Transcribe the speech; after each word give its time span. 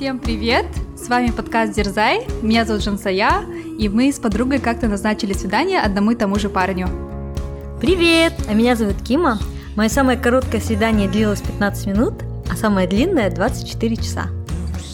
Всем 0.00 0.18
привет! 0.18 0.64
С 0.96 1.10
вами 1.10 1.30
подкаст 1.30 1.74
Дерзай, 1.74 2.26
меня 2.40 2.64
зовут 2.64 2.82
Жансая, 2.82 3.42
и 3.78 3.86
мы 3.90 4.10
с 4.10 4.18
подругой 4.18 4.58
как-то 4.58 4.88
назначили 4.88 5.34
свидание 5.34 5.78
одному 5.78 6.12
и 6.12 6.14
тому 6.14 6.38
же 6.38 6.48
парню. 6.48 6.88
Привет! 7.82 8.32
А 8.48 8.54
меня 8.54 8.76
зовут 8.76 8.96
Кима. 9.02 9.38
Мое 9.76 9.90
самое 9.90 10.16
короткое 10.18 10.62
свидание 10.62 11.06
длилось 11.06 11.42
15 11.42 11.86
минут, 11.88 12.14
а 12.50 12.56
самое 12.56 12.88
длинное 12.88 13.30
24 13.30 13.96
часа. 13.96 14.28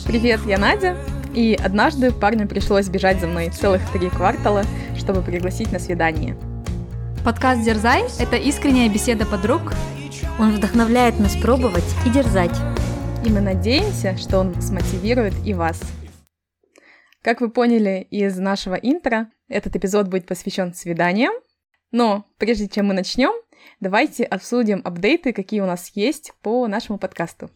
Привет, 0.08 0.40
я 0.44 0.58
Надя. 0.58 0.96
И 1.32 1.54
однажды 1.54 2.10
парню 2.10 2.48
пришлось 2.48 2.88
бежать 2.88 3.20
за 3.20 3.28
мной 3.28 3.50
целых 3.50 3.82
три 3.92 4.08
квартала, 4.08 4.64
чтобы 4.98 5.22
пригласить 5.22 5.70
на 5.70 5.78
свидание. 5.78 6.36
Подкаст 7.24 7.62
«Дерзай»— 7.62 8.06
это 8.18 8.34
искренняя 8.34 8.88
беседа 8.88 9.24
подруг. 9.24 9.72
Он 10.40 10.50
вдохновляет 10.50 11.20
нас 11.20 11.36
пробовать 11.36 11.94
и 12.04 12.10
дерзать. 12.10 12.60
И 13.26 13.28
мы 13.28 13.40
надеемся, 13.40 14.16
что 14.16 14.38
он 14.38 14.54
смотивирует 14.62 15.34
и 15.44 15.52
вас. 15.52 15.82
Как 17.22 17.40
вы 17.40 17.50
поняли 17.50 18.06
из 18.08 18.38
нашего 18.38 18.76
интро, 18.76 19.32
этот 19.48 19.74
эпизод 19.74 20.06
будет 20.06 20.28
посвящен 20.28 20.72
свиданиям. 20.72 21.32
Но 21.90 22.24
прежде 22.38 22.68
чем 22.68 22.86
мы 22.86 22.94
начнем, 22.94 23.32
давайте 23.80 24.22
обсудим 24.22 24.80
апдейты, 24.84 25.32
какие 25.32 25.60
у 25.60 25.66
нас 25.66 25.90
есть 25.96 26.34
по 26.40 26.68
нашему 26.68 26.98
подкасту. 26.98 27.50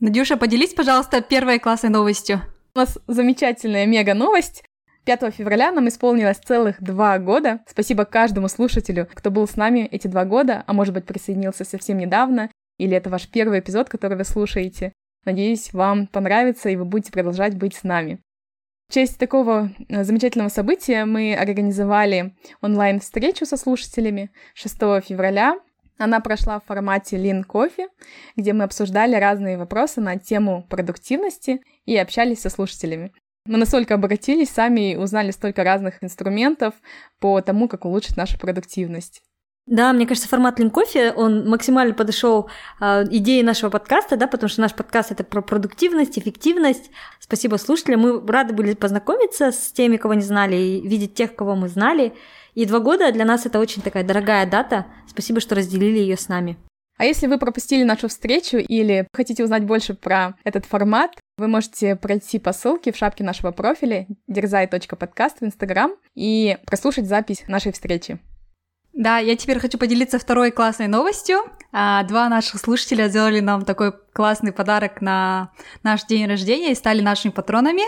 Надюша, 0.00 0.38
поделись, 0.38 0.72
пожалуйста, 0.72 1.20
первой 1.20 1.58
классной 1.58 1.90
новостью. 1.90 2.40
У 2.74 2.78
нас 2.78 2.98
замечательная 3.06 3.84
мега 3.84 4.14
новость. 4.14 4.64
5 5.04 5.34
февраля 5.34 5.72
нам 5.72 5.88
исполнилось 5.88 6.38
целых 6.38 6.82
два 6.82 7.18
года. 7.18 7.60
Спасибо 7.68 8.06
каждому 8.06 8.48
слушателю, 8.48 9.06
кто 9.12 9.30
был 9.30 9.46
с 9.46 9.56
нами 9.56 9.80
эти 9.80 10.06
два 10.06 10.24
года, 10.24 10.64
а 10.66 10.72
может 10.72 10.94
быть 10.94 11.04
присоединился 11.04 11.64
совсем 11.64 11.98
недавно, 11.98 12.50
или 12.78 12.96
это 12.96 13.10
ваш 13.10 13.28
первый 13.28 13.60
эпизод, 13.60 13.90
который 13.90 14.16
вы 14.16 14.24
слушаете. 14.24 14.94
Надеюсь, 15.24 15.72
вам 15.72 16.06
понравится, 16.08 16.68
и 16.68 16.76
вы 16.76 16.84
будете 16.84 17.12
продолжать 17.12 17.56
быть 17.56 17.74
с 17.74 17.84
нами. 17.84 18.20
В 18.88 18.94
честь 18.94 19.18
такого 19.18 19.70
э, 19.88 20.04
замечательного 20.04 20.48
события 20.48 21.04
мы 21.04 21.34
организовали 21.34 22.34
онлайн-встречу 22.60 23.46
со 23.46 23.56
слушателями 23.56 24.30
6 24.54 24.74
февраля. 25.06 25.58
Она 25.96 26.20
прошла 26.20 26.58
в 26.58 26.64
формате 26.64 27.16
Lean 27.16 27.44
Coffee, 27.46 27.88
где 28.36 28.52
мы 28.52 28.64
обсуждали 28.64 29.14
разные 29.14 29.56
вопросы 29.56 30.00
на 30.00 30.18
тему 30.18 30.66
продуктивности 30.68 31.60
и 31.84 31.96
общались 31.96 32.40
со 32.40 32.50
слушателями. 32.50 33.12
Мы 33.46 33.58
настолько 33.58 33.94
обогатились 33.94 34.50
сами 34.50 34.92
и 34.92 34.96
узнали 34.96 35.30
столько 35.30 35.64
разных 35.64 36.02
инструментов 36.02 36.74
по 37.18 37.40
тому, 37.40 37.68
как 37.68 37.84
улучшить 37.84 38.16
нашу 38.16 38.38
продуктивность. 38.38 39.22
Да, 39.66 39.92
мне 39.92 40.06
кажется, 40.06 40.28
формат 40.28 40.58
Линкофе, 40.58 41.12
он 41.12 41.48
максимально 41.48 41.94
подошел 41.94 42.50
э, 42.80 43.04
идее 43.10 43.44
нашего 43.44 43.70
подкаста, 43.70 44.16
да, 44.16 44.26
потому 44.26 44.48
что 44.48 44.60
наш 44.60 44.74
подкаст 44.74 45.12
это 45.12 45.22
про 45.22 45.40
продуктивность, 45.40 46.18
эффективность. 46.18 46.90
Спасибо 47.20 47.56
слушателям. 47.56 48.00
Мы 48.00 48.26
рады 48.26 48.54
были 48.54 48.74
познакомиться 48.74 49.52
с 49.52 49.70
теми, 49.70 49.98
кого 49.98 50.14
не 50.14 50.22
знали, 50.22 50.56
и 50.56 50.86
видеть 50.86 51.14
тех, 51.14 51.36
кого 51.36 51.54
мы 51.54 51.68
знали. 51.68 52.12
И 52.54 52.66
два 52.66 52.80
года 52.80 53.12
для 53.12 53.24
нас 53.24 53.46
это 53.46 53.60
очень 53.60 53.82
такая 53.82 54.02
дорогая 54.02 54.46
дата. 54.46 54.86
Спасибо, 55.08 55.40
что 55.40 55.54
разделили 55.54 55.98
ее 55.98 56.16
с 56.16 56.28
нами. 56.28 56.58
А 56.98 57.04
если 57.04 57.26
вы 57.28 57.38
пропустили 57.38 57.84
нашу 57.84 58.08
встречу 58.08 58.58
или 58.58 59.06
хотите 59.12 59.44
узнать 59.44 59.64
больше 59.64 59.94
про 59.94 60.36
этот 60.44 60.66
формат, 60.66 61.12
вы 61.38 61.48
можете 61.48 61.96
пройти 61.96 62.38
по 62.38 62.52
ссылке 62.52 62.92
в 62.92 62.96
шапке 62.96 63.24
нашего 63.24 63.52
профиля 63.52 64.06
дерзай.подкаст 64.26 65.40
в 65.40 65.44
Инстаграм 65.44 65.92
и 66.14 66.58
прослушать 66.66 67.06
запись 67.06 67.44
нашей 67.46 67.72
встречи. 67.72 68.20
Да, 68.92 69.18
я 69.18 69.36
теперь 69.36 69.58
хочу 69.58 69.78
поделиться 69.78 70.18
второй 70.18 70.50
классной 70.50 70.86
новостью. 70.86 71.38
А, 71.72 72.02
два 72.04 72.28
наших 72.28 72.60
слушателя 72.60 73.08
сделали 73.08 73.40
нам 73.40 73.64
такой 73.64 73.92
классный 74.12 74.52
подарок 74.52 75.00
на 75.00 75.50
наш 75.82 76.04
день 76.04 76.26
рождения 76.26 76.72
и 76.72 76.74
стали 76.74 77.00
нашими 77.00 77.32
патронами. 77.32 77.82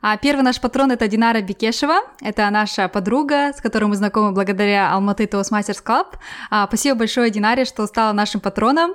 А 0.00 0.16
первый 0.16 0.42
наш 0.42 0.60
патрон— 0.60 0.90
это 0.92 1.08
Динара 1.08 1.40
Бекешева. 1.40 2.00
Это 2.20 2.48
наша 2.50 2.88
подруга, 2.88 3.52
с 3.56 3.60
которой 3.60 3.86
мы 3.86 3.96
знакомы 3.96 4.32
благодаря 4.32 4.92
Алматы 4.92 5.24
Toastmasters 5.24 5.82
Club. 5.84 6.06
А, 6.50 6.66
спасибо 6.66 6.98
большое, 6.98 7.30
Динаре, 7.30 7.64
что 7.64 7.86
стала 7.86 8.12
нашим 8.12 8.40
патроном. 8.40 8.92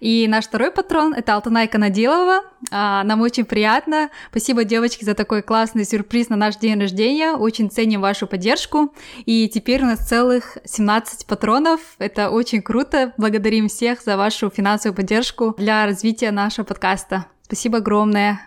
И 0.00 0.26
наш 0.28 0.44
второй 0.44 0.70
патрон— 0.70 1.12
это 1.16 1.34
Алтанай 1.34 1.66
Канадилова. 1.66 2.42
А, 2.70 3.02
нам 3.02 3.20
очень 3.20 3.44
приятно. 3.44 4.10
Спасибо, 4.30 4.64
девочки, 4.64 5.04
за 5.04 5.14
такой 5.14 5.42
классный 5.42 5.84
сюрприз 5.84 6.28
на 6.28 6.36
наш 6.36 6.56
день 6.56 6.80
рождения. 6.80 7.32
Очень 7.32 7.70
ценим 7.70 8.00
вашу 8.00 8.26
поддержку. 8.26 8.94
И 9.26 9.48
теперь 9.48 9.82
у 9.82 9.86
нас 9.86 10.06
целых 10.06 10.58
17 10.64 11.26
патронов. 11.26 11.80
Это 11.98 12.30
очень 12.30 12.62
круто. 12.62 13.12
Благодарим 13.16 13.68
всех 13.68 14.02
за 14.02 14.16
вашу 14.16 14.50
финансовую 14.50 14.94
поддержку 14.94 15.54
для 15.58 15.84
развития 15.84 16.27
развития 16.28 16.32
нашего 16.32 16.64
подкаста. 16.64 17.26
Спасибо 17.42 17.78
огромное. 17.78 18.40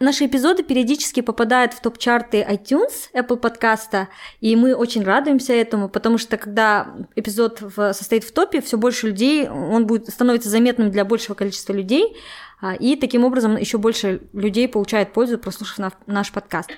Наши 0.00 0.26
эпизоды 0.26 0.62
периодически 0.62 1.22
попадают 1.22 1.72
в 1.72 1.80
топ-чарты 1.80 2.42
iTunes, 2.42 3.10
Apple 3.14 3.36
подкаста, 3.36 4.08
и 4.40 4.56
мы 4.56 4.74
очень 4.74 5.04
радуемся 5.04 5.52
этому, 5.52 5.88
потому 5.88 6.18
что 6.18 6.36
когда 6.36 6.94
эпизод 7.14 7.60
в, 7.60 7.92
состоит 7.92 8.24
в 8.24 8.32
топе, 8.32 8.60
все 8.60 8.76
больше 8.76 9.08
людей, 9.08 9.48
он 9.48 9.86
будет 9.86 10.08
становится 10.08 10.48
заметным 10.48 10.90
для 10.90 11.04
большего 11.04 11.34
количества 11.34 11.72
людей, 11.72 12.16
а, 12.60 12.74
и 12.74 12.96
таким 12.96 13.24
образом 13.24 13.56
еще 13.56 13.78
больше 13.78 14.20
людей 14.32 14.68
получает 14.68 15.12
пользу, 15.12 15.38
прослушав 15.38 15.92
наш 16.06 16.32
подкаст. 16.32 16.70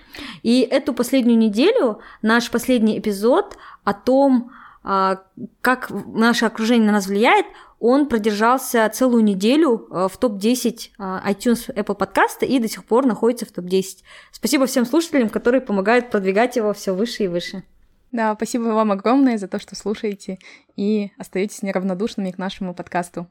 И 0.42 0.60
эту 0.60 0.92
последнюю 0.92 1.38
неделю 1.38 2.00
наш 2.22 2.50
последний 2.50 2.98
эпизод 2.98 3.56
о 3.84 3.94
том, 3.94 4.50
а, 4.84 5.22
как 5.62 5.90
наше 5.90 6.44
окружение 6.46 6.86
на 6.86 6.92
нас 6.92 7.06
влияет, 7.06 7.46
он 7.78 8.08
продержался 8.08 8.88
целую 8.88 9.22
неделю 9.22 9.86
э, 9.90 10.08
в 10.10 10.16
топ-10 10.16 10.90
э, 10.98 11.02
iTunes 11.30 11.74
Apple 11.74 11.94
подкаста 11.94 12.46
и 12.46 12.58
до 12.58 12.68
сих 12.68 12.84
пор 12.84 13.06
находится 13.06 13.44
в 13.44 13.52
топ-10. 13.52 13.98
Спасибо 14.32 14.66
всем 14.66 14.86
слушателям, 14.86 15.28
которые 15.28 15.60
помогают 15.60 16.10
продвигать 16.10 16.56
его 16.56 16.72
все 16.72 16.94
выше 16.94 17.24
и 17.24 17.28
выше. 17.28 17.64
Да, 18.12 18.34
спасибо 18.34 18.64
вам 18.68 18.92
огромное 18.92 19.36
за 19.36 19.48
то, 19.48 19.58
что 19.58 19.76
слушаете 19.76 20.38
и 20.74 21.10
остаетесь 21.18 21.62
неравнодушными 21.62 22.30
к 22.30 22.38
нашему 22.38 22.74
подкасту. 22.74 23.26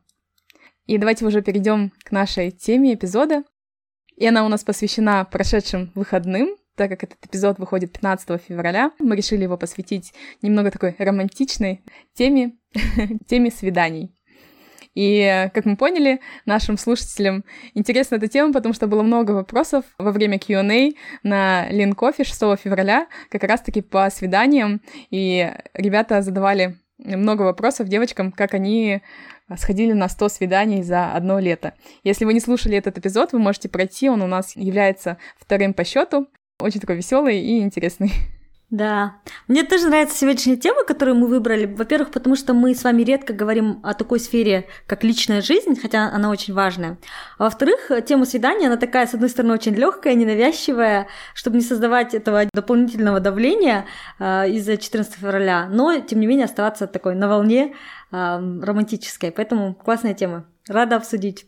И 0.86 0.98
давайте 1.00 1.26
уже 1.26 1.42
перейдем 1.42 1.92
к 2.04 2.12
нашей 2.12 2.52
теме 2.52 2.94
эпизода. 2.94 3.44
И 4.16 4.28
она 4.28 4.46
у 4.46 4.48
нас 4.48 4.64
посвящена 4.64 5.26
прошедшим 5.26 5.92
выходным, 5.96 6.56
так 6.76 6.90
как 6.90 7.04
этот 7.04 7.26
эпизод 7.26 7.58
выходит 7.58 7.94
15 7.94 8.42
февраля, 8.42 8.92
мы 9.00 9.16
решили 9.16 9.44
его 9.44 9.58
посвятить 9.58 10.14
немного 10.42 10.72
такой 10.72 10.96
романтичной 10.98 11.84
теме, 12.14 12.54
теме 13.28 13.50
свиданий. 13.50 14.14
И, 14.96 15.50
как 15.54 15.66
мы 15.66 15.78
поняли, 15.78 16.22
нашим 16.46 16.78
слушателям 16.78 17.44
интересна 17.74 18.16
эта 18.16 18.28
тема, 18.28 18.54
потому 18.54 18.74
что 18.74 18.88
было 18.88 19.04
много 19.04 19.32
вопросов 19.32 19.86
во 19.98 20.12
время 20.12 20.40
Q&A 20.40 20.94
на 21.24 21.70
Линкофе 21.70 22.24
6 22.24 22.40
февраля, 22.58 23.08
как 23.30 23.44
раз-таки 23.44 23.82
по 23.82 24.10
свиданиям, 24.10 24.82
и 25.12 25.52
ребята 25.74 26.22
задавали 26.22 26.78
много 26.98 27.42
вопросов 27.42 27.90
девочкам, 27.90 28.32
как 28.32 28.54
они 28.54 29.02
сходили 29.58 29.92
на 29.92 30.08
100 30.08 30.30
свиданий 30.30 30.82
за 30.82 31.12
одно 31.12 31.40
лето. 31.40 31.74
Если 32.04 32.26
вы 32.26 32.34
не 32.34 32.40
слушали 32.40 32.78
этот 32.78 32.98
эпизод, 32.98 33.34
вы 33.34 33.40
можете 33.40 33.70
пройти, 33.70 34.10
он 34.10 34.22
у 34.22 34.28
нас 34.28 34.56
является 34.56 35.18
вторым 35.38 35.74
по 35.74 35.84
счету, 35.84 36.28
очень 36.60 36.80
такой 36.80 36.96
веселый 36.96 37.40
и 37.40 37.60
интересный. 37.60 38.12
Да. 38.72 39.18
Мне 39.48 39.64
тоже 39.64 39.88
нравится 39.88 40.18
сегодняшняя 40.18 40.58
тема, 40.58 40.84
которую 40.86 41.16
мы 41.16 41.28
выбрали. 41.28 41.66
Во-первых, 41.66 42.10
потому 42.12 42.36
что 42.36 42.54
мы 42.54 42.74
с 42.74 42.84
вами 42.84 43.04
редко 43.04 43.32
говорим 43.32 43.80
о 43.84 43.94
такой 43.94 44.20
сфере, 44.20 44.68
как 44.88 45.04
личная 45.04 45.42
жизнь, 45.42 45.80
хотя 45.80 46.10
она 46.12 46.32
очень 46.32 46.54
важная. 46.54 46.98
А 47.38 47.44
во-вторых, 47.44 47.92
тема 48.08 48.26
свидания, 48.26 48.68
она 48.68 48.78
такая, 48.78 49.06
с 49.06 49.14
одной 49.14 49.30
стороны, 49.30 49.54
очень 49.54 49.76
легкая, 49.76 50.16
ненавязчивая, 50.16 51.08
чтобы 51.36 51.58
не 51.58 51.64
создавать 51.64 52.16
этого 52.16 52.46
дополнительного 52.54 53.20
давления 53.20 53.86
э, 54.20 54.50
из-за 54.50 54.78
14 54.78 55.14
февраля, 55.14 55.68
но, 55.70 56.00
тем 56.00 56.20
не 56.20 56.28
менее, 56.28 56.46
оставаться 56.46 56.88
такой 56.88 57.14
на 57.14 57.28
волне 57.28 57.76
э, 58.12 58.16
романтической. 58.16 59.32
Поэтому 59.32 59.76
классная 59.76 60.16
тема. 60.16 60.48
Рада 60.68 60.96
обсудить. 60.96 61.46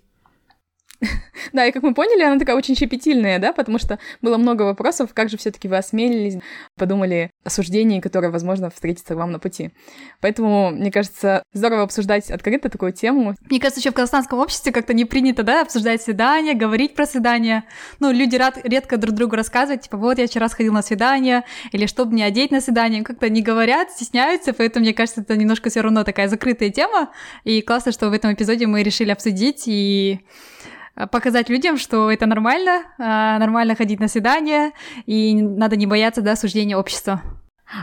Да, 1.53 1.65
и 1.65 1.71
как 1.71 1.83
мы 1.83 1.93
поняли, 1.93 2.23
она 2.23 2.39
такая 2.39 2.55
очень 2.55 2.75
щепетильная, 2.75 3.39
да, 3.39 3.53
потому 3.53 3.77
что 3.79 3.99
было 4.21 4.37
много 4.37 4.63
вопросов, 4.63 5.11
как 5.13 5.29
же 5.29 5.37
все 5.37 5.51
таки 5.51 5.67
вы 5.67 5.77
осмелились, 5.77 6.41
подумали 6.75 7.31
о 7.43 7.49
суждении, 7.49 7.99
которое, 7.99 8.29
возможно, 8.29 8.69
встретится 8.69 9.15
вам 9.15 9.31
на 9.31 9.39
пути. 9.39 9.71
Поэтому, 10.21 10.71
мне 10.71 10.91
кажется, 10.91 11.43
здорово 11.53 11.83
обсуждать 11.83 12.29
открыто 12.31 12.69
такую 12.69 12.91
тему. 12.91 13.35
Мне 13.49 13.59
кажется, 13.59 13.79
еще 13.79 13.91
в 13.91 13.93
казахстанском 13.93 14.39
обществе 14.39 14.71
как-то 14.71 14.93
не 14.93 15.05
принято, 15.05 15.43
да, 15.43 15.61
обсуждать 15.61 16.01
свидания, 16.01 16.53
говорить 16.53 16.95
про 16.95 17.05
свидания. 17.05 17.63
Ну, 17.99 18.11
люди 18.11 18.35
рад, 18.35 18.59
редко 18.63 18.97
друг 18.97 19.15
другу 19.15 19.35
рассказывают, 19.35 19.83
типа, 19.83 19.97
вот, 19.97 20.17
я 20.17 20.27
вчера 20.27 20.49
сходил 20.49 20.73
на 20.73 20.81
свидание, 20.81 21.43
или 21.71 21.85
что 21.85 22.05
мне 22.05 22.25
одеть 22.25 22.51
на 22.51 22.61
свидание, 22.61 23.03
как-то 23.03 23.29
не 23.29 23.41
говорят, 23.41 23.91
стесняются, 23.91 24.53
поэтому, 24.53 24.83
мне 24.83 24.93
кажется, 24.93 25.21
это 25.21 25.37
немножко 25.37 25.69
все 25.69 25.81
равно 25.81 26.03
такая 26.03 26.27
закрытая 26.27 26.69
тема, 26.69 27.09
и 27.43 27.61
классно, 27.61 27.91
что 27.91 28.09
в 28.09 28.13
этом 28.13 28.33
эпизоде 28.33 28.67
мы 28.67 28.83
решили 28.83 29.11
обсудить 29.11 29.63
и 29.67 30.19
показать 31.05 31.49
людям, 31.49 31.77
что 31.77 32.11
это 32.11 32.25
нормально, 32.25 32.83
э, 32.97 33.03
нормально 33.39 33.75
ходить 33.75 33.99
на 33.99 34.07
свидание, 34.07 34.71
и 35.05 35.41
надо 35.41 35.75
не 35.75 35.85
бояться, 35.85 36.21
да, 36.21 36.35
суждения 36.35 36.77
общества. 36.77 37.21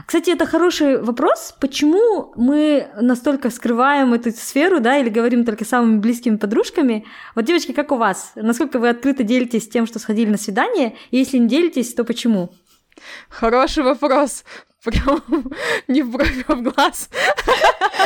Кстати, 0.07 0.31
это 0.31 0.47
хороший 0.47 1.01
вопрос. 1.03 1.55
Почему 1.61 2.33
мы 2.37 2.89
настолько 3.01 3.51
скрываем 3.51 4.15
эту 4.15 4.31
сферу, 4.31 4.81
да, 4.81 4.97
или 4.97 5.11
говорим 5.11 5.45
только 5.45 5.67
самыми 5.67 5.99
близкими 5.99 6.37
подружками? 6.37 7.05
Вот, 7.35 7.45
девочки, 7.45 7.73
как 7.73 7.93
у 7.93 7.97
вас? 7.97 8.33
Насколько 8.35 8.79
вы 8.79 8.89
открыто 8.89 9.25
делитесь 9.25 9.69
тем, 9.69 9.87
что 9.87 9.99
сходили 9.99 10.31
на 10.31 10.39
свидание? 10.39 10.97
И 11.11 11.19
если 11.19 11.37
не 11.37 11.49
делитесь, 11.49 11.93
то 11.93 12.05
почему? 12.05 12.51
Хороший 13.29 13.83
вопрос. 13.83 14.45
Прям 14.83 15.23
не 15.89 16.03
в 16.03 16.11
бровь, 16.11 16.45
а 16.49 16.55
в 16.55 16.63
глаз. 16.63 17.11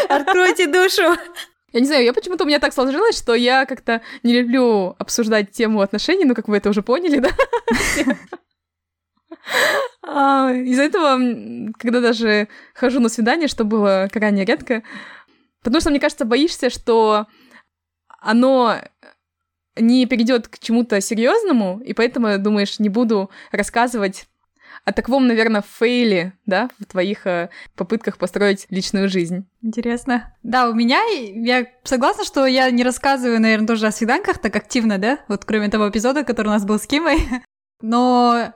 Откройте 0.09 0.67
душу. 0.67 1.17
Я 1.73 1.81
не 1.81 1.87
знаю, 1.87 2.05
я 2.05 2.13
почему-то 2.15 2.45
у 2.45 2.47
меня 2.47 2.61
так 2.61 2.73
сложилось, 2.73 3.19
что 3.19 3.35
я 3.35 3.67
как-то 3.67 4.01
не 4.23 4.41
люблю 4.41 4.97
обсуждать 4.99 5.51
тему 5.51 5.81
отношений, 5.83 6.25
ну, 6.25 6.35
как 6.35 6.49
вы 6.49 6.57
это 6.57 6.71
уже 6.71 6.83
поняли, 6.83 7.19
да? 7.21 7.31
А, 10.03 10.53
из-за 10.53 10.83
этого, 10.85 11.19
когда 11.79 12.01
даже 12.01 12.49
хожу 12.75 13.01
на 13.01 13.11
свидание, 13.11 13.49
что 13.49 13.65
было 13.65 14.09
крайне 14.11 14.45
редко, 14.45 14.83
потому 15.63 15.81
что, 15.81 15.91
мне 15.91 16.01
кажется, 16.01 16.25
боишься, 16.25 16.71
что 16.71 17.27
оно 18.21 18.77
не 19.77 20.07
перейдет 20.07 20.49
к 20.49 20.59
чему-то 20.59 21.01
серьезному, 21.01 21.81
и 21.85 21.93
поэтому 21.93 22.39
думаешь, 22.39 22.79
не 22.79 22.89
буду 22.89 23.31
рассказывать 23.53 24.28
о 24.89 24.93
таком, 24.93 25.27
наверное, 25.27 25.63
фейле, 25.63 26.33
да, 26.47 26.71
в 26.79 26.87
твоих 26.87 27.27
э, 27.27 27.51
попытках 27.77 28.17
построить 28.17 28.67
личную 28.71 29.11
жизнь. 29.11 29.47
Интересно. 29.61 30.35
Да, 30.43 30.71
у 30.71 30.75
меня, 30.75 31.03
я 31.11 31.67
согласна, 31.85 32.25
что 32.25 32.47
я 32.47 32.71
не 32.71 32.83
рассказываю, 32.83 33.39
наверное, 33.39 33.69
тоже 33.69 33.87
о 33.87 33.93
свиданках 33.93 34.39
так 34.39 34.57
активно, 34.57 34.97
да, 34.97 35.19
вот 35.29 35.45
кроме 35.45 35.69
того 35.69 35.91
эпизода, 35.91 36.25
который 36.25 36.49
у 36.49 36.53
нас 36.53 36.65
был 36.65 36.79
с 36.79 36.87
Кимой, 36.87 37.19
но 37.83 38.55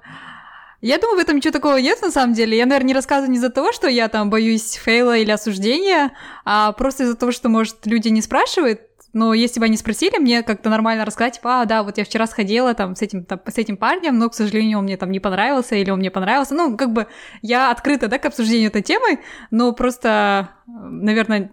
я 0.80 0.98
думаю, 0.98 1.18
в 1.18 1.20
этом 1.20 1.36
ничего 1.36 1.52
такого 1.52 1.76
нет, 1.76 2.00
на 2.00 2.10
самом 2.10 2.32
деле. 2.32 2.56
Я, 2.56 2.64
наверное, 2.64 2.88
не 2.88 2.94
рассказываю 2.94 3.30
не 3.30 3.36
из-за 3.36 3.50
того, 3.50 3.72
что 3.72 3.86
я 3.86 4.08
там 4.08 4.30
боюсь 4.30 4.72
фейла 4.72 5.18
или 5.18 5.30
осуждения, 5.30 6.12
а 6.46 6.72
просто 6.72 7.04
из-за 7.04 7.14
того, 7.14 7.30
что, 7.30 7.50
может, 7.50 7.86
люди 7.86 8.08
не 8.08 8.22
спрашивают. 8.22 8.80
Но 9.12 9.34
если 9.34 9.60
бы 9.60 9.66
они 9.66 9.76
спросили, 9.76 10.18
мне 10.18 10.42
как-то 10.42 10.70
нормально 10.70 11.04
рассказать, 11.04 11.34
типа, 11.34 11.62
а, 11.62 11.64
да, 11.64 11.82
вот 11.82 11.98
я 11.98 12.04
вчера 12.04 12.26
сходила 12.26 12.74
там 12.74 12.96
с 12.96 13.02
этим, 13.02 13.24
там, 13.24 13.40
с 13.46 13.58
этим 13.58 13.76
парнем, 13.76 14.18
но, 14.18 14.30
к 14.30 14.34
сожалению, 14.34 14.78
он 14.78 14.84
мне 14.84 14.96
там 14.96 15.10
не 15.10 15.20
понравился, 15.20 15.74
или 15.74 15.90
он 15.90 15.98
мне 15.98 16.10
понравился. 16.10 16.54
Ну, 16.54 16.76
как 16.76 16.92
бы 16.92 17.06
я 17.42 17.70
открыта, 17.70 18.08
да, 18.08 18.18
к 18.18 18.24
обсуждению 18.24 18.68
этой 18.68 18.82
темы, 18.82 19.20
но 19.50 19.72
просто, 19.72 20.50
наверное, 20.66 21.52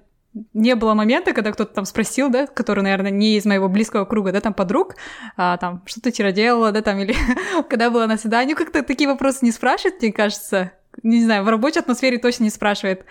не 0.54 0.76
было 0.76 0.94
момента, 0.94 1.34
когда 1.34 1.52
кто-то 1.52 1.74
там 1.74 1.86
спросил, 1.86 2.30
да, 2.30 2.48
который, 2.48 2.84
наверное, 2.84 3.12
не 3.12 3.38
из 3.38 3.46
моего 3.46 3.68
близкого 3.68 4.06
круга, 4.06 4.32
да, 4.32 4.42
там 4.42 4.54
подруг, 4.54 4.96
а, 5.36 5.58
там, 5.58 5.84
что 5.86 6.02
ты 6.02 6.12
вчера 6.12 6.32
делала, 6.32 6.72
да, 6.72 6.82
там, 6.82 7.00
или 7.00 7.16
когда 7.70 7.90
была 7.90 8.08
на 8.08 8.18
свидании, 8.18 8.54
как-то 8.54 8.84
такие 8.84 9.10
вопросы 9.10 9.40
не 9.42 9.52
спрашивают, 9.52 10.02
мне 10.02 10.14
кажется. 10.14 10.72
Не 11.04 11.24
знаю, 11.24 11.44
в 11.44 11.50
рабочей 11.50 11.80
атмосфере 11.80 12.18
точно 12.18 12.44
не 12.44 12.50
спрашивает. 12.50 13.06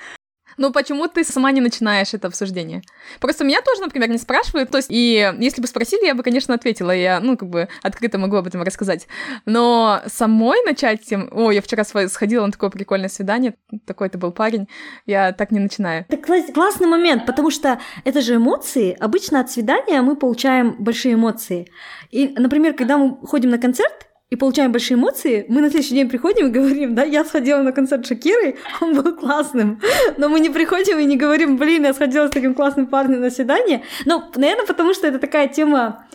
Ну, 0.58 0.72
почему 0.72 1.06
ты 1.06 1.24
сама 1.24 1.52
не 1.52 1.60
начинаешь 1.60 2.12
это 2.14 2.26
обсуждение? 2.26 2.82
Просто 3.20 3.44
меня 3.44 3.62
тоже, 3.62 3.80
например, 3.80 4.10
не 4.10 4.18
спрашивают. 4.18 4.70
То 4.70 4.78
есть, 4.78 4.88
и 4.90 5.32
если 5.38 5.60
бы 5.60 5.68
спросили, 5.68 6.04
я 6.04 6.14
бы, 6.14 6.22
конечно, 6.22 6.54
ответила. 6.54 6.90
Я, 6.90 7.20
ну, 7.20 7.36
как 7.36 7.48
бы 7.48 7.68
открыто 7.82 8.18
могу 8.18 8.36
об 8.36 8.46
этом 8.46 8.62
рассказать. 8.62 9.06
Но 9.46 10.02
самой 10.06 10.58
начать 10.64 11.02
тем... 11.02 11.28
О, 11.32 11.52
я 11.52 11.62
вчера 11.62 11.84
сходила 11.84 12.44
на 12.44 12.52
такое 12.52 12.70
прикольное 12.70 13.08
свидание. 13.08 13.54
Такой-то 13.86 14.18
был 14.18 14.32
парень. 14.32 14.68
Я 15.06 15.32
так 15.32 15.52
не 15.52 15.60
начинаю. 15.60 16.04
Это 16.08 16.52
классный 16.52 16.88
момент, 16.88 17.24
потому 17.24 17.50
что 17.50 17.80
это 18.04 18.20
же 18.20 18.34
эмоции. 18.34 18.96
Обычно 18.98 19.40
от 19.40 19.50
свидания 19.50 20.02
мы 20.02 20.16
получаем 20.16 20.74
большие 20.78 21.14
эмоции. 21.14 21.70
И, 22.10 22.34
например, 22.36 22.74
когда 22.74 22.98
мы 22.98 23.16
ходим 23.24 23.50
на 23.50 23.58
концерт, 23.58 24.07
и 24.30 24.36
получаем 24.36 24.72
большие 24.72 24.96
эмоции, 24.96 25.46
мы 25.48 25.60
на 25.60 25.70
следующий 25.70 25.94
день 25.94 26.08
приходим 26.08 26.48
и 26.48 26.50
говорим, 26.50 26.94
да, 26.94 27.02
я 27.02 27.24
сходила 27.24 27.62
на 27.62 27.72
концерт 27.72 28.06
Шакиры, 28.06 28.56
он 28.80 28.94
был 28.94 29.16
классным, 29.16 29.80
но 30.16 30.28
мы 30.28 30.40
не 30.40 30.50
приходим 30.50 30.98
и 30.98 31.04
не 31.04 31.16
говорим, 31.16 31.56
блин, 31.56 31.84
я 31.84 31.94
сходила 31.94 32.26
с 32.26 32.30
таким 32.30 32.54
классным 32.54 32.86
парнем 32.86 33.20
на 33.20 33.30
свидание, 33.30 33.82
ну, 34.04 34.22
наверное, 34.36 34.66
потому 34.66 34.92
что 34.92 35.06
это 35.06 35.18
такая 35.18 35.48
тема, 35.48 36.06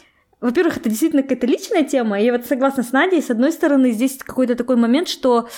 во-первых, 0.42 0.77
это 0.77 0.89
действительно 0.89 1.24
какая-то 1.24 1.48
личная 1.48 1.83
тема, 1.83 2.21
и 2.21 2.30
вот 2.30 2.45
согласна 2.45 2.83
с 2.83 2.92
Надей, 2.92 3.21
с 3.21 3.31
одной 3.31 3.51
стороны, 3.51 3.92
здесь 3.92 4.18
какой-то 4.18 4.56
такой 4.56 4.75
момент, 4.75 5.07
что 5.07 5.50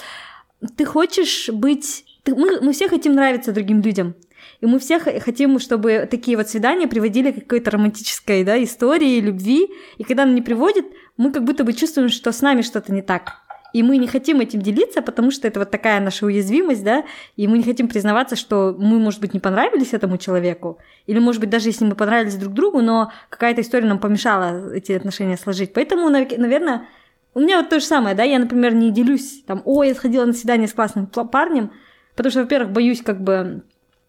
ты 0.78 0.86
хочешь 0.86 1.50
быть... 1.50 2.06
Ты, 2.24 2.34
мы, 2.34 2.60
мы 2.62 2.74
все 2.74 2.88
хотим 2.88 3.14
нравиться 3.14 3.52
другим 3.52 3.82
людям, 3.82 4.16
и 4.62 4.66
мы 4.66 4.80
все 4.80 5.00
хотим, 5.00 5.60
чтобы 5.60 6.08
такие 6.10 6.38
вот 6.38 6.50
свидания 6.50 6.88
приводили 6.88 7.32
к 7.32 7.42
какой-то 7.42 7.72
романтической 7.72 8.44
да, 8.44 8.62
истории, 8.64 9.20
любви. 9.20 9.68
И 9.98 10.04
когда 10.04 10.24
она 10.24 10.34
не 10.34 10.42
приводит, 10.42 10.86
мы 11.18 11.32
как 11.32 11.44
будто 11.44 11.64
бы 11.64 11.74
чувствуем, 11.74 12.10
что 12.10 12.32
с 12.32 12.42
нами 12.42 12.62
что-то 12.62 12.94
не 12.94 13.02
так. 13.02 13.42
И 13.74 13.84
мы 13.84 13.98
не 13.98 14.08
хотим 14.08 14.40
этим 14.40 14.62
делиться, 14.62 15.02
потому 15.02 15.32
что 15.32 15.50
это 15.50 15.60
вот 15.60 15.70
такая 15.70 16.00
наша 16.00 16.26
уязвимость, 16.26 16.84
да, 16.84 17.04
и 17.36 17.46
мы 17.46 17.58
не 17.58 17.64
хотим 17.64 17.90
признаваться, 17.90 18.38
что 18.38 18.74
мы, 18.78 19.00
может 19.00 19.20
быть, 19.20 19.34
не 19.34 19.42
понравились 19.42 19.94
этому 19.94 20.18
человеку, 20.18 20.78
или, 21.08 21.20
может 21.20 21.42
быть, 21.42 21.50
даже 21.50 21.68
если 21.68 21.84
мы 21.84 21.96
понравились 21.96 22.36
друг 22.36 22.54
другу, 22.54 22.82
но 22.82 23.12
какая-то 23.30 23.60
история 23.60 23.86
нам 23.86 24.00
помешала 24.00 24.74
эти 24.74 24.94
отношения 24.94 25.36
сложить. 25.36 25.74
Поэтому, 25.74 26.08
наверное, 26.10 26.88
у 27.34 27.42
меня 27.42 27.58
вот 27.60 27.68
то 27.68 27.82
же 27.82 27.86
самое, 27.86 28.16
да, 28.16 28.24
я, 28.24 28.40
например, 28.40 28.74
не 28.74 28.92
делюсь, 28.92 29.44
там, 29.46 29.62
ой, 29.66 29.90
я 29.90 29.96
сходила 29.96 30.24
на 30.24 30.32
свидание 30.32 30.70
с 30.70 30.74
классным 30.74 31.08
парнем, 31.08 31.72
потому 32.16 32.32
что, 32.32 32.44
во-первых, 32.44 32.72
боюсь 32.72 33.02
как 33.02 33.22
бы 33.22 33.64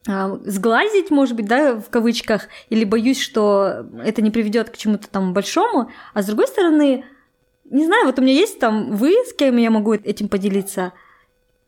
сглазить, 0.06 1.10
может 1.10 1.36
быть, 1.36 1.46
да, 1.46 1.74
в 1.74 1.90
кавычках, 1.90 2.48
или 2.68 2.84
боюсь, 2.84 3.20
что 3.20 3.86
это 4.02 4.22
не 4.22 4.30
приведет 4.30 4.70
к 4.70 4.76
чему-то 4.76 5.08
там 5.08 5.32
большому, 5.32 5.90
а 6.14 6.22
с 6.22 6.26
другой 6.26 6.46
стороны, 6.46 7.04
не 7.64 7.86
знаю, 7.86 8.06
вот 8.06 8.18
у 8.18 8.22
меня 8.22 8.32
есть 8.32 8.58
там 8.60 8.94
вы, 8.94 9.12
с 9.26 9.32
кем 9.34 9.56
я 9.56 9.70
могу 9.70 9.94
этим 9.94 10.28
поделиться, 10.28 10.92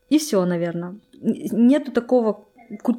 и 0.09 0.17
все, 0.17 0.43
наверное. 0.45 0.95
Нету 1.21 1.91
такого, 1.91 2.45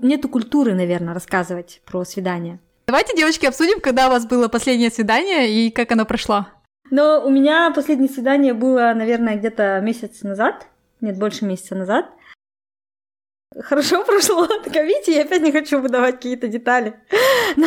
нету 0.02 0.28
культуры, 0.28 0.74
наверное, 0.74 1.14
рассказывать 1.14 1.80
про 1.86 2.04
свидание. 2.04 2.60
Давайте, 2.86 3.16
девочки, 3.16 3.46
обсудим, 3.46 3.80
когда 3.80 4.08
у 4.08 4.10
вас 4.10 4.26
было 4.26 4.48
последнее 4.48 4.90
свидание 4.90 5.50
и 5.50 5.70
как 5.70 5.92
оно 5.92 6.04
прошло. 6.04 6.46
Но 6.90 7.22
у 7.24 7.30
меня 7.30 7.70
последнее 7.70 8.10
свидание 8.10 8.52
было, 8.52 8.92
наверное, 8.94 9.36
где-то 9.36 9.80
месяц 9.80 10.22
назад, 10.22 10.66
нет, 11.00 11.18
больше 11.18 11.44
месяца 11.44 11.74
назад 11.74 12.06
хорошо 13.58 14.04
прошло. 14.06 14.46
Так, 14.46 14.76
а 14.76 14.82
видите, 14.82 15.14
я 15.14 15.22
опять 15.22 15.42
не 15.42 15.52
хочу 15.52 15.80
выдавать 15.80 16.16
какие-то 16.16 16.48
детали. 16.48 16.94
Но 17.56 17.66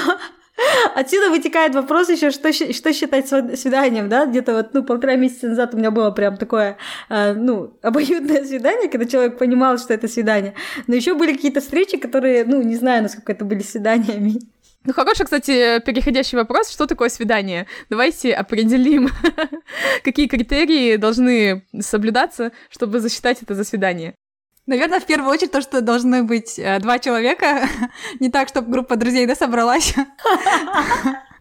Отсюда 0.95 1.31
вытекает 1.31 1.73
вопрос 1.73 2.09
еще, 2.09 2.29
что, 2.29 2.53
что 2.53 2.93
считать 2.93 3.27
свиданием, 3.27 4.07
да? 4.07 4.27
Где-то 4.27 4.53
вот, 4.53 4.73
ну, 4.73 4.83
полтора 4.83 5.15
месяца 5.15 5.47
назад 5.47 5.73
у 5.73 5.77
меня 5.77 5.89
было 5.89 6.11
прям 6.11 6.37
такое, 6.37 6.77
э, 7.09 7.33
ну, 7.33 7.75
обоюдное 7.81 8.43
свидание, 8.45 8.87
когда 8.87 9.07
человек 9.07 9.39
понимал, 9.39 9.79
что 9.79 9.95
это 9.95 10.07
свидание. 10.07 10.53
Но 10.85 10.93
еще 10.93 11.15
были 11.15 11.33
какие-то 11.33 11.59
встречи, 11.59 11.97
которые, 11.97 12.45
ну, 12.45 12.61
не 12.61 12.75
знаю, 12.75 13.01
насколько 13.01 13.31
это 13.31 13.45
были 13.45 13.63
свиданиями. 13.63 14.41
Ну, 14.85 14.93
хороший, 14.93 15.23
кстати, 15.23 15.79
переходящий 15.79 16.37
вопрос, 16.37 16.69
что 16.69 16.85
такое 16.85 17.09
свидание? 17.09 17.65
Давайте 17.89 18.33
определим, 18.33 19.09
какие 20.03 20.27
критерии 20.27 20.97
должны 20.97 21.65
соблюдаться, 21.79 22.51
чтобы 22.69 22.99
засчитать 22.99 23.41
это 23.41 23.55
за 23.55 23.63
свидание. 23.63 24.13
Наверное, 24.65 25.01
в 25.01 25.05
первую 25.05 25.29
очередь 25.29 25.51
то, 25.51 25.61
что 25.61 25.81
должны 25.81 26.23
быть 26.23 26.57
э, 26.57 26.79
два 26.79 26.97
человека, 26.97 27.67
не 28.19 28.29
так, 28.29 28.47
чтобы 28.47 28.71
группа 28.71 28.95
друзей, 28.95 29.25
да, 29.25 29.35
собралась. 29.35 29.93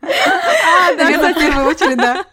А, 0.05 0.93
Наверное, 0.97 1.33
в 1.33 1.39
первую 1.39 1.65
очередь, 1.65 1.97
да. 1.97 2.27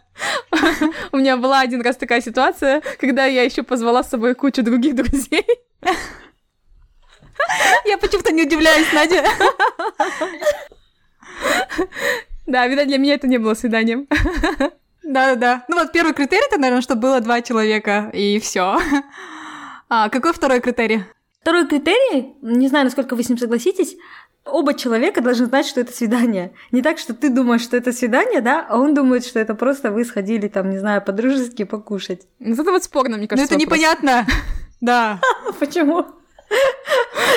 У 1.12 1.18
меня 1.18 1.38
была 1.38 1.60
один 1.60 1.82
раз 1.82 1.98
такая 1.98 2.20
ситуация, 2.20 2.82
когда 3.00 3.26
я 3.26 3.44
еще 3.44 3.62
позвала 3.62 4.02
с 4.02 4.10
собой 4.10 4.34
кучу 4.34 4.64
других 4.64 4.96
друзей. 4.96 5.46
Я 7.86 8.00
почему-то 8.00 8.32
не 8.34 8.42
удивляюсь, 8.42 8.92
Надя. 8.92 9.24
Да, 12.48 12.66
видать, 12.66 12.88
для 12.88 12.98
меня 12.98 13.14
это 13.14 13.28
не 13.28 13.38
было 13.38 13.54
свиданием. 13.54 14.08
Да-да-да. 15.04 15.66
Ну 15.68 15.78
вот 15.78 15.92
первый 15.92 16.14
критерий, 16.14 16.46
это, 16.48 16.58
наверное, 16.60 16.82
чтобы 16.82 17.02
было 17.02 17.20
два 17.20 17.42
человека, 17.44 18.10
и 18.14 18.40
все. 18.40 18.80
А 19.90 20.10
какой 20.10 20.34
второй 20.34 20.62
критерий? 20.62 21.04
Второй 21.42 21.68
критерий, 21.68 22.36
не 22.42 22.68
знаю, 22.68 22.86
насколько 22.86 23.16
вы 23.16 23.24
с 23.24 23.30
ним 23.30 23.38
согласитесь, 23.38 23.96
оба 24.46 24.74
человека 24.76 25.22
должны 25.22 25.48
знать, 25.48 25.66
что 25.66 25.82
это 25.82 25.92
свидание. 25.92 26.52
Не 26.72 26.82
так, 26.82 27.00
что 27.00 27.14
ты 27.14 27.30
думаешь, 27.30 27.62
что 27.62 27.76
это 27.76 27.92
свидание, 27.92 28.42
да, 28.42 28.66
а 28.70 28.78
он 28.78 28.94
думает, 28.94 29.26
что 29.26 29.40
это 29.40 29.56
просто 29.56 29.92
вы 29.92 30.06
сходили 30.06 30.48
там, 30.48 30.70
не 30.70 30.78
знаю, 30.78 31.02
по-дружески 31.02 31.64
покушать. 31.64 32.28
Ну, 32.40 32.54
это 32.54 32.72
вот 32.72 32.84
спорно, 32.84 33.18
мне 33.18 33.28
кажется. 33.28 33.52
Ну, 33.52 33.58
это 33.58 33.66
непонятно. 33.66 34.26
Да. 34.82 35.20
Почему? 35.60 36.06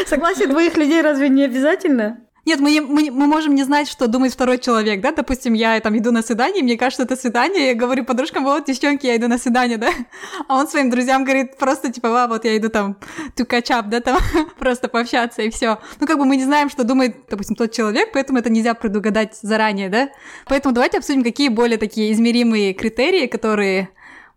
Согласие 0.07 0.47
двоих 0.47 0.77
людей 0.77 1.03
разве 1.03 1.29
не 1.29 1.43
обязательно? 1.45 2.21
Нет, 2.45 2.59
мы, 2.59 2.81
мы, 2.81 3.13
мы 3.13 3.27
можем 3.29 3.55
не 3.55 3.63
знать, 3.63 3.89
что 3.89 4.09
думает 4.09 4.33
второй 4.33 4.59
человек, 4.59 5.01
да? 5.01 5.13
Допустим, 5.13 5.53
я 5.53 5.79
там 5.79 5.97
иду 5.97 6.11
на 6.11 6.23
свидание, 6.23 6.65
мне 6.65 6.77
кажется, 6.77 7.05
это 7.05 7.15
свидание, 7.15 7.69
я 7.69 7.75
говорю 7.75 8.05
подружкам, 8.05 8.43
вот, 8.43 8.65
девчонки, 8.65 9.07
я 9.07 9.17
иду 9.17 9.29
на 9.29 9.39
свидание, 9.39 9.79
да? 9.79 9.91
А 10.49 10.59
он 10.59 10.67
своим 10.67 10.91
друзьям 10.91 11.23
говорит 11.23 11.57
просто, 11.57 11.93
типа, 11.93 12.25
а, 12.25 12.27
вот 12.27 12.45
я 12.45 12.57
иду 12.57 12.69
там 12.69 12.97
to 13.37 13.47
catch 13.47 13.71
up, 13.71 13.89
да, 13.89 14.01
там, 14.01 14.19
просто 14.59 14.89
пообщаться 14.89 15.43
и 15.43 15.51
все. 15.51 15.79
Ну, 16.01 16.07
как 16.09 16.19
бы 16.19 16.25
мы 16.25 16.37
не 16.37 16.45
знаем, 16.45 16.69
что 16.69 16.83
думает, 16.83 17.17
допустим, 17.31 17.55
тот 17.55 17.71
человек, 17.71 18.11
поэтому 18.13 18.41
это 18.41 18.51
нельзя 18.51 18.75
предугадать 18.75 19.39
заранее, 19.41 19.89
да? 19.89 20.09
Поэтому 20.47 20.75
давайте 20.75 20.99
обсудим, 20.99 21.23
какие 21.23 21.49
более 21.49 21.79
такие 21.79 22.13
измеримые 22.13 22.75
критерии, 22.75 23.29
которые 23.29 23.91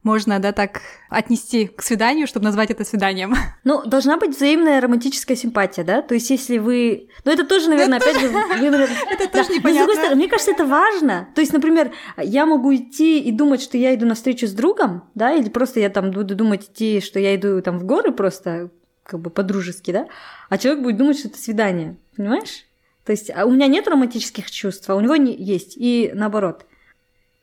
можно, 0.06 0.40
да, 0.40 0.52
так 0.52 0.82
отнести 1.10 1.66
к 1.66 1.82
свиданию, 1.82 2.28
чтобы 2.28 2.46
назвать 2.46 2.70
это 2.70 2.86
свиданием. 2.86 3.36
Ну, 3.64 3.84
должна 3.84 4.18
быть 4.18 4.36
взаимная 4.36 4.80
романтическая 4.80 5.36
симпатия, 5.36 5.84
да? 5.84 6.04
То 6.04 6.14
есть, 6.14 6.30
если 6.30 6.60
вы... 6.60 7.10
Ну, 7.26 7.32
это 7.32 7.46
тоже, 7.46 7.68
наверное, 7.68 7.98
опять 7.98 8.20
же... 8.20 8.28
Это 9.10 9.28
тоже 9.28 9.52
непонятно. 9.54 10.16
Мне 10.16 10.28
кажется, 10.28 10.52
это 10.52 10.66
важно. 10.66 11.28
То 11.34 11.42
есть, 11.42 11.52
например, 11.52 11.92
я 12.18 12.46
могу 12.46 12.76
идти 12.76 13.20
и 13.20 13.32
думать, 13.32 13.62
что 13.62 13.78
я 13.78 13.96
иду 13.96 14.06
на 14.06 14.14
встречу 14.14 14.46
с 14.46 14.52
другом, 14.52 15.10
да, 15.16 15.34
или 15.34 15.50
просто 15.50 15.80
я 15.80 15.90
там 15.90 16.12
буду 16.12 16.36
думать 16.36 16.66
идти, 16.66 17.02
что 17.02 17.20
я 17.20 17.36
иду 17.36 17.60
там 17.62 17.80
в 17.80 17.86
горы 17.86 18.12
просто 18.12 18.70
как 19.04 19.20
бы 19.20 19.32
по-дружески, 19.32 19.92
да, 19.92 20.08
а 20.50 20.58
человек 20.58 20.84
будет 20.84 20.98
думать, 20.98 21.18
что 21.18 21.30
это 21.30 21.40
свидание, 21.40 21.98
понимаешь? 22.16 22.66
То 23.06 23.12
есть 23.12 23.32
а 23.34 23.46
у 23.46 23.52
меня 23.52 23.68
нет 23.68 23.88
романтических 23.88 24.50
чувств, 24.52 24.90
а 24.90 24.96
у 24.96 25.02
него 25.02 25.16
не 25.16 25.36
есть, 25.36 25.74
и 25.76 26.12
наоборот. 26.14 26.66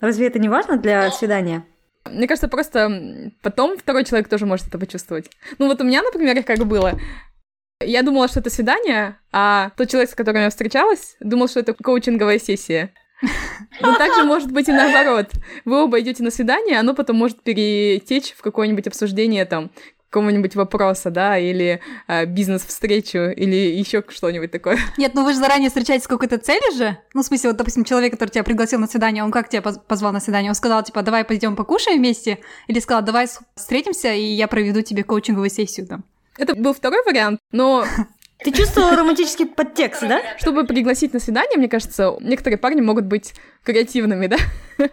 Разве 0.01 0.27
это 0.27 0.39
не 0.39 0.49
важно 0.49 0.77
для 0.77 1.11
свидания? 1.11 1.65
Мне 2.11 2.27
кажется, 2.27 2.49
просто 2.49 3.33
потом 3.43 3.79
второй 3.79 4.05
человек 4.05 4.29
тоже 4.29 4.47
может 4.47 4.69
это 4.69 4.79
почувствовать. 4.79 5.31
Ну 5.59 5.67
вот 5.67 5.81
у 5.81 5.85
меня, 5.85 6.03
например, 6.03 6.43
как 6.43 6.59
было. 6.67 6.99
Я 7.81 8.03
думала, 8.03 8.29
что 8.29 8.41
это 8.41 8.51
свидание, 8.51 9.19
а 9.33 9.71
тот 9.77 9.89
человек, 9.89 10.11
с 10.11 10.15
которым 10.15 10.43
я 10.43 10.51
встречалась, 10.51 11.17
думал, 11.21 11.49
что 11.49 11.61
это 11.61 11.75
коучинговая 11.75 12.39
сессия. 12.39 12.93
Но 13.81 13.97
также 13.97 14.25
может 14.25 14.51
быть 14.51 14.69
и 14.69 14.73
наоборот. 14.73 15.31
Вы 15.65 15.85
оба 15.85 16.01
идете 16.01 16.23
на 16.23 16.31
свидание, 16.31 16.79
оно 16.79 16.95
потом 16.95 17.17
может 17.17 17.43
перетечь 17.43 18.33
в 18.33 18.43
какое-нибудь 18.43 18.87
обсуждение 18.89 19.45
там 19.45 19.71
какого-нибудь 20.13 20.55
вопроса, 20.55 21.11
да, 21.11 21.39
или 21.39 21.81
э, 22.07 22.27
бизнес-встречу, 22.27 23.19
или 23.19 23.57
еще 23.57 24.05
что-нибудь 24.07 24.51
такое. 24.51 24.79
Нет, 24.99 25.15
ну 25.15 25.25
вы 25.25 25.33
же 25.33 25.39
заранее 25.39 25.71
встречаетесь 25.71 26.05
с 26.05 26.09
какой-то 26.09 26.37
целью 26.37 26.77
же. 26.77 26.99
Ну, 27.15 27.23
в 27.23 27.27
смысле, 27.27 27.51
вот, 27.51 27.57
допустим, 27.57 27.85
человек, 27.85 28.13
который 28.13 28.29
тебя 28.29 28.45
пригласил 28.45 28.79
на 28.79 28.87
свидание, 28.87 29.25
он 29.25 29.31
как 29.31 29.49
тебя 29.49 29.63
позвал 29.63 30.13
на 30.13 30.21
свидание? 30.21 30.51
Он 30.51 30.55
сказал, 30.55 30.83
типа, 30.83 31.03
давай 31.03 31.25
пойдем 31.25 31.57
покушаем 31.57 31.99
вместе? 31.99 32.41
Или 32.67 32.79
сказал, 32.79 33.03
давай 33.03 33.27
встретимся, 33.57 34.13
и 34.13 34.23
я 34.23 34.49
проведу 34.49 34.83
тебе 34.83 35.03
коучинговую 35.03 35.49
сессию 35.49 35.87
там? 35.87 36.05
Это 36.37 36.55
был 36.55 36.75
второй 36.75 37.03
вариант, 37.05 37.41
но 37.51 37.87
ты 38.45 38.53
чувствовала 38.53 38.97
романтический 38.97 39.47
подтекст, 39.47 40.03
да? 40.03 40.21
Чтобы 40.39 40.67
пригласить 40.67 41.15
на 41.15 41.21
свидание, 41.21 41.57
мне 41.57 41.69
кажется, 41.69 42.17
некоторые 42.21 42.59
парни 42.59 42.83
могут 42.83 43.07
быть 43.07 43.35
креативными, 43.65 44.27
да? 44.27 44.37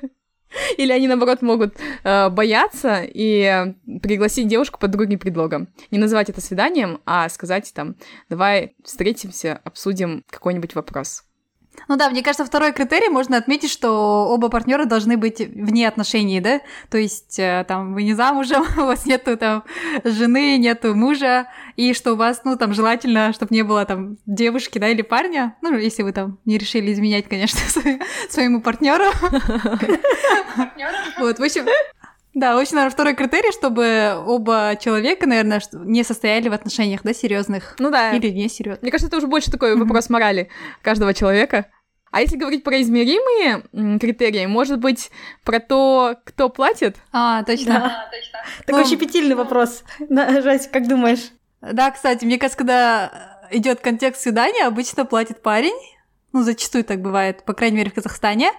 Или 0.78 0.92
они, 0.92 1.08
наоборот, 1.08 1.42
могут 1.42 1.76
э, 2.04 2.30
бояться 2.30 3.04
и 3.04 3.74
пригласить 4.02 4.48
девушку 4.48 4.80
под 4.80 4.92
другим 4.92 5.20
предлогом. 5.20 5.68
Не 5.92 6.00
называть 6.00 6.30
это 6.30 6.42
свиданием, 6.42 7.02
а 7.06 7.30
сказать 7.30 7.72
там, 7.74 7.96
давай 8.30 8.76
встретимся, 8.84 9.62
обсудим 9.64 10.24
какой-нибудь 10.30 10.76
вопрос. 10.76 11.24
Ну 11.88 11.96
да, 11.96 12.10
мне 12.10 12.22
кажется, 12.22 12.46
второй 12.46 12.74
критерий 12.74 13.10
можно 13.10 13.38
отметить, 13.38 13.72
что 13.72 14.28
оба 14.28 14.50
партнера 14.50 14.86
должны 14.86 15.18
быть 15.18 15.40
вне 15.40 15.88
отношений, 15.88 16.40
да? 16.40 16.62
То 16.90 16.98
есть 16.98 17.40
э, 17.40 17.66
там 17.68 17.94
вы 17.94 18.04
не 18.04 18.14
замужем, 18.14 18.66
у 18.78 18.86
вас 18.86 19.06
нету 19.06 19.38
там 19.38 19.64
жены, 20.04 20.58
нету 20.58 20.96
мужа, 20.96 21.48
и 21.76 21.94
что 21.94 22.14
у 22.14 22.16
вас, 22.16 22.42
ну 22.44 22.58
там 22.58 22.74
желательно, 22.74 23.34
чтобы 23.34 23.54
не 23.54 23.64
было 23.64 23.86
там 23.86 24.18
девушки, 24.26 24.80
да, 24.80 24.90
или 24.90 25.02
парня, 25.02 25.56
ну 25.62 25.76
если 25.78 26.04
вы 26.04 26.12
там 26.12 26.38
не 26.46 26.58
решили 26.58 26.92
изменять, 26.94 27.28
конечно, 27.28 27.60
своему 28.30 28.62
партнеру. 28.62 29.06
Вот, 31.20 31.38
в 31.40 31.44
общем, 31.44 31.66
да, 32.34 32.58
очень, 32.58 32.76
наверное, 32.76 32.94
второй 32.94 33.16
критерий, 33.16 33.52
чтобы 33.52 34.24
оба 34.26 34.78
человека, 34.80 35.28
наверное, 35.28 35.62
не 35.74 36.04
состояли 36.04 36.48
в 36.50 36.54
отношениях, 36.54 37.02
да, 37.04 37.14
серьезных. 37.14 37.76
Ну 37.80 37.90
да. 37.90 38.12
Или 38.12 38.30
не 38.30 38.48
серьезных. 38.50 38.84
Мне 38.84 38.92
кажется, 38.92 39.08
это 39.08 39.18
уже 39.18 39.28
больше 39.28 39.52
такой 39.52 39.76
вопрос 39.76 40.10
морали 40.10 40.50
каждого 40.82 41.14
человека. 41.14 41.66
А 42.12 42.22
если 42.22 42.38
говорить 42.38 42.64
про 42.64 42.82
измеримые 42.82 43.64
критерии, 44.00 44.46
может 44.46 44.80
быть, 44.80 45.12
про 45.44 45.60
то, 45.60 46.16
кто 46.24 46.50
платит? 46.50 46.98
А, 47.12 47.44
точно. 47.44 47.74
Да, 47.74 48.10
точно. 48.12 48.40
Такой 48.66 48.84
ну, 48.84 48.90
щепетильный 48.90 49.36
вопрос. 49.36 49.84
Жась, 50.10 50.68
как 50.68 50.88
думаешь? 50.88 51.32
Да, 51.62 51.92
кстати, 51.92 52.26
мне 52.26 52.38
кажется, 52.38 52.58
когда 52.58 53.48
идет 53.52 53.80
контекст 53.82 54.22
свидания, 54.22 54.66
обычно 54.66 55.06
платит 55.06 55.42
парень. 55.42 55.76
Ну, 56.32 56.44
зачастую 56.44 56.84
так 56.84 57.02
бывает, 57.02 57.44
по 57.44 57.54
крайней 57.54 57.78
мере, 57.78 57.92
в 57.92 57.96
Казахстане. 57.96 58.52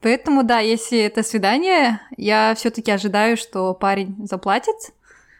Поэтому, 0.00 0.42
да, 0.42 0.60
если 0.60 0.98
это 1.00 1.22
свидание, 1.22 2.00
я 2.16 2.54
все-таки 2.56 2.90
ожидаю, 2.90 3.36
что 3.36 3.74
парень 3.74 4.16
заплатит. 4.24 4.76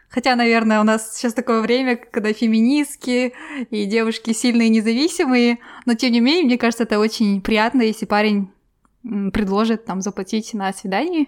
Хотя, 0.09 0.35
наверное, 0.35 0.79
у 0.79 0.83
нас 0.83 1.15
сейчас 1.15 1.33
такое 1.33 1.61
время, 1.61 1.97
когда 1.97 2.31
феминистки 2.33 3.33
и 3.69 3.85
девушки 3.85 4.31
сильные 4.31 4.67
и 4.67 4.71
независимые, 4.71 5.59
но 5.85 5.95
тем 5.95 6.13
не 6.13 6.21
менее, 6.21 6.45
мне 6.45 6.57
кажется, 6.57 6.83
это 6.83 6.97
очень 6.99 7.41
приятно, 7.41 7.81
если 7.81 8.05
парень 8.05 8.49
предложит 9.03 9.85
там 9.85 10.01
заплатить 10.01 10.53
на 10.53 10.71
свидание. 10.73 11.27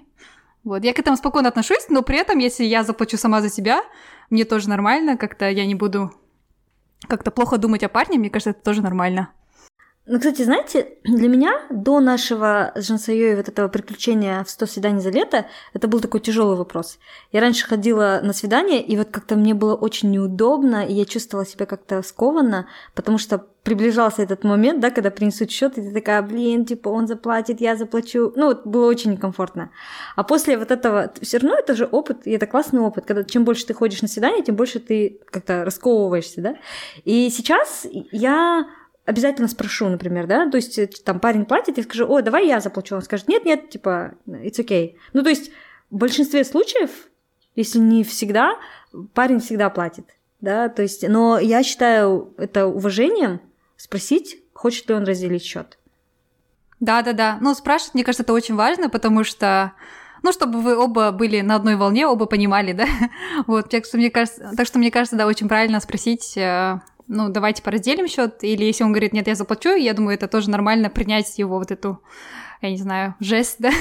Вот, 0.63 0.83
я 0.83 0.93
к 0.93 0.99
этому 0.99 1.17
спокойно 1.17 1.49
отношусь, 1.49 1.87
но 1.89 2.01
при 2.01 2.17
этом, 2.17 2.39
если 2.39 2.63
я 2.63 2.83
заплачу 2.83 3.17
сама 3.17 3.41
за 3.41 3.49
себя, 3.49 3.83
мне 4.29 4.45
тоже 4.45 4.69
нормально, 4.69 5.17
как-то 5.17 5.49
я 5.49 5.65
не 5.65 5.75
буду 5.75 6.11
как-то 7.07 7.31
плохо 7.31 7.57
думать 7.57 7.83
о 7.83 7.89
парне, 7.89 8.17
мне 8.17 8.29
кажется, 8.29 8.51
это 8.51 8.61
тоже 8.61 8.81
нормально. 8.81 9.29
Ну, 10.11 10.17
кстати, 10.17 10.41
знаете, 10.41 10.97
для 11.03 11.29
меня 11.29 11.51
до 11.69 11.99
нашего 11.99 12.71
с 12.73 12.87
Жансайой 12.87 13.35
вот 13.35 13.47
этого 13.47 13.67
приключения 13.67 14.43
в 14.43 14.49
100 14.49 14.65
свиданий 14.65 15.01
за 15.01 15.11
лето, 15.11 15.45
это 15.73 15.87
был 15.87 15.99
такой 15.99 16.19
тяжелый 16.19 16.57
вопрос. 16.57 16.97
Я 17.31 17.41
раньше 17.41 17.67
ходила 17.67 18.19
на 18.23 18.33
свидание, 18.33 18.81
и 18.81 18.97
вот 18.97 19.09
как-то 19.11 19.35
мне 19.35 19.53
было 19.53 19.75
очень 19.75 20.09
неудобно, 20.09 20.83
и 20.83 20.93
я 20.93 21.05
чувствовала 21.05 21.45
себя 21.45 21.67
как-то 21.67 22.01
скованно, 22.01 22.65
потому 22.95 23.19
что 23.19 23.45
приближался 23.61 24.23
этот 24.23 24.43
момент, 24.43 24.79
да, 24.79 24.89
когда 24.89 25.11
принесут 25.11 25.51
счет, 25.51 25.77
и 25.77 25.81
ты 25.83 25.93
такая, 25.93 26.23
блин, 26.23 26.65
типа, 26.65 26.89
он 26.89 27.05
заплатит, 27.05 27.61
я 27.61 27.75
заплачу. 27.75 28.33
Ну, 28.35 28.47
вот 28.47 28.65
было 28.65 28.87
очень 28.87 29.11
некомфортно. 29.11 29.69
А 30.15 30.23
после 30.23 30.57
вот 30.57 30.71
этого, 30.71 31.13
все 31.21 31.37
равно 31.37 31.55
это 31.55 31.75
же 31.75 31.85
опыт, 31.85 32.25
и 32.25 32.31
это 32.31 32.47
классный 32.47 32.81
опыт, 32.81 33.05
когда 33.05 33.23
чем 33.23 33.43
больше 33.43 33.67
ты 33.67 33.75
ходишь 33.75 34.01
на 34.01 34.07
свидание, 34.07 34.43
тем 34.43 34.55
больше 34.55 34.79
ты 34.79 35.19
как-то 35.29 35.63
расковываешься, 35.65 36.41
да. 36.41 36.55
И 37.03 37.29
сейчас 37.29 37.85
я 38.11 38.65
обязательно 39.09 39.47
спрошу, 39.47 39.89
например, 39.89 40.27
да, 40.27 40.47
то 40.49 40.57
есть 40.57 40.77
э, 40.77 40.87
там 41.03 41.19
парень 41.19 41.45
платит, 41.45 41.77
я 41.77 41.83
скажу, 41.83 42.05
о, 42.07 42.21
давай 42.21 42.47
я 42.47 42.59
заплачу, 42.59 42.95
он 42.95 43.01
скажет, 43.01 43.27
нет, 43.27 43.43
нет, 43.43 43.71
типа, 43.71 44.13
it's 44.27 44.59
okay. 44.59 44.95
Ну, 45.13 45.23
то 45.23 45.29
есть 45.29 45.49
в 45.89 45.97
большинстве 45.97 46.43
случаев, 46.43 46.91
если 47.55 47.79
не 47.79 48.03
всегда, 48.03 48.55
парень 49.15 49.39
всегда 49.39 49.71
платит, 49.71 50.05
да, 50.41 50.69
то 50.69 50.83
есть, 50.83 51.07
но 51.07 51.39
я 51.39 51.63
считаю 51.63 52.35
это 52.37 52.67
уважением 52.67 53.41
спросить, 53.77 54.43
хочет 54.53 54.87
ли 54.89 54.93
он 54.93 55.05
разделить 55.05 55.43
счет. 55.43 55.79
Да, 56.79 57.01
да, 57.01 57.13
да. 57.13 57.37
Ну, 57.41 57.55
спрашивать, 57.55 57.95
мне 57.95 58.03
кажется, 58.03 58.23
это 58.23 58.33
очень 58.33 58.55
важно, 58.55 58.89
потому 58.89 59.23
что 59.23 59.73
ну, 60.21 60.31
чтобы 60.31 60.61
вы 60.61 60.77
оба 60.77 61.11
были 61.11 61.41
на 61.41 61.55
одной 61.55 61.77
волне, 61.77 62.05
оба 62.05 62.25
понимали, 62.27 62.73
да. 62.73 62.85
Вот, 63.47 63.69
так 63.69 63.85
что 63.85 63.97
мне 63.97 64.11
кажется, 64.11 64.53
так 64.55 64.67
что 64.67 64.77
мне 64.77 64.91
кажется, 64.91 65.15
да, 65.15 65.25
очень 65.25 65.47
правильно 65.47 65.79
спросить, 65.79 66.37
э, 66.37 66.79
ну, 67.09 67.29
давайте 67.29 67.63
поразделим 67.63 68.07
счет, 68.07 68.43
или 68.43 68.63
если 68.63 68.83
он 68.83 68.91
говорит, 68.91 69.13
нет, 69.13 69.27
я 69.27 69.35
заплачу, 69.35 69.75
я 69.75 69.93
думаю, 69.93 70.13
это 70.13 70.27
тоже 70.27 70.49
нормально 70.49 70.89
принять 70.91 71.39
его 71.39 71.57
вот 71.57 71.71
эту, 71.71 72.01
я 72.61 72.69
не 72.69 72.77
знаю, 72.77 73.15
жест, 73.19 73.55
да, 73.59 73.71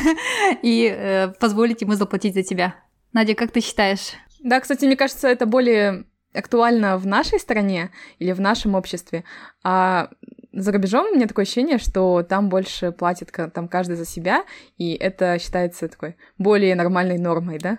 и 0.62 0.90
э, 0.90 1.28
позволить 1.38 1.82
ему 1.82 1.92
заплатить 1.92 2.34
за 2.34 2.42
тебя. 2.42 2.74
Надя, 3.12 3.34
как 3.34 3.52
ты 3.52 3.60
считаешь? 3.60 4.14
Да, 4.42 4.60
кстати, 4.60 4.86
мне 4.86 4.96
кажется, 4.96 5.28
это 5.28 5.44
более 5.44 6.06
актуально 6.32 6.96
в 6.96 7.06
нашей 7.06 7.38
стране 7.38 7.90
или 8.18 8.32
в 8.32 8.40
нашем 8.40 8.74
обществе. 8.74 9.24
А 9.62 10.08
за 10.52 10.72
рубежом 10.72 11.08
у 11.08 11.14
меня 11.14 11.26
такое 11.26 11.44
ощущение, 11.44 11.78
что 11.78 12.22
там 12.22 12.48
больше 12.48 12.92
платит 12.92 13.30
там 13.52 13.68
каждый 13.68 13.96
за 13.96 14.06
себя, 14.06 14.44
и 14.78 14.94
это 14.94 15.38
считается 15.38 15.88
такой 15.88 16.16
более 16.38 16.74
нормальной 16.74 17.18
нормой, 17.18 17.58
да? 17.58 17.78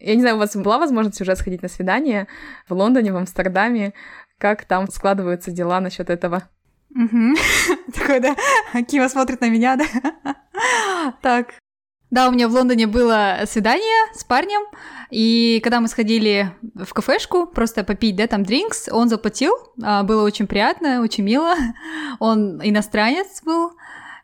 Я 0.00 0.14
не 0.14 0.20
знаю, 0.20 0.36
у 0.36 0.38
вас 0.38 0.54
была 0.54 0.78
возможность 0.78 1.20
уже 1.20 1.34
сходить 1.34 1.62
на 1.62 1.68
свидание 1.68 2.28
в 2.68 2.74
Лондоне, 2.74 3.12
в 3.12 3.16
Амстердаме, 3.16 3.94
как 4.38 4.64
там 4.64 4.88
складываются 4.88 5.50
дела 5.50 5.80
насчет 5.80 6.10
этого? 6.10 6.48
Такой, 7.94 8.20
да, 8.20 8.34
Кива 8.88 9.08
смотрит 9.08 9.40
на 9.40 9.50
меня, 9.50 9.76
да? 9.76 10.36
Так, 11.22 11.54
да, 12.10 12.28
у 12.28 12.32
меня 12.32 12.48
в 12.48 12.52
Лондоне 12.52 12.86
было 12.86 13.40
свидание 13.44 14.14
с 14.14 14.24
парнем, 14.24 14.62
и 15.10 15.60
когда 15.62 15.80
мы 15.80 15.88
сходили 15.88 16.54
в 16.74 16.92
кафешку, 16.94 17.46
просто 17.46 17.84
попить, 17.84 18.16
да, 18.16 18.26
там 18.26 18.44
дринкс, 18.44 18.88
он 18.90 19.08
заплатил, 19.10 19.52
а, 19.82 20.02
было 20.04 20.22
очень 20.24 20.46
приятно, 20.46 21.02
очень 21.02 21.24
мило, 21.24 21.54
он 22.18 22.60
иностранец 22.62 23.42
был, 23.42 23.72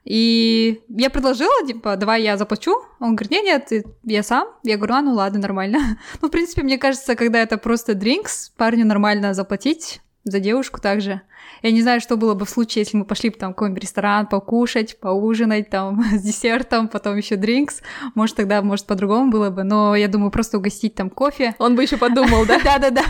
и 0.04 0.82
я 0.88 1.08
предложила, 1.08 1.66
типа, 1.66 1.96
давай 1.96 2.22
я 2.22 2.36
заплачу. 2.36 2.76
Он 3.00 3.16
говорит, 3.16 3.30
нет, 3.30 3.70
нет, 3.70 3.86
я 4.04 4.22
сам. 4.22 4.48
Я 4.62 4.76
говорю, 4.76 4.94
а, 4.94 5.02
ну 5.02 5.14
ладно, 5.14 5.40
нормально. 5.40 5.98
ну, 6.20 6.28
в 6.28 6.30
принципе, 6.30 6.62
мне 6.62 6.78
кажется, 6.78 7.16
когда 7.16 7.40
это 7.40 7.56
просто 7.56 7.94
дринкс, 7.94 8.50
парню 8.56 8.86
нормально 8.86 9.32
заплатить 9.32 10.00
за 10.24 10.40
девушку 10.40 10.80
также. 10.80 11.22
Я 11.62 11.70
не 11.70 11.82
знаю, 11.82 12.00
что 12.00 12.16
было 12.16 12.34
бы 12.34 12.44
в 12.44 12.50
случае, 12.50 12.82
если 12.82 12.96
мы 12.96 13.04
пошли 13.04 13.30
бы 13.30 13.36
там 13.36 13.52
в 13.52 13.54
какой-нибудь 13.54 13.82
ресторан 13.82 14.26
покушать, 14.26 14.98
поужинать 15.00 15.70
там 15.70 16.02
с 16.12 16.22
десертом, 16.22 16.88
потом 16.88 17.16
еще 17.16 17.36
дринкс. 17.36 17.82
Может, 18.14 18.36
тогда, 18.36 18.60
может, 18.60 18.86
по-другому 18.86 19.30
было 19.30 19.48
бы. 19.48 19.64
Но 19.64 19.96
я 19.96 20.08
думаю, 20.08 20.30
просто 20.30 20.58
угостить 20.58 20.94
там 20.94 21.08
кофе. 21.08 21.54
Он 21.58 21.76
бы 21.76 21.82
еще 21.82 21.96
подумал, 21.96 22.44
да? 22.46 22.60
Да-да-да. 22.64 23.04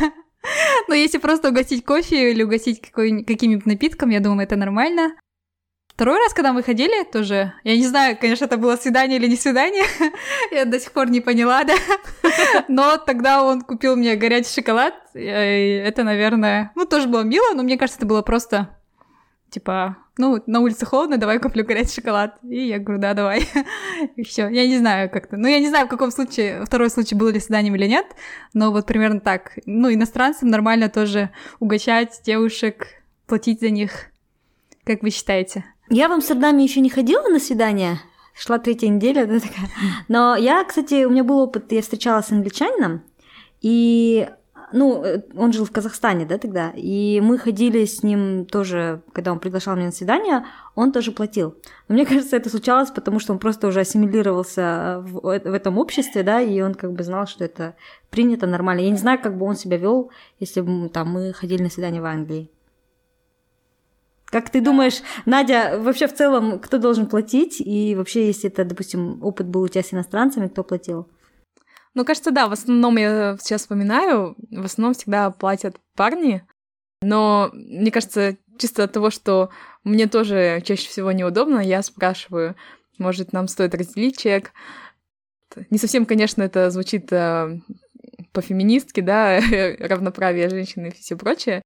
Но 0.88 0.94
если 0.94 1.18
просто 1.18 1.48
угостить 1.48 1.84
кофе 1.84 2.30
или 2.30 2.42
угостить 2.42 2.80
каким-нибудь 2.80 3.66
напитком, 3.66 4.10
я 4.10 4.20
думаю, 4.20 4.44
это 4.44 4.56
нормально. 4.56 5.14
Второй 5.94 6.18
раз, 6.18 6.34
когда 6.34 6.52
мы 6.52 6.64
ходили, 6.64 7.04
тоже, 7.04 7.52
я 7.62 7.76
не 7.76 7.86
знаю, 7.86 8.18
конечно, 8.20 8.46
это 8.46 8.56
было 8.56 8.74
свидание 8.74 9.16
или 9.16 9.28
не 9.28 9.36
свидание, 9.36 9.84
я 10.50 10.64
до 10.64 10.80
сих 10.80 10.90
пор 10.90 11.08
не 11.08 11.20
поняла, 11.20 11.62
да, 11.62 11.74
но 12.68 12.96
тогда 12.96 13.44
он 13.44 13.62
купил 13.62 13.94
мне 13.94 14.16
горячий 14.16 14.52
шоколад, 14.52 14.94
и 15.14 15.20
это, 15.20 16.02
наверное, 16.02 16.72
ну, 16.74 16.84
тоже 16.84 17.06
было 17.06 17.22
мило, 17.22 17.54
но 17.54 17.62
мне 17.62 17.78
кажется, 17.78 18.00
это 18.00 18.06
было 18.06 18.22
просто, 18.22 18.76
типа, 19.50 19.96
ну, 20.18 20.42
на 20.48 20.58
улице 20.58 20.84
холодно, 20.84 21.16
давай 21.16 21.38
куплю 21.38 21.64
горячий 21.64 21.94
шоколад. 21.94 22.38
И 22.42 22.68
я 22.68 22.78
говорю, 22.78 23.00
да, 23.00 23.14
давай. 23.14 23.48
и 24.16 24.22
все. 24.22 24.48
Я 24.48 24.66
не 24.68 24.78
знаю 24.78 25.10
как-то. 25.10 25.36
Ну, 25.36 25.48
я 25.48 25.58
не 25.58 25.68
знаю, 25.68 25.86
в 25.86 25.90
каком 25.90 26.12
случае, 26.12 26.64
второй 26.64 26.88
случай 26.88 27.16
был 27.16 27.30
ли 27.30 27.40
свиданием 27.40 27.74
или 27.74 27.86
нет, 27.86 28.06
но 28.52 28.70
вот 28.70 28.86
примерно 28.86 29.18
так. 29.18 29.58
Ну, 29.66 29.92
иностранцам 29.92 30.50
нормально 30.50 30.88
тоже 30.88 31.30
угощать 31.58 32.20
девушек, 32.24 32.86
платить 33.26 33.58
за 33.58 33.70
них. 33.70 34.06
Как 34.84 35.02
вы 35.02 35.10
считаете? 35.10 35.64
Я 35.90 36.08
в 36.08 36.12
Амстердаме 36.12 36.64
еще 36.64 36.80
не 36.80 36.90
ходила 36.90 37.28
на 37.28 37.38
свидание, 37.38 37.98
шла 38.34 38.58
третья 38.58 38.88
неделя, 38.88 39.26
да, 39.26 39.38
такая. 39.38 39.68
Но 40.08 40.34
я, 40.36 40.64
кстати, 40.64 41.04
у 41.04 41.10
меня 41.10 41.24
был 41.24 41.38
опыт, 41.38 41.70
я 41.72 41.82
встречалась 41.82 42.26
с 42.26 42.32
англичанином, 42.32 43.02
и 43.60 44.28
ну, 44.72 45.04
э, 45.04 45.22
он 45.36 45.52
жил 45.52 45.64
в 45.64 45.70
Казахстане, 45.70 46.26
да, 46.26 46.36
тогда, 46.36 46.72
и 46.74 47.20
мы 47.20 47.38
ходили 47.38 47.84
с 47.84 48.02
ним 48.02 48.44
тоже, 48.44 49.02
когда 49.12 49.30
он 49.30 49.38
приглашал 49.38 49.76
меня 49.76 49.86
на 49.86 49.92
свидание, 49.92 50.46
он 50.74 50.90
тоже 50.90 51.12
платил. 51.12 51.54
Но 51.88 51.94
мне 51.94 52.04
кажется, 52.06 52.36
это 52.36 52.50
случалось, 52.50 52.90
потому 52.90 53.20
что 53.20 53.32
он 53.32 53.38
просто 53.38 53.68
уже 53.68 53.80
ассимилировался 53.80 54.98
в, 55.00 55.20
в 55.20 55.54
этом 55.54 55.78
обществе, 55.78 56.22
да, 56.22 56.40
и 56.40 56.60
он 56.60 56.74
как 56.74 56.92
бы 56.92 57.04
знал, 57.04 57.26
что 57.26 57.44
это 57.44 57.76
принято 58.10 58.46
нормально. 58.46 58.80
Я 58.80 58.90
не 58.90 58.96
знаю, 58.96 59.20
как 59.22 59.38
бы 59.38 59.46
он 59.46 59.54
себя 59.54 59.76
вел, 59.76 60.10
если 60.40 60.60
бы 60.60 60.88
там 60.88 61.08
мы 61.08 61.32
ходили 61.32 61.62
на 61.62 61.70
свидание 61.70 62.02
в 62.02 62.06
Англии. 62.06 62.50
Как 64.34 64.50
ты 64.50 64.60
думаешь, 64.60 65.00
Надя, 65.26 65.78
вообще 65.78 66.08
в 66.08 66.12
целом, 66.12 66.58
кто 66.58 66.78
должен 66.78 67.06
платить? 67.06 67.60
И 67.60 67.94
вообще, 67.94 68.26
если 68.26 68.50
это, 68.50 68.64
допустим, 68.64 69.22
опыт 69.22 69.46
был 69.46 69.62
у 69.62 69.68
тебя 69.68 69.84
с 69.84 69.94
иностранцами, 69.94 70.48
кто 70.48 70.64
платил? 70.64 71.08
Ну, 71.94 72.04
кажется, 72.04 72.32
да, 72.32 72.48
в 72.48 72.52
основном 72.52 72.96
я 72.96 73.36
сейчас 73.40 73.60
вспоминаю, 73.60 74.34
в 74.50 74.64
основном 74.64 74.94
всегда 74.94 75.30
платят 75.30 75.76
парни, 75.94 76.44
но 77.00 77.50
мне 77.52 77.92
кажется, 77.92 78.36
чисто 78.58 78.82
от 78.82 78.92
того, 78.92 79.10
что 79.10 79.50
мне 79.84 80.08
тоже 80.08 80.60
чаще 80.64 80.88
всего 80.88 81.12
неудобно, 81.12 81.60
я 81.60 81.80
спрашиваю, 81.84 82.56
может, 82.98 83.32
нам 83.32 83.46
стоит 83.46 83.76
разделить 83.76 84.18
чек. 84.18 84.50
Не 85.70 85.78
совсем, 85.78 86.06
конечно, 86.06 86.42
это 86.42 86.70
звучит 86.70 87.12
э, 87.12 87.60
по-феминистски, 88.32 89.00
да, 89.00 89.38
равноправие 89.78 90.48
женщины 90.48 90.88
и 90.88 91.00
все 91.00 91.14
прочее, 91.14 91.62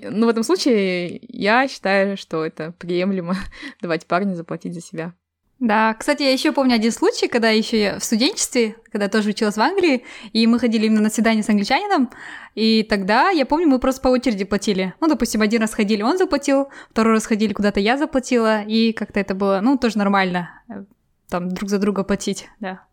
ну, 0.00 0.26
в 0.26 0.28
этом 0.28 0.42
случае 0.42 1.20
я 1.28 1.68
считаю, 1.68 2.16
что 2.16 2.44
это 2.44 2.72
приемлемо 2.72 3.36
давать 3.82 4.06
парню 4.06 4.34
заплатить 4.34 4.74
за 4.74 4.80
себя. 4.80 5.14
Да, 5.60 5.92
кстати, 5.94 6.22
я 6.22 6.32
еще 6.32 6.52
помню 6.52 6.76
один 6.76 6.92
случай, 6.92 7.26
когда 7.26 7.50
еще 7.50 7.98
в 7.98 8.04
студенчестве, 8.04 8.76
когда 8.92 9.08
тоже 9.08 9.30
училась 9.30 9.56
в 9.56 9.60
Англии, 9.60 10.04
и 10.32 10.46
мы 10.46 10.60
ходили 10.60 10.86
именно 10.86 11.00
на 11.00 11.10
свидание 11.10 11.42
с 11.42 11.48
англичанином, 11.48 12.10
и 12.54 12.84
тогда, 12.84 13.30
я 13.30 13.44
помню, 13.44 13.66
мы 13.66 13.80
просто 13.80 14.00
по 14.00 14.08
очереди 14.08 14.44
платили. 14.44 14.94
Ну, 15.00 15.08
допустим, 15.08 15.42
один 15.42 15.60
раз 15.60 15.74
ходили, 15.74 16.02
он 16.02 16.16
заплатил, 16.16 16.68
второй 16.90 17.14
раз 17.14 17.26
ходили, 17.26 17.52
куда-то 17.52 17.80
я 17.80 17.98
заплатила, 17.98 18.62
и 18.62 18.92
как-то 18.92 19.18
это 19.18 19.34
было, 19.34 19.58
ну, 19.60 19.76
тоже 19.76 19.98
нормально, 19.98 20.62
э, 20.68 20.84
там, 21.28 21.48
друг 21.48 21.68
за 21.68 21.80
друга 21.80 22.04
платить, 22.04 22.48
да. 22.60 22.87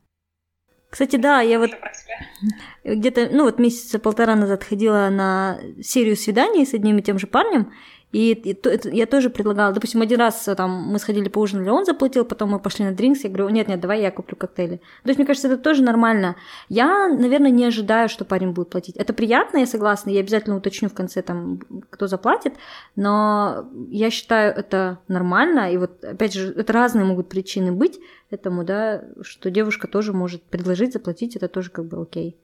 Кстати, 0.95 1.17
да, 1.17 1.41
я 1.41 1.59
вот 1.59 1.71
где-то, 2.85 3.27
ну 3.29 3.43
вот 3.43 3.59
месяца 3.59 3.99
полтора 3.99 4.33
назад 4.33 4.63
ходила 4.63 5.09
на 5.09 5.59
серию 5.83 6.15
свиданий 6.15 6.65
с 6.65 6.73
одним 6.73 6.99
и 6.99 7.01
тем 7.01 7.19
же 7.19 7.27
парнем, 7.27 7.73
и, 8.15 8.31
и 8.31 8.57
я 8.95 9.07
тоже 9.07 9.29
предлагала, 9.29 9.73
допустим, 9.73 10.01
один 10.01 10.19
раз 10.19 10.47
э, 10.47 10.55
там 10.55 10.71
мы 10.71 10.99
сходили 10.99 11.27
поужинали, 11.27 11.67
он 11.67 11.83
заплатил, 11.83 12.23
потом 12.23 12.51
мы 12.51 12.59
пошли 12.59 12.85
на 12.85 12.93
дринкс, 12.93 13.25
я 13.25 13.29
говорю, 13.29 13.49
нет, 13.49 13.67
нет, 13.67 13.81
давай 13.81 14.01
я 14.01 14.09
куплю 14.09 14.37
коктейли. 14.37 14.77
То 15.03 15.09
есть, 15.09 15.17
мне 15.17 15.27
кажется, 15.27 15.49
это 15.49 15.57
тоже 15.57 15.83
нормально. 15.83 16.37
Я, 16.69 17.09
наверное, 17.09 17.51
не 17.51 17.65
ожидаю, 17.65 18.07
что 18.07 18.23
парень 18.23 18.51
будет 18.51 18.69
платить. 18.69 18.95
Это 18.95 19.11
приятно, 19.11 19.57
я 19.57 19.65
согласна, 19.65 20.11
я 20.11 20.21
обязательно 20.21 20.55
уточню 20.55 20.87
в 20.87 20.93
конце, 20.93 21.21
там, 21.23 21.59
кто 21.89 22.07
заплатит, 22.07 22.53
но 22.95 23.69
я 23.89 24.09
считаю 24.09 24.53
это 24.53 24.99
нормально, 25.09 25.73
и 25.73 25.75
вот, 25.75 26.01
опять 26.05 26.33
же, 26.33 26.53
это 26.53 26.71
разные 26.71 27.03
могут 27.03 27.27
причины 27.27 27.73
быть 27.73 27.99
этому, 28.29 28.63
да, 28.63 29.03
что 29.23 29.51
девушка 29.51 29.89
тоже 29.89 30.13
может 30.13 30.41
предложить 30.43 30.93
заплатить, 30.93 31.35
это 31.35 31.49
тоже 31.49 31.69
как 31.69 31.85
бы 31.85 32.01
окей. 32.01 32.37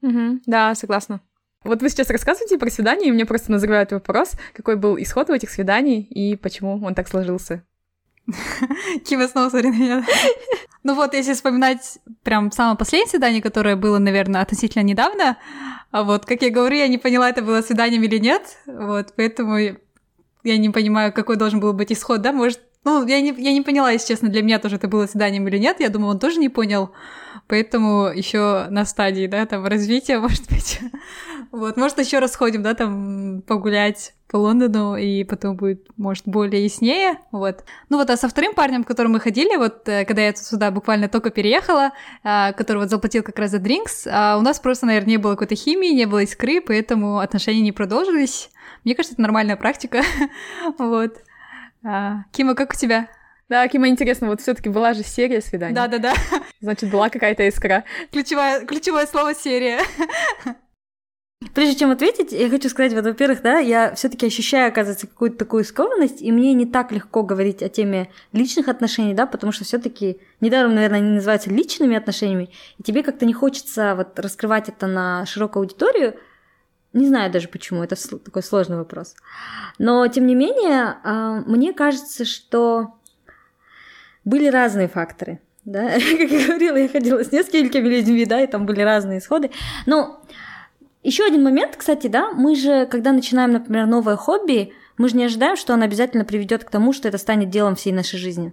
Угу, 0.00 0.40
да, 0.46 0.74
согласна. 0.74 1.20
Вот 1.64 1.82
вы 1.82 1.88
сейчас 1.88 2.10
рассказываете 2.10 2.58
про 2.58 2.70
свидание, 2.70 3.08
и 3.08 3.12
мне 3.12 3.24
просто 3.24 3.52
назревает 3.52 3.92
вопрос, 3.92 4.32
какой 4.52 4.76
был 4.76 4.96
исход 4.98 5.30
у 5.30 5.34
этих 5.34 5.50
свиданий 5.50 6.00
и 6.00 6.36
почему 6.36 6.84
он 6.84 6.94
так 6.94 7.08
сложился. 7.08 7.62
Кима 9.04 9.28
снова 9.28 9.50
смотрит. 9.50 10.04
Ну 10.84 10.94
вот, 10.94 11.14
если 11.14 11.34
вспоминать 11.34 11.98
прям 12.24 12.50
самое 12.50 12.76
последнее 12.76 13.08
свидание, 13.08 13.40
которое 13.40 13.76
было, 13.76 13.98
наверное, 13.98 14.42
относительно 14.42 14.82
недавно, 14.82 15.38
а 15.92 16.02
вот, 16.02 16.26
как 16.26 16.42
я 16.42 16.50
говорю, 16.50 16.76
я 16.76 16.88
не 16.88 16.98
поняла, 16.98 17.30
это 17.30 17.42
было 17.42 17.62
свиданием 17.62 18.02
или 18.02 18.18
нет, 18.18 18.58
вот, 18.66 19.12
поэтому 19.16 19.58
я 19.58 20.58
не 20.58 20.70
понимаю, 20.70 21.12
какой 21.12 21.36
должен 21.36 21.60
был 21.60 21.72
быть 21.72 21.92
исход, 21.92 22.20
да, 22.20 22.32
может, 22.32 22.60
ну, 22.84 23.06
я 23.06 23.20
не, 23.20 23.32
я 23.38 23.52
не 23.52 23.62
поняла, 23.62 23.92
если 23.92 24.08
честно, 24.08 24.28
для 24.28 24.42
меня 24.42 24.58
тоже 24.58 24.76
это 24.76 24.88
было 24.88 25.06
свиданием 25.06 25.46
или 25.46 25.58
нет, 25.58 25.78
я 25.78 25.88
думаю, 25.88 26.10
он 26.10 26.18
тоже 26.18 26.40
не 26.40 26.48
понял, 26.48 26.90
поэтому 27.46 28.08
еще 28.08 28.66
на 28.70 28.84
стадии, 28.84 29.28
да, 29.28 29.46
там, 29.46 29.64
развития, 29.64 30.18
может 30.20 30.48
быть. 30.48 30.80
Вот, 31.52 31.76
может, 31.76 31.98
еще 31.98 32.18
раз 32.18 32.34
ходим, 32.34 32.62
да, 32.62 32.72
там, 32.72 33.42
погулять 33.42 34.14
по 34.26 34.38
Лондону, 34.38 34.96
и 34.96 35.22
потом 35.22 35.54
будет, 35.54 35.86
может, 35.98 36.26
более 36.26 36.64
яснее, 36.64 37.18
вот. 37.30 37.64
Ну 37.90 37.98
вот, 37.98 38.08
а 38.08 38.16
со 38.16 38.26
вторым 38.26 38.54
парнем, 38.54 38.84
к 38.84 38.88
которому 38.88 39.14
мы 39.14 39.20
ходили, 39.20 39.56
вот, 39.56 39.86
э, 39.86 40.06
когда 40.06 40.22
я 40.22 40.34
сюда 40.34 40.70
буквально 40.70 41.10
только 41.10 41.28
переехала, 41.28 41.90
а, 42.24 42.52
который 42.54 42.78
вот 42.78 42.88
заплатил 42.88 43.22
как 43.22 43.38
раз 43.38 43.50
за 43.50 43.58
дринкс, 43.58 44.08
а 44.10 44.38
у 44.38 44.40
нас 44.40 44.60
просто, 44.60 44.86
наверное, 44.86 45.10
не 45.10 45.16
было 45.18 45.32
какой-то 45.32 45.54
химии, 45.54 45.92
не 45.92 46.06
было 46.06 46.20
искры, 46.20 46.62
поэтому 46.62 47.18
отношения 47.18 47.60
не 47.60 47.72
продолжились. 47.72 48.48
Мне 48.84 48.94
кажется, 48.94 49.14
это 49.14 49.22
нормальная 49.22 49.56
практика, 49.56 50.02
вот. 50.78 51.18
А, 51.84 52.24
Кима, 52.32 52.54
как 52.54 52.72
у 52.72 52.76
тебя? 52.76 53.08
Да, 53.50 53.68
Кима, 53.68 53.88
интересно, 53.88 54.28
вот 54.28 54.40
все 54.40 54.54
таки 54.54 54.70
была 54.70 54.94
же 54.94 55.02
серия 55.02 55.42
свиданий. 55.42 55.74
Да-да-да. 55.74 56.14
Значит, 56.62 56.90
была 56.90 57.10
какая-то 57.10 57.46
искра. 57.46 57.84
Ключевое, 58.10 58.64
ключевое 58.64 59.06
слово 59.06 59.34
«серия». 59.34 59.80
Прежде 61.54 61.78
чем 61.78 61.90
ответить, 61.90 62.32
я 62.32 62.48
хочу 62.48 62.68
сказать, 62.68 62.92
вот, 62.92 63.04
во-первых, 63.04 63.42
да, 63.42 63.58
я 63.58 63.94
все 63.94 64.08
таки 64.08 64.26
ощущаю, 64.26 64.68
оказывается, 64.68 65.06
какую-то 65.06 65.38
такую 65.38 65.64
скованность, 65.64 66.22
и 66.22 66.30
мне 66.30 66.52
не 66.54 66.66
так 66.66 66.92
легко 66.92 67.22
говорить 67.22 67.62
о 67.62 67.68
теме 67.68 68.10
личных 68.32 68.68
отношений, 68.68 69.14
да, 69.14 69.26
потому 69.26 69.52
что 69.52 69.64
все 69.64 69.78
таки 69.78 70.18
недаром, 70.40 70.74
наверное, 70.74 71.00
они 71.00 71.10
называются 71.10 71.50
личными 71.50 71.96
отношениями, 71.96 72.50
и 72.78 72.82
тебе 72.82 73.02
как-то 73.02 73.26
не 73.26 73.32
хочется 73.32 73.94
вот 73.94 74.18
раскрывать 74.18 74.68
это 74.68 74.86
на 74.86 75.26
широкую 75.26 75.62
аудиторию, 75.62 76.14
не 76.92 77.06
знаю 77.06 77.32
даже 77.32 77.48
почему, 77.48 77.82
это 77.82 77.96
такой 78.18 78.42
сложный 78.42 78.76
вопрос. 78.76 79.14
Но, 79.78 80.06
тем 80.08 80.26
не 80.26 80.34
менее, 80.34 80.96
а, 81.02 81.40
мне 81.46 81.72
кажется, 81.72 82.24
что 82.24 82.94
были 84.24 84.48
разные 84.48 84.88
факторы. 84.88 85.40
Да? 85.64 85.90
Как 85.92 86.30
я 86.30 86.46
говорила, 86.46 86.76
я 86.76 86.88
ходила 86.88 87.24
с 87.24 87.32
несколькими 87.32 87.88
людьми, 87.88 88.26
да, 88.26 88.40
и 88.40 88.46
там 88.46 88.66
были 88.66 88.82
разные 88.82 89.20
исходы. 89.20 89.50
Но 89.86 90.22
еще 91.02 91.24
один 91.24 91.42
момент, 91.42 91.76
кстати, 91.76 92.06
да, 92.06 92.30
мы 92.30 92.54
же, 92.54 92.86
когда 92.86 93.12
начинаем, 93.12 93.52
например, 93.52 93.86
новое 93.86 94.16
хобби, 94.16 94.72
мы 94.98 95.08
же 95.08 95.16
не 95.16 95.24
ожидаем, 95.24 95.56
что 95.56 95.74
оно 95.74 95.84
обязательно 95.84 96.24
приведет 96.24 96.64
к 96.64 96.70
тому, 96.70 96.92
что 96.92 97.08
это 97.08 97.18
станет 97.18 97.50
делом 97.50 97.74
всей 97.74 97.92
нашей 97.92 98.18
жизни. 98.18 98.52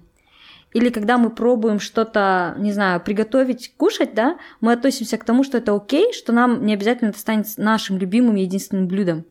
Или 0.73 0.89
когда 0.89 1.17
мы 1.17 1.31
пробуем 1.31 1.79
что-то, 1.79 2.55
не 2.59 2.71
знаю, 2.71 3.01
приготовить, 3.01 3.73
кушать, 3.75 4.13
да, 4.13 4.37
мы 4.61 4.73
относимся 4.73 5.17
к 5.17 5.23
тому, 5.23 5.43
что 5.43 5.57
это 5.57 5.75
окей, 5.75 6.13
что 6.13 6.31
нам 6.31 6.65
не 6.65 6.73
обязательно 6.73 7.09
это 7.09 7.19
станет 7.19 7.47
нашим 7.57 7.97
любимым 7.97 8.37
и 8.37 8.41
единственным 8.41 8.87
блюдом. 8.87 9.25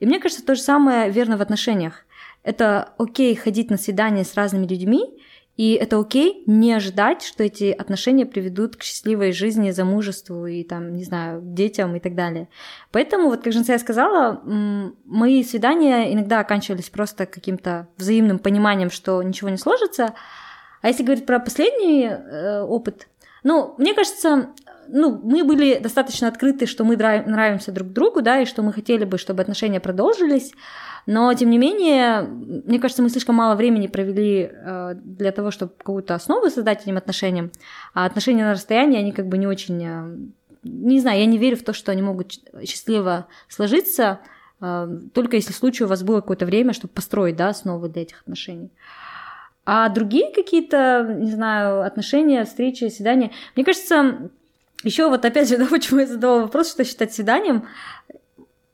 И 0.00 0.06
мне 0.06 0.18
кажется, 0.18 0.44
то 0.44 0.54
же 0.54 0.60
самое 0.60 1.10
верно 1.10 1.38
в 1.38 1.42
отношениях. 1.42 2.04
Это 2.42 2.92
окей 2.98 3.34
ходить 3.34 3.70
на 3.70 3.78
свидания 3.78 4.24
с 4.24 4.34
разными 4.34 4.66
людьми, 4.66 5.18
и 5.56 5.74
это 5.74 5.98
окей 5.98 6.44
не 6.46 6.72
ожидать, 6.72 7.22
что 7.22 7.44
эти 7.44 7.70
отношения 7.70 8.24
приведут 8.24 8.76
к 8.76 8.82
счастливой 8.82 9.32
жизни, 9.32 9.70
замужеству 9.70 10.46
и 10.46 10.64
там, 10.64 10.94
не 10.94 11.04
знаю, 11.04 11.42
детям 11.42 11.94
и 11.94 12.00
так 12.00 12.14
далее. 12.14 12.48
Поэтому, 12.90 13.28
вот 13.28 13.42
как 13.42 13.52
Женция 13.52 13.78
сказала, 13.78 14.42
мои 15.04 15.44
свидания 15.44 16.12
иногда 16.12 16.40
оканчивались 16.40 16.88
просто 16.88 17.26
каким-то 17.26 17.88
взаимным 17.98 18.38
пониманием, 18.38 18.90
что 18.90 19.22
ничего 19.22 19.50
не 19.50 19.58
сложится, 19.58 20.14
а 20.80 20.88
если 20.88 21.04
говорить 21.04 21.26
про 21.26 21.38
последний 21.38 22.06
э, 22.06 22.62
опыт, 22.62 23.08
ну, 23.42 23.74
мне 23.78 23.94
кажется, 23.94 24.50
ну, 24.88 25.20
мы 25.22 25.44
были 25.44 25.78
достаточно 25.78 26.28
открыты, 26.28 26.66
что 26.66 26.84
мы 26.84 26.96
нравимся 26.96 27.72
друг 27.72 27.88
другу, 27.88 28.22
да, 28.22 28.40
и 28.40 28.46
что 28.46 28.62
мы 28.62 28.72
хотели 28.72 29.04
бы, 29.04 29.18
чтобы 29.18 29.42
отношения 29.42 29.80
продолжились. 29.80 30.52
Но, 31.06 31.32
тем 31.34 31.50
не 31.50 31.58
менее, 31.58 32.22
мне 32.22 32.78
кажется, 32.78 33.02
мы 33.02 33.10
слишком 33.10 33.34
мало 33.34 33.56
времени 33.56 33.88
провели 33.88 34.50
э, 34.52 34.94
для 34.94 35.32
того, 35.32 35.50
чтобы 35.50 35.72
какую-то 35.76 36.14
основу 36.14 36.48
создать 36.48 36.82
этим 36.82 36.96
отношениям. 36.96 37.50
А 37.92 38.06
отношения 38.06 38.44
на 38.44 38.52
расстоянии, 38.52 39.00
они 39.00 39.12
как 39.12 39.26
бы 39.26 39.38
не 39.38 39.48
очень... 39.48 39.84
Э, 39.84 40.16
не 40.62 41.00
знаю, 41.00 41.18
я 41.18 41.26
не 41.26 41.38
верю 41.38 41.56
в 41.56 41.64
то, 41.64 41.72
что 41.72 41.90
они 41.90 42.02
могут 42.02 42.34
счастливо 42.64 43.26
сложиться 43.48 44.20
а, 44.62 44.88
только 45.12 45.36
если 45.36 45.52
в 45.52 45.56
случае 45.56 45.86
у 45.86 45.88
вас 45.88 46.04
было 46.04 46.20
какое-то 46.20 46.46
время, 46.46 46.72
чтобы 46.72 46.94
построить, 46.94 47.34
да, 47.36 47.48
основы 47.48 47.88
для 47.88 48.02
этих 48.02 48.20
отношений. 48.20 48.70
А 49.64 49.88
другие 49.88 50.32
какие-то, 50.32 51.16
не 51.18 51.30
знаю, 51.30 51.82
отношения, 51.82 52.44
встречи, 52.44 52.88
свидания, 52.88 53.30
мне 53.54 53.64
кажется, 53.64 54.30
еще 54.82 55.08
вот 55.08 55.24
опять 55.24 55.48
же, 55.48 55.56
да, 55.58 55.66
почему 55.66 56.00
я 56.00 56.06
задавала 56.06 56.42
вопрос, 56.42 56.70
что 56.70 56.84
считать 56.84 57.12
свиданием, 57.12 57.68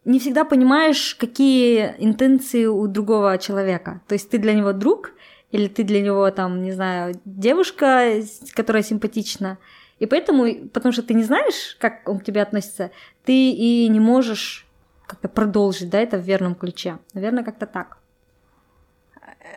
не 0.05 0.18
всегда 0.18 0.44
понимаешь, 0.44 1.14
какие 1.14 1.94
интенции 1.98 2.64
у 2.64 2.87
другого 2.87 3.37
человека. 3.37 4.01
То 4.09 4.14
есть 4.14 4.31
ты 4.31 4.38
для 4.38 4.55
него 4.55 4.72
друг, 4.72 5.12
или 5.51 5.68
ты 5.68 5.85
для 5.85 6.01
него 6.01 6.31
там, 6.31 6.62
не 6.62 6.72
знаю, 6.72 7.20
девушка, 7.27 8.22
которая 8.55 8.83
симпатична. 8.83 9.59
И 9.98 10.07
поэтому, 10.07 10.46
потому 10.72 10.92
что 10.92 11.03
ты 11.03 11.12
не 11.12 11.24
знаешь, 11.24 11.77
как 11.79 12.09
он 12.09 12.20
к 12.20 12.24
тебе 12.24 12.40
относится, 12.40 12.90
ты 13.24 13.51
и 13.51 13.88
не 13.88 14.01
можешь 14.01 14.66
как-то 15.07 15.29
продолжить, 15.29 15.90
да, 15.90 16.01
это 16.01 16.16
в 16.16 16.22
верном 16.22 16.55
ключе. 16.55 16.98
Наверное, 17.14 17.44
как-то 17.44 17.66
так. 17.66 17.98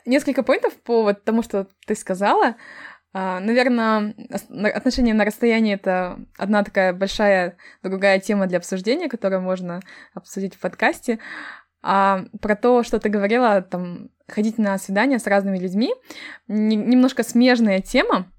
Несколько 0.06 0.44
поинтов 0.44 0.74
по 0.82 1.04
вот 1.04 1.24
тому, 1.24 1.44
что 1.44 1.68
ты 1.86 1.96
сказала. 1.96 2.56
А, 3.14 3.40
Наверное, 3.40 4.16
отношения 4.74 5.14
на 5.14 5.26
расстоянии— 5.26 5.74
это 5.76 6.20
одна 6.38 6.64
такая 6.64 6.94
большая 6.94 7.58
другая 7.84 8.20
тема 8.20 8.48
для 8.48 8.58
обсуждения, 8.58 9.10
которую 9.10 9.42
можно 9.42 9.82
обсудить 10.14 10.56
в 10.56 10.60
подкасте. 10.60 11.20
А 11.84 12.26
про 12.42 12.56
то, 12.56 12.84
что 12.84 13.00
ты 13.00 13.10
говорила, 13.10 13.62
там, 13.62 14.10
ходить 14.28 14.58
на 14.58 14.78
свидания 14.78 15.20
с 15.20 15.28
разными 15.28 15.58
людьми, 15.58 15.94
немножко 16.48 17.24
смежная 17.24 17.82
тема, 17.82 18.32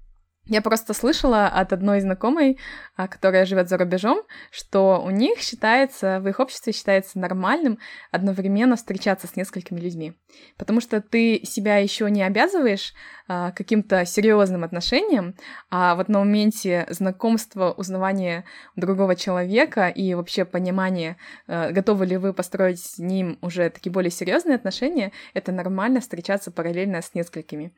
я 0.45 0.61
просто 0.61 0.93
слышала 0.93 1.47
от 1.47 1.71
одной 1.71 2.01
знакомой, 2.01 2.59
а, 2.95 3.07
которая 3.07 3.45
живет 3.45 3.69
за 3.69 3.77
рубежом, 3.77 4.23
что 4.51 5.01
у 5.01 5.09
них 5.09 5.39
считается, 5.39 6.19
в 6.19 6.27
их 6.27 6.39
обществе 6.41 6.73
считается 6.73 7.17
нормальным 7.17 7.79
одновременно 8.11 8.75
встречаться 8.75 9.27
с 9.27 9.37
несколькими 9.37 9.79
людьми. 9.79 10.13
Потому 10.57 10.81
что 10.81 10.99
ты 10.99 11.41
себя 11.45 11.77
еще 11.77 12.11
не 12.11 12.23
обязываешь 12.23 12.93
а, 13.25 13.51
каким-то 13.51 14.03
серьезным 14.05 14.65
отношениям, 14.65 15.35
а 15.71 15.95
вот 15.95 16.09
на 16.09 16.19
моменте 16.19 16.87
знакомства, 16.89 17.71
узнавания 17.71 18.43
другого 18.75 19.15
человека 19.15 19.87
и 19.87 20.13
вообще 20.13 20.43
понимания, 20.43 21.15
а, 21.47 21.71
готовы 21.71 22.05
ли 22.05 22.17
вы 22.17 22.33
построить 22.33 22.81
с 22.81 22.97
ним 22.97 23.37
уже 23.41 23.69
такие 23.69 23.93
более 23.93 24.11
серьезные 24.11 24.55
отношения, 24.55 25.13
это 25.33 25.53
нормально 25.53 26.01
встречаться 26.01 26.51
параллельно 26.51 27.01
с 27.01 27.13
несколькими. 27.13 27.73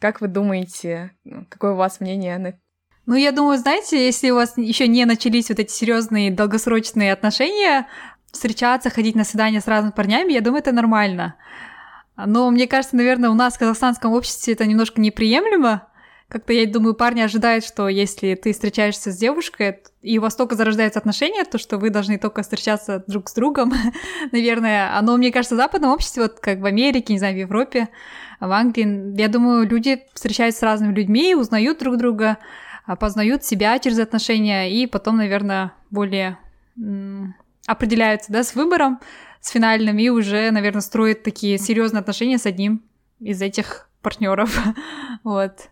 Как 0.00 0.20
вы 0.20 0.28
думаете, 0.28 1.12
ну, 1.24 1.46
какое 1.48 1.72
у 1.72 1.76
вас 1.76 2.00
мнение 2.00 2.38
на 2.38 2.54
ну, 3.06 3.14
я 3.14 3.30
думаю, 3.30 3.56
знаете, 3.56 4.04
если 4.04 4.30
у 4.30 4.34
вас 4.34 4.58
еще 4.58 4.88
не 4.88 5.04
начались 5.04 5.48
вот 5.48 5.60
эти 5.60 5.70
серьезные 5.70 6.32
долгосрочные 6.32 7.12
отношения, 7.12 7.86
встречаться, 8.32 8.90
ходить 8.90 9.14
на 9.14 9.22
свидания 9.22 9.60
с 9.60 9.68
разными 9.68 9.92
парнями, 9.92 10.32
я 10.32 10.40
думаю, 10.40 10.60
это 10.60 10.72
нормально. 10.72 11.36
Но 12.16 12.50
мне 12.50 12.66
кажется, 12.66 12.96
наверное, 12.96 13.30
у 13.30 13.34
нас 13.34 13.54
в 13.54 13.58
казахстанском 13.58 14.12
обществе 14.12 14.54
это 14.54 14.66
немножко 14.66 15.00
неприемлемо. 15.00 15.86
Как-то, 16.28 16.52
я 16.52 16.66
думаю, 16.66 16.94
парни 16.94 17.20
ожидают, 17.20 17.64
что 17.64 17.88
если 17.88 18.34
ты 18.34 18.52
встречаешься 18.52 19.12
с 19.12 19.16
девушкой, 19.16 19.78
и 20.02 20.18
у 20.18 20.22
вас 20.22 20.34
только 20.34 20.56
зарождаются 20.56 20.98
отношения, 20.98 21.44
то 21.44 21.58
что 21.58 21.78
вы 21.78 21.90
должны 21.90 22.18
только 22.18 22.42
встречаться 22.42 23.04
друг 23.06 23.28
с 23.28 23.34
другом, 23.34 23.72
наверное. 24.32 24.98
Оно, 24.98 25.16
мне 25.16 25.30
кажется, 25.30 25.54
в 25.54 25.58
западном 25.58 25.92
обществе, 25.92 26.24
вот 26.24 26.40
как 26.40 26.58
в 26.58 26.64
Америке, 26.64 27.12
не 27.12 27.20
знаю, 27.20 27.34
в 27.34 27.38
Европе, 27.38 27.88
в 28.40 28.50
Англии, 28.50 29.18
я 29.20 29.28
думаю, 29.28 29.68
люди 29.68 30.02
встречаются 30.14 30.60
с 30.60 30.62
разными 30.62 30.94
людьми, 30.94 31.34
узнают 31.34 31.78
друг 31.78 31.96
друга, 31.96 32.38
а, 32.86 32.96
познают 32.96 33.44
себя 33.44 33.78
через 33.78 33.98
отношения, 33.98 34.70
и 34.70 34.86
потом, 34.86 35.16
наверное, 35.16 35.72
более 35.90 36.38
определяются, 37.66 38.32
да, 38.32 38.42
с 38.42 38.54
выбором, 38.54 39.00
с 39.40 39.50
финальным, 39.50 39.98
и 39.98 40.08
уже, 40.08 40.50
наверное, 40.50 40.82
строят 40.82 41.22
такие 41.22 41.58
серьезные 41.58 42.00
отношения 42.00 42.38
с 42.38 42.46
одним 42.46 42.82
из 43.20 43.40
этих 43.42 43.88
партнеров. 44.02 44.56
вот. 45.24 45.70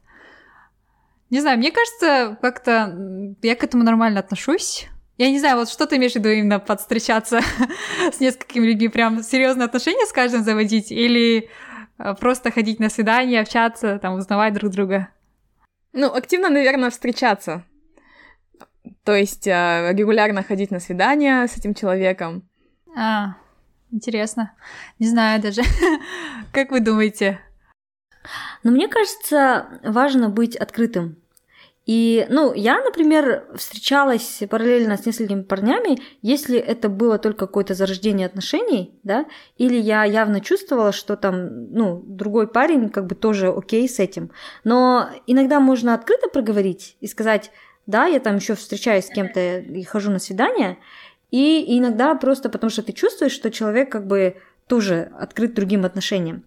Не 1.30 1.40
знаю, 1.40 1.58
мне 1.58 1.70
кажется, 1.70 2.38
как-то 2.40 3.34
я 3.42 3.56
к 3.56 3.64
этому 3.64 3.84
нормально 3.84 4.20
отношусь. 4.20 4.88
Я 5.16 5.30
не 5.30 5.38
знаю, 5.38 5.56
вот 5.56 5.68
что 5.68 5.86
ты 5.86 5.96
имеешь 5.96 6.12
в 6.12 6.16
виду 6.16 6.28
именно 6.28 6.58
под 6.58 6.80
встречаться 6.80 7.40
с 8.12 8.18
несколькими 8.18 8.66
людьми, 8.66 8.88
прям 8.88 9.22
серьезные 9.22 9.66
отношения 9.66 10.06
с 10.06 10.12
каждым 10.12 10.42
заводить, 10.42 10.90
или 10.90 11.48
просто 12.20 12.50
ходить 12.50 12.80
на 12.80 12.88
свидание, 12.88 13.40
общаться, 13.40 13.98
там, 13.98 14.14
узнавать 14.14 14.54
друг 14.54 14.72
друга? 14.72 15.08
Ну, 15.92 16.12
активно, 16.12 16.48
наверное, 16.50 16.90
встречаться. 16.90 17.64
То 19.04 19.14
есть 19.14 19.46
э, 19.46 19.92
регулярно 19.92 20.42
ходить 20.42 20.70
на 20.70 20.80
свидания 20.80 21.46
с 21.46 21.56
этим 21.56 21.74
человеком. 21.74 22.48
А, 22.96 23.36
интересно. 23.90 24.52
Не 24.98 25.08
знаю 25.08 25.40
даже. 25.40 25.62
как 26.52 26.70
вы 26.70 26.80
думаете? 26.80 27.40
Ну, 28.62 28.72
мне 28.72 28.88
кажется, 28.88 29.80
важно 29.84 30.30
быть 30.30 30.56
открытым 30.56 31.23
и, 31.86 32.26
ну, 32.30 32.54
я, 32.54 32.82
например, 32.82 33.44
встречалась 33.56 34.42
параллельно 34.48 34.96
с 34.96 35.04
несколькими 35.04 35.42
парнями, 35.42 36.00
если 36.22 36.58
это 36.58 36.88
было 36.88 37.18
только 37.18 37.46
какое-то 37.46 37.74
зарождение 37.74 38.26
отношений, 38.26 38.98
да, 39.02 39.26
или 39.58 39.76
я 39.76 40.04
явно 40.04 40.40
чувствовала, 40.40 40.92
что 40.92 41.16
там, 41.16 41.70
ну, 41.72 42.02
другой 42.06 42.48
парень 42.48 42.88
как 42.88 43.06
бы 43.06 43.14
тоже 43.14 43.48
окей 43.48 43.86
с 43.86 43.98
этим. 43.98 44.30
Но 44.64 45.10
иногда 45.26 45.60
можно 45.60 45.92
открыто 45.92 46.28
проговорить 46.28 46.96
и 47.00 47.06
сказать, 47.06 47.50
да, 47.86 48.06
я 48.06 48.18
там 48.18 48.36
еще 48.36 48.54
встречаюсь 48.54 49.06
с 49.06 49.10
кем-то 49.10 49.58
и 49.58 49.82
хожу 49.82 50.10
на 50.10 50.18
свидание, 50.18 50.78
и 51.30 51.78
иногда 51.78 52.14
просто 52.14 52.48
потому 52.48 52.70
что 52.70 52.82
ты 52.82 52.92
чувствуешь, 52.92 53.32
что 53.32 53.50
человек 53.50 53.92
как 53.92 54.06
бы 54.06 54.36
тоже 54.66 55.12
открыт 55.18 55.54
другим 55.54 55.84
отношениям. 55.84 56.44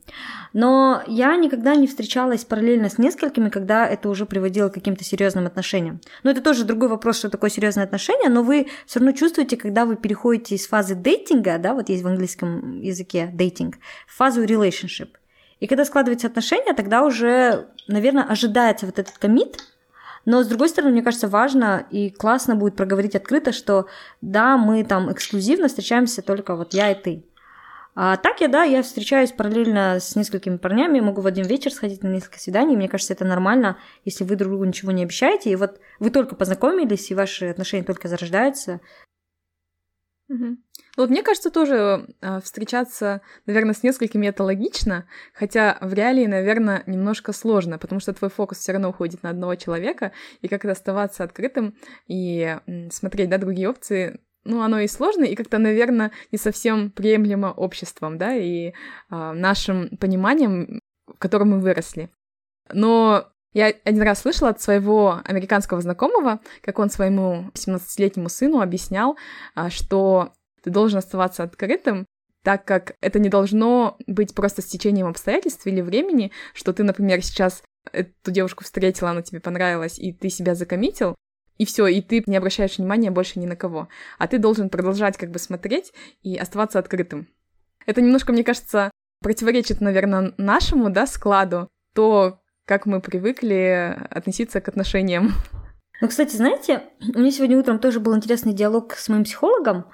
Но 0.53 1.03
я 1.07 1.35
никогда 1.35 1.75
не 1.75 1.87
встречалась 1.87 2.45
параллельно 2.45 2.89
с 2.89 2.97
несколькими, 2.97 3.49
когда 3.49 3.87
это 3.87 4.09
уже 4.09 4.25
приводило 4.25 4.69
к 4.69 4.73
каким-то 4.73 5.03
серьезным 5.03 5.45
отношениям. 5.45 6.01
Но 6.23 6.31
это 6.31 6.41
тоже 6.41 6.65
другой 6.65 6.89
вопрос, 6.89 7.19
что 7.19 7.29
такое 7.29 7.49
серьезное 7.49 7.83
отношение, 7.83 8.29
но 8.29 8.41
вы 8.41 8.67
все 8.85 8.99
равно 8.99 9.11
чувствуете, 9.11 9.55
когда 9.55 9.85
вы 9.85 9.95
переходите 9.95 10.55
из 10.55 10.67
фазы 10.67 10.95
дейтинга, 10.95 11.59
да, 11.59 11.73
вот 11.73 11.89
есть 11.89 12.03
в 12.03 12.07
английском 12.07 12.81
языке 12.81 13.29
дейтинг, 13.33 13.75
в 14.07 14.15
фазу 14.15 14.43
relationship. 14.43 15.09
И 15.59 15.67
когда 15.67 15.85
складываются 15.85 16.27
отношения, 16.27 16.73
тогда 16.73 17.03
уже, 17.03 17.67
наверное, 17.87 18.23
ожидается 18.23 18.85
вот 18.85 18.99
этот 18.99 19.17
комит, 19.17 19.57
но, 20.25 20.43
с 20.43 20.47
другой 20.47 20.67
стороны, 20.67 20.91
мне 20.91 21.03
кажется, 21.03 21.29
важно 21.29 21.85
и 21.89 22.09
классно 22.09 22.55
будет 22.57 22.75
проговорить 22.75 23.15
открыто, 23.15 23.53
что 23.53 23.87
да, 24.19 24.57
мы 24.57 24.83
там 24.83 25.09
эксклюзивно 25.09 25.69
встречаемся 25.69 26.21
только 26.21 26.57
вот 26.57 26.73
я 26.73 26.91
и 26.91 27.01
ты. 27.01 27.23
А 27.99 28.15
так 28.15 28.41
я, 28.41 28.47
да, 28.47 28.61
я 28.61 28.83
встречаюсь 28.83 29.31
параллельно 29.31 29.99
с 29.99 30.15
несколькими 30.15 30.57
парнями, 30.57 30.99
могу 30.99 31.21
в 31.21 31.25
один 31.25 31.47
вечер 31.47 31.71
сходить 31.71 32.03
на 32.03 32.09
несколько 32.09 32.37
свиданий. 32.37 32.75
Мне 32.75 32.87
кажется, 32.87 33.13
это 33.13 33.25
нормально, 33.25 33.79
если 34.05 34.23
вы 34.23 34.35
друг 34.35 34.51
другу 34.51 34.65
ничего 34.65 34.91
не 34.91 35.01
обещаете. 35.01 35.49
И 35.49 35.55
вот 35.55 35.79
вы 35.97 36.11
только 36.11 36.35
познакомились, 36.35 37.09
и 37.09 37.15
ваши 37.15 37.47
отношения 37.47 37.83
только 37.83 38.07
зарождаются. 38.07 38.81
Угу. 40.29 40.57
Вот 40.97 41.09
мне 41.09 41.23
кажется, 41.23 41.49
тоже 41.49 42.07
э, 42.21 42.39
встречаться, 42.41 43.21
наверное, 43.47 43.73
с 43.73 43.81
несколькими 43.81 44.27
это 44.27 44.43
логично, 44.43 45.07
хотя 45.33 45.79
в 45.81 45.91
реалии, 45.91 46.27
наверное, 46.27 46.83
немножко 46.85 47.33
сложно, 47.33 47.79
потому 47.79 47.99
что 47.99 48.13
твой 48.13 48.29
фокус 48.29 48.59
все 48.59 48.73
равно 48.73 48.89
уходит 48.89 49.23
на 49.23 49.31
одного 49.31 49.55
человека, 49.55 50.11
и 50.41 50.47
как-то 50.47 50.69
оставаться 50.69 51.23
открытым 51.23 51.75
и 52.05 52.57
смотреть, 52.91 53.29
да, 53.29 53.39
другие 53.39 53.69
опции, 53.69 54.19
ну, 54.47 54.61
оно 54.61 54.79
и 54.79 54.87
сложно, 54.87 55.23
и 55.23 55.35
как-то, 55.35 55.57
наверное, 55.57 56.11
не 56.31 56.37
совсем 56.37 56.89
приемлемо 56.89 57.51
обществом, 57.51 58.17
да, 58.17 58.35
и 58.35 58.69
э, 58.69 58.73
нашим 59.09 59.89
пониманием, 59.97 60.79
в 61.07 61.19
котором 61.19 61.51
мы 61.51 61.59
выросли. 61.59 62.09
Но 62.71 63.27
я 63.53 63.73
один 63.83 64.01
раз 64.03 64.21
слышала 64.21 64.49
от 64.51 64.61
своего 64.61 65.21
американского 65.23 65.81
знакомого, 65.81 66.39
как 66.61 66.79
он 66.79 66.89
своему 66.89 67.49
17-летнему 67.53 68.29
сыну 68.29 68.61
объяснял, 68.61 69.17
а, 69.55 69.69
что 69.69 70.33
ты 70.63 70.69
должен 70.69 70.99
оставаться 70.99 71.43
открытым, 71.43 72.05
так 72.43 72.65
как 72.65 72.95
это 73.01 73.19
не 73.19 73.29
должно 73.29 73.97
быть 74.05 74.35
просто 74.35 74.61
стечением 74.61 75.07
обстоятельств 75.07 75.65
или 75.65 75.81
времени, 75.81 76.31
что 76.53 76.71
ты, 76.71 76.83
например, 76.83 77.21
сейчас 77.23 77.63
эту 77.91 78.31
девушку 78.31 78.63
встретила, 78.63 79.11
она 79.11 79.21
тебе 79.21 79.39
понравилась, 79.39 79.97
и 79.97 80.13
ты 80.13 80.29
себя 80.29 80.55
закоммитил, 80.55 81.15
и 81.57 81.65
все, 81.65 81.87
и 81.87 82.01
ты 82.01 82.23
не 82.25 82.37
обращаешь 82.37 82.77
внимания 82.77 83.11
больше 83.11 83.39
ни 83.39 83.45
на 83.45 83.55
кого. 83.55 83.87
А 84.17 84.27
ты 84.27 84.37
должен 84.37 84.69
продолжать 84.69 85.17
как 85.17 85.31
бы 85.31 85.39
смотреть 85.39 85.93
и 86.23 86.37
оставаться 86.37 86.79
открытым. 86.79 87.27
Это 87.85 88.01
немножко, 88.01 88.33
мне 88.33 88.43
кажется, 88.43 88.91
противоречит, 89.21 89.81
наверное, 89.81 90.33
нашему, 90.37 90.89
да, 90.89 91.07
складу, 91.07 91.67
то, 91.93 92.39
как 92.65 92.85
мы 92.85 93.01
привыкли 93.01 93.97
относиться 94.09 94.61
к 94.61 94.67
отношениям. 94.67 95.33
Ну, 96.01 96.07
кстати, 96.07 96.35
знаете, 96.35 96.83
у 97.15 97.19
меня 97.19 97.31
сегодня 97.31 97.57
утром 97.57 97.79
тоже 97.79 97.99
был 97.99 98.15
интересный 98.15 98.53
диалог 98.53 98.93
с 98.93 99.09
моим 99.09 99.23
психологом. 99.23 99.85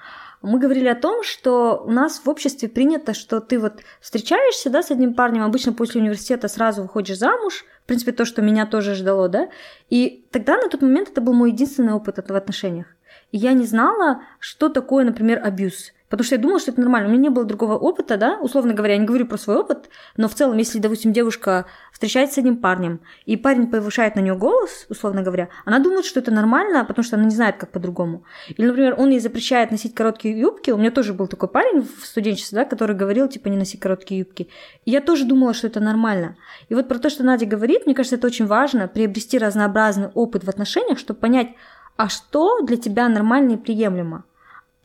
Мы 0.42 0.58
говорили 0.58 0.88
о 0.88 0.94
том, 0.94 1.22
что 1.22 1.82
у 1.86 1.90
нас 1.90 2.20
в 2.22 2.28
обществе 2.28 2.68
принято, 2.68 3.14
что 3.14 3.40
ты 3.40 3.58
вот 3.58 3.82
встречаешься, 4.02 4.68
да, 4.68 4.82
с 4.82 4.90
одним 4.90 5.14
парнем, 5.14 5.42
обычно 5.42 5.72
после 5.72 6.02
университета 6.02 6.48
сразу 6.48 6.82
выходишь 6.82 7.16
замуж, 7.16 7.64
в 7.84 7.86
принципе, 7.86 8.12
то, 8.12 8.24
что 8.24 8.40
меня 8.40 8.64
тоже 8.64 8.94
ждало, 8.94 9.28
да, 9.28 9.50
и 9.90 10.24
тогда 10.30 10.56
на 10.56 10.70
тот 10.70 10.80
момент 10.80 11.10
это 11.10 11.20
был 11.20 11.34
мой 11.34 11.50
единственный 11.50 11.92
опыт 11.92 12.16
в 12.16 12.34
отношениях. 12.34 12.86
И 13.30 13.36
я 13.36 13.52
не 13.52 13.66
знала, 13.66 14.22
что 14.38 14.70
такое, 14.70 15.04
например, 15.04 15.40
абьюз. 15.44 15.92
Потому 16.08 16.24
что 16.24 16.34
я 16.34 16.40
думала, 16.40 16.60
что 16.60 16.70
это 16.70 16.80
нормально. 16.80 17.08
У 17.08 17.12
меня 17.12 17.22
не 17.22 17.28
было 17.30 17.44
другого 17.44 17.74
опыта, 17.76 18.16
да, 18.16 18.38
условно 18.40 18.74
говоря, 18.74 18.94
я 18.94 19.00
не 19.00 19.06
говорю 19.06 19.26
про 19.26 19.38
свой 19.38 19.56
опыт, 19.56 19.88
но 20.16 20.28
в 20.28 20.34
целом, 20.34 20.56
если, 20.58 20.78
допустим, 20.78 21.12
девушка 21.12 21.64
встречается 21.92 22.36
с 22.36 22.38
одним 22.38 22.58
парнем, 22.58 23.00
и 23.24 23.36
парень 23.36 23.68
повышает 23.68 24.14
на 24.14 24.20
нее 24.20 24.36
голос, 24.36 24.86
условно 24.90 25.22
говоря, 25.22 25.48
она 25.64 25.78
думает, 25.78 26.04
что 26.04 26.20
это 26.20 26.30
нормально, 26.30 26.84
потому 26.84 27.04
что 27.04 27.16
она 27.16 27.24
не 27.24 27.34
знает, 27.34 27.56
как 27.56 27.70
по-другому. 27.70 28.24
Или, 28.48 28.66
например, 28.66 28.94
он 28.98 29.10
ей 29.10 29.20
запрещает 29.20 29.70
носить 29.70 29.94
короткие 29.94 30.38
юбки. 30.38 30.70
У 30.70 30.76
меня 30.76 30.90
тоже 30.90 31.14
был 31.14 31.26
такой 31.26 31.48
парень 31.48 31.80
в 31.80 32.06
студенчестве, 32.06 32.58
да, 32.58 32.64
который 32.64 32.94
говорил, 32.94 33.26
типа, 33.26 33.48
не 33.48 33.56
носи 33.56 33.78
короткие 33.78 34.20
юбки. 34.20 34.48
И 34.84 34.90
я 34.90 35.00
тоже 35.00 35.24
думала, 35.24 35.54
что 35.54 35.68
это 35.68 35.80
нормально. 35.80 36.36
И 36.68 36.74
вот 36.74 36.86
про 36.86 36.98
то, 36.98 37.08
что 37.08 37.24
Надя 37.24 37.46
говорит, 37.46 37.86
мне 37.86 37.94
кажется, 37.94 38.16
это 38.16 38.26
очень 38.26 38.46
важно, 38.46 38.88
приобрести 38.88 39.38
разнообразный 39.38 40.08
опыт 40.08 40.44
в 40.44 40.48
отношениях, 40.48 40.98
чтобы 40.98 41.18
понять, 41.18 41.48
а 41.96 42.08
что 42.08 42.60
для 42.60 42.76
тебя 42.76 43.08
нормально 43.08 43.52
и 43.52 43.56
приемлемо 43.56 44.24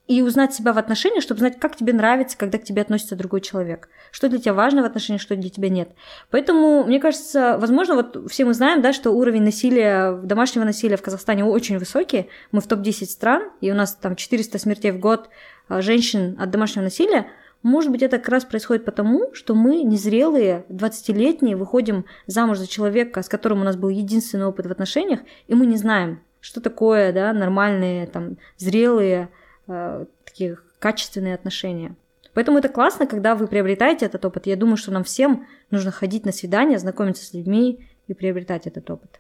и 0.10 0.24
узнать 0.24 0.56
себя 0.56 0.74
в 0.74 0.80
отношениях, 0.80 1.22
чтобы 1.22 1.39
знать, 1.39 1.60
как 1.60 1.76
тебе 1.76 1.93
нравится, 1.93 2.36
когда 2.36 2.58
к 2.58 2.63
тебе 2.63 2.82
относится 2.82 3.15
другой 3.15 3.41
человек. 3.41 3.89
Что 4.12 4.28
для 4.28 4.39
тебя 4.39 4.56
важно 4.56 4.82
в 4.82 4.86
отношениях, 4.86 5.22
что 5.22 5.36
для 5.36 5.52
тебя 5.52 5.69
нет. 5.69 5.91
Поэтому, 6.32 6.84
мне 6.84 7.00
кажется, 7.00 7.60
возможно, 7.60 7.93
вот 7.93 8.32
все 8.32 8.43
мы 8.43 8.56
знаем, 8.56 8.82
да, 8.82 8.91
что 8.91 9.12
уровень 9.12 9.43
насилия, 9.43 10.13
домашнего 10.24 10.63
насилия 10.63 10.98
в 10.98 11.04
Казахстане 11.04 11.45
очень 11.45 11.78
высокий. 11.78 12.28
Мы 12.52 12.60
в 12.60 12.65
топ-10 12.65 13.06
стран, 13.06 13.52
и 13.62 13.72
у 13.72 13.76
нас 13.76 13.93
там 13.93 14.15
400 14.15 14.58
смертей 14.58 14.89
в 14.89 15.00
год 15.00 15.30
а, 15.67 15.84
женщин 15.84 16.36
от 16.39 16.50
домашнего 16.50 16.86
насилия. 16.86 17.28
Может 17.62 17.91
быть, 17.91 18.02
это 18.02 18.17
как 18.17 18.30
раз 18.30 18.45
происходит 18.45 18.86
потому, 18.86 19.32
что 19.36 19.54
мы, 19.54 19.84
незрелые, 19.84 20.65
20-летние, 20.69 21.56
выходим 21.56 22.06
замуж 22.26 22.58
за 22.58 22.65
человека, 22.65 23.22
с 23.22 23.30
которым 23.30 23.62
у 23.62 23.63
нас 23.63 23.76
был 23.76 23.89
единственный 23.89 24.48
опыт 24.48 24.65
в 24.65 24.72
отношениях, 24.72 25.19
и 25.45 25.54
мы 25.54 25.67
не 25.67 25.78
знаем, 25.78 26.24
что 26.39 26.62
такое, 26.62 27.13
да, 27.13 27.32
нормальные, 27.32 28.08
там, 28.08 28.38
зрелые, 28.58 29.30
э, 29.69 30.05
такие 30.25 30.58
качественные 30.79 31.36
отношения. 31.36 31.95
Поэтому 32.34 32.58
это 32.58 32.69
классно, 32.69 33.08
когда 33.08 33.36
вы 33.36 33.47
приобретаете 33.47 34.05
этот 34.05 34.23
опыт. 34.25 34.45
Я 34.47 34.55
думаю, 34.55 34.77
что 34.77 34.91
нам 34.91 35.03
всем 35.03 35.47
нужно 35.71 35.91
ходить 35.91 36.25
на 36.25 36.32
свидания, 36.32 36.79
знакомиться 36.79 37.25
с 37.25 37.34
людьми 37.34 37.88
и 38.08 38.13
приобретать 38.13 38.67
этот 38.67 38.89
опыт. 38.89 39.19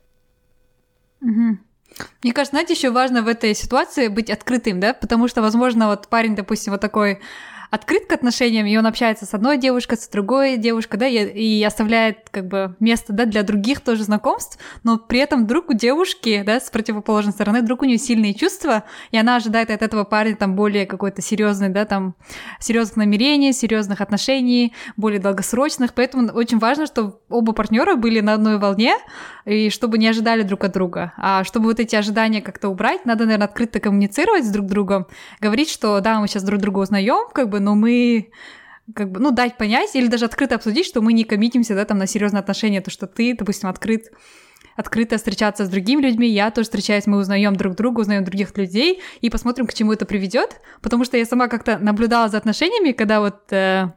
Угу. 1.21 1.57
Мне 2.23 2.33
кажется, 2.33 2.51
знаете, 2.51 2.73
еще 2.73 2.91
важно 2.91 3.23
в 3.23 3.27
этой 3.27 3.53
ситуации 3.55 4.07
быть 4.07 4.29
открытым, 4.29 4.79
да, 4.79 4.93
потому 4.93 5.27
что, 5.27 5.41
возможно, 5.41 5.87
вот 5.87 6.07
парень, 6.07 6.35
допустим, 6.35 6.73
вот 6.73 6.81
такой 6.81 7.19
открыт 7.69 8.05
к 8.07 8.13
отношениям, 8.13 8.65
и 8.65 8.75
он 8.77 8.85
общается 8.85 9.25
с 9.25 9.33
одной 9.33 9.57
девушкой, 9.57 9.97
с 9.97 10.07
другой 10.07 10.57
девушкой, 10.57 10.97
да, 10.97 11.07
и, 11.07 11.25
и 11.25 11.63
оставляет 11.63 12.29
как 12.31 12.47
бы 12.47 12.75
место, 12.79 13.13
да, 13.13 13.25
для 13.25 13.43
других 13.43 13.81
тоже 13.81 14.03
знакомств, 14.03 14.57
но 14.83 14.97
при 14.97 15.19
этом 15.19 15.45
вдруг 15.45 15.69
у 15.69 15.73
девушки, 15.73 16.43
да, 16.45 16.59
с 16.59 16.69
противоположной 16.69 17.33
стороны, 17.33 17.61
вдруг 17.61 17.81
у 17.81 17.85
нее 17.85 17.97
сильные 17.97 18.33
чувства, 18.33 18.83
и 19.11 19.17
она 19.17 19.35
ожидает 19.35 19.69
от 19.69 19.81
этого 19.81 20.03
парня 20.03 20.35
там 20.35 20.55
более 20.55 20.85
какой-то 20.85 21.21
серьезный, 21.21 21.69
да, 21.69 21.85
там, 21.85 22.15
серьезных 22.59 22.97
намерений, 22.97 23.53
серьезных 23.53 24.01
отношений, 24.01 24.73
более 24.97 25.19
долгосрочных, 25.19 25.93
поэтому 25.93 26.31
очень 26.33 26.59
важно, 26.59 26.85
чтобы 26.85 27.19
оба 27.29 27.53
партнера 27.53 27.95
были 27.95 28.19
на 28.19 28.33
одной 28.33 28.57
волне, 28.57 28.95
и 29.45 29.69
чтобы 29.69 29.97
не 29.97 30.07
ожидали 30.07 30.43
друг 30.43 30.63
от 30.63 30.73
друга. 30.73 31.13
А 31.17 31.43
чтобы 31.43 31.65
вот 31.65 31.79
эти 31.79 31.95
ожидания 31.95 32.41
как-то 32.41 32.69
убрать, 32.69 33.05
надо, 33.05 33.25
наверное, 33.25 33.47
открыто 33.47 33.79
коммуницировать 33.79 34.45
с 34.45 34.49
друг 34.49 34.67
другом, 34.67 35.07
говорить, 35.39 35.69
что 35.69 35.99
да, 36.01 36.19
мы 36.19 36.27
сейчас 36.27 36.43
друг 36.43 36.61
друга 36.61 36.79
узнаем, 36.79 37.29
как 37.33 37.49
бы, 37.49 37.58
но 37.59 37.75
мы 37.75 38.31
как 38.95 39.11
бы, 39.11 39.19
ну, 39.19 39.31
дать 39.31 39.57
понять 39.57 39.95
или 39.95 40.07
даже 40.07 40.25
открыто 40.25 40.55
обсудить, 40.55 40.85
что 40.85 41.01
мы 41.01 41.13
не 41.13 41.23
коммитимся, 41.23 41.75
да, 41.75 41.85
там, 41.85 41.97
на 41.97 42.07
серьезные 42.07 42.39
отношения, 42.39 42.81
то, 42.81 42.91
что 42.91 43.07
ты, 43.07 43.35
допустим, 43.37 43.69
открыт 43.69 44.11
открыто 44.75 45.17
встречаться 45.17 45.65
с 45.65 45.69
другими 45.69 46.01
людьми, 46.01 46.29
я 46.29 46.51
тоже 46.51 46.65
встречаюсь, 46.65 47.05
мы 47.05 47.17
узнаем 47.17 47.53
друг 47.53 47.75
друга, 47.75 47.99
узнаем 47.99 48.23
других 48.23 48.57
людей 48.57 49.01
и 49.19 49.29
посмотрим, 49.29 49.67
к 49.67 49.73
чему 49.73 49.91
это 49.91 50.05
приведет, 50.05 50.61
потому 50.81 51.03
что 51.03 51.17
я 51.17 51.25
сама 51.25 51.49
как-то 51.49 51.77
наблюдала 51.79 52.29
за 52.29 52.37
отношениями, 52.37 52.93
когда 52.93 53.19
вот 53.19 53.51
э, 53.51 53.91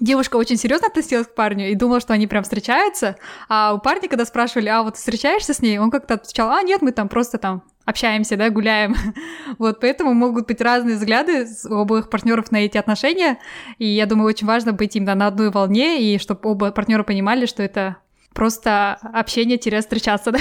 девушка 0.00 0.34
очень 0.34 0.56
серьезно 0.56 0.88
относилась 0.88 1.28
к 1.28 1.34
парню 1.34 1.70
и 1.70 1.76
думала, 1.76 2.00
что 2.00 2.12
они 2.12 2.26
прям 2.26 2.42
встречаются, 2.42 3.16
а 3.48 3.72
у 3.74 3.78
парня, 3.78 4.08
когда 4.08 4.24
спрашивали, 4.24 4.68
а 4.68 4.82
вот 4.82 4.96
встречаешься 4.96 5.54
с 5.54 5.60
ней, 5.60 5.78
он 5.78 5.92
как-то 5.92 6.14
отвечал, 6.14 6.50
а 6.50 6.60
нет, 6.62 6.82
мы 6.82 6.90
там 6.90 7.08
просто 7.08 7.38
там 7.38 7.62
общаемся, 7.86 8.36
да, 8.36 8.50
гуляем. 8.50 8.94
вот, 9.58 9.80
поэтому 9.80 10.12
могут 10.12 10.46
быть 10.46 10.60
разные 10.60 10.96
взгляды 10.96 11.46
у 11.70 11.76
обоих 11.76 12.10
партнеров 12.10 12.52
на 12.52 12.58
эти 12.58 12.76
отношения, 12.76 13.38
и 13.78 13.86
я 13.86 14.04
думаю, 14.04 14.28
очень 14.28 14.46
важно 14.46 14.72
быть 14.72 14.96
именно 14.96 15.14
на 15.14 15.28
одной 15.28 15.50
волне, 15.50 16.02
и 16.02 16.18
чтобы 16.18 16.50
оба 16.50 16.72
партнера 16.72 17.04
понимали, 17.04 17.46
что 17.46 17.62
это 17.62 17.96
просто 18.34 18.98
общение-встречаться, 19.14 20.30
да. 20.32 20.38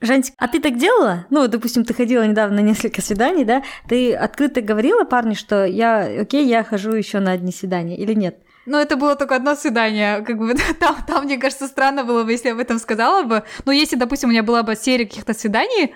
Жантик, 0.00 0.34
а 0.36 0.48
ты 0.48 0.60
так 0.60 0.76
делала? 0.76 1.26
Ну, 1.30 1.48
допустим, 1.48 1.84
ты 1.84 1.94
ходила 1.94 2.26
недавно 2.26 2.56
на 2.56 2.60
несколько 2.60 3.00
свиданий, 3.00 3.44
да? 3.44 3.62
Ты 3.88 4.14
открыто 4.14 4.60
говорила 4.60 5.04
парню, 5.04 5.34
что 5.34 5.64
я, 5.64 6.20
окей, 6.20 6.46
я 6.46 6.62
хожу 6.62 6.92
еще 6.92 7.20
на 7.20 7.32
одни 7.32 7.52
свидания 7.52 7.96
или 7.96 8.12
нет? 8.12 8.38
Ну, 8.66 8.78
это 8.78 8.96
было 8.96 9.14
только 9.16 9.36
одно 9.36 9.54
свидание, 9.54 10.22
как 10.22 10.38
бы 10.38 10.54
там, 10.80 10.96
там, 11.06 11.24
мне 11.24 11.38
кажется, 11.38 11.68
странно 11.68 12.04
было 12.04 12.24
бы, 12.24 12.32
если 12.32 12.48
я 12.48 12.54
об 12.54 12.60
этом 12.60 12.78
сказала 12.78 13.22
бы. 13.22 13.44
Но 13.64 13.72
если, 13.72 13.96
допустим, 13.96 14.28
у 14.28 14.32
меня 14.32 14.42
была 14.42 14.62
бы 14.62 14.76
серия 14.76 15.06
каких-то 15.06 15.32
свиданий 15.32 15.94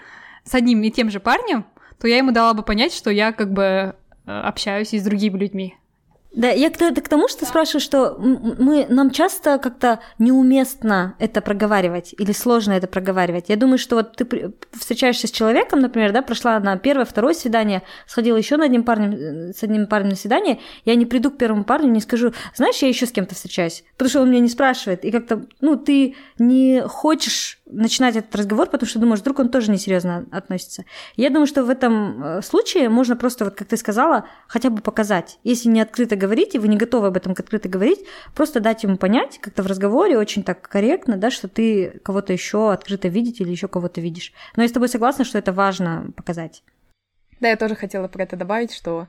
с 0.49 0.55
одним 0.55 0.83
и 0.83 0.91
тем 0.91 1.11
же 1.11 1.21
парнем, 1.21 1.67
то 2.01 2.09
я 2.09 2.19
ему 2.19 2.33
дала 2.33 2.55
бы 2.55 2.63
понять, 2.63 2.93
что 2.95 3.11
я 3.11 3.33
как 3.33 3.53
бы 3.53 3.63
э, 3.63 3.95
общаюсь 4.27 4.95
и 4.95 4.99
с 4.99 5.05
другими 5.05 5.37
людьми. 5.39 5.75
Да, 6.35 6.51
я 6.51 6.71
к, 6.71 6.77
к 6.77 7.09
тому, 7.09 7.27
что 7.27 7.47
спрашиваю, 7.47 7.81
что 7.81 8.17
мы, 8.19 8.87
нам 8.89 9.11
часто 9.11 9.59
как-то 9.59 10.01
неуместно 10.19 11.15
это 11.19 11.41
проговаривать 11.41 12.15
или 12.19 12.33
сложно 12.33 12.73
это 12.73 12.87
проговаривать. 12.87 13.47
Я 13.49 13.57
думаю, 13.57 13.79
что 13.79 13.97
вот 13.97 14.15
ты 14.17 14.53
встречаешься 14.73 15.27
с 15.27 15.31
человеком, 15.31 15.81
например, 15.81 16.13
да, 16.13 16.21
прошла 16.21 16.61
на 16.61 16.77
первое, 16.77 17.07
второе 17.07 17.33
свидание, 17.33 17.83
сходила 18.07 18.37
еще 18.37 18.59
на 18.59 18.67
одним 18.67 18.85
парнем, 18.85 19.13
э, 19.15 19.53
с 19.55 19.63
одним 19.63 19.87
парнем 19.87 20.11
на 20.11 20.17
свидание, 20.17 20.61
я 20.85 20.95
не 20.97 21.07
приду 21.07 21.31
к 21.31 21.39
первому 21.39 21.65
парню, 21.65 21.91
не 21.91 22.01
скажу, 22.01 22.35
знаешь, 22.55 22.77
я 22.77 22.89
еще 22.89 23.07
с 23.07 23.11
кем-то 23.11 23.35
встречаюсь, 23.35 23.83
потому 23.97 24.11
что 24.11 24.21
он 24.21 24.31
меня 24.31 24.41
не 24.41 24.51
спрашивает, 24.51 25.07
и 25.07 25.11
как-то, 25.11 25.47
ну, 25.63 25.77
ты 25.77 26.15
не 26.39 26.83
хочешь 26.87 27.59
начинать 27.71 28.17
этот 28.17 28.35
разговор, 28.35 28.69
потому 28.69 28.89
что 28.89 28.99
думаешь, 28.99 29.21
вдруг 29.21 29.39
он 29.39 29.49
тоже 29.51 29.71
несерьезно 29.71 30.27
относится. 30.31 30.85
Я 31.17 31.31
думаю, 31.31 31.47
что 31.47 31.65
в 31.65 31.71
этом 31.71 32.23
э, 32.23 32.43
случае 32.43 32.89
можно 32.89 33.17
просто, 33.17 33.45
вот 33.45 33.55
как 33.55 33.69
ты 33.69 33.77
сказала, 33.77 34.27
хотя 34.47 34.71
бы 34.71 34.81
показать. 34.81 35.39
Если 35.45 35.69
не 35.69 35.81
открыто 35.81 36.17
говорить, 36.17 36.55
и 36.55 36.59
вы 36.59 36.69
не 36.69 36.77
готовы 36.77 37.09
об 37.09 37.17
этом 37.17 37.33
открыто 37.33 37.69
говорить, 37.69 38.01
просто 38.35 38.61
дать 38.61 38.83
ему 38.83 38.97
понять 38.97 39.39
как-то 39.39 39.63
в 39.63 39.67
разговоре 39.67 40.19
очень 40.19 40.43
так 40.43 40.67
корректно, 40.69 41.17
да, 41.17 41.31
что 41.31 41.49
ты 41.49 42.01
кого-то 42.03 42.33
еще 42.33 42.73
открыто 42.73 43.09
видеть 43.09 43.41
или 43.41 43.51
еще 43.51 43.69
кого-то 43.69 44.01
видишь. 44.01 44.33
Но 44.57 44.63
я 44.63 44.69
с 44.69 44.73
тобой 44.73 44.89
согласна, 44.89 45.25
что 45.25 45.39
это 45.39 45.53
важно 45.53 46.11
показать. 46.17 46.63
Да, 47.41 47.49
я 47.49 47.57
тоже 47.57 47.77
хотела 47.77 48.09
про 48.09 48.25
это 48.25 48.37
добавить, 48.37 48.73
что 48.73 49.07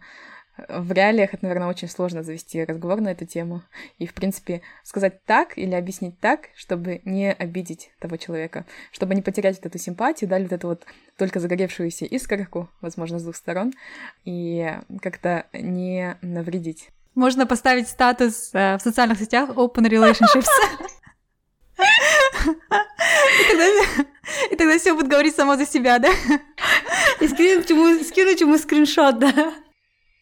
в 0.68 0.92
реалиях 0.92 1.34
это, 1.34 1.46
наверное, 1.46 1.68
очень 1.68 1.88
сложно 1.88 2.24
завести 2.24 2.64
разговор 2.64 3.02
на 3.02 3.10
эту 3.10 3.26
тему. 3.26 3.64
И, 3.98 4.08
в 4.08 4.14
принципе, 4.14 4.62
сказать 4.84 5.24
так 5.26 5.58
или 5.58 5.74
объяснить 5.76 6.20
так, 6.20 6.50
чтобы 6.56 7.02
не 7.06 7.32
обидеть 7.32 7.92
того 8.00 8.18
человека, 8.18 8.66
чтобы 8.92 9.16
не 9.16 9.22
потерять 9.22 9.58
вот 9.58 9.66
эту 9.68 9.78
симпатию, 9.78 10.30
дали 10.30 10.44
вот 10.44 10.54
эту 10.54 10.68
вот 10.68 10.86
только 11.18 11.40
загоревшуюся 11.40 12.06
искорку, 12.06 12.70
возможно, 12.82 13.20
с 13.20 13.24
двух 13.24 13.36
сторон, 13.36 13.74
и 14.26 14.78
как-то 15.02 15.46
не 15.54 16.18
навредить. 16.22 16.90
Можно 17.16 17.46
поставить 17.46 17.88
статус 17.88 18.52
э, 18.54 18.78
в 18.78 18.82
социальных 18.82 19.20
сетях 19.20 19.50
Open 19.50 19.90
Relationships. 19.90 20.48
И 23.40 23.52
тогда, 23.52 24.06
и 24.52 24.56
тогда 24.56 24.78
все 24.78 24.94
будет 24.94 25.08
говорить 25.08 25.36
само 25.36 25.56
за 25.56 25.66
себя, 25.66 26.00
да? 26.00 26.10
И 27.20 27.28
скинуть 27.28 27.70
ему, 27.70 28.04
скинуть 28.04 28.42
ему 28.42 28.58
скриншот, 28.58 29.20
да? 29.20 29.54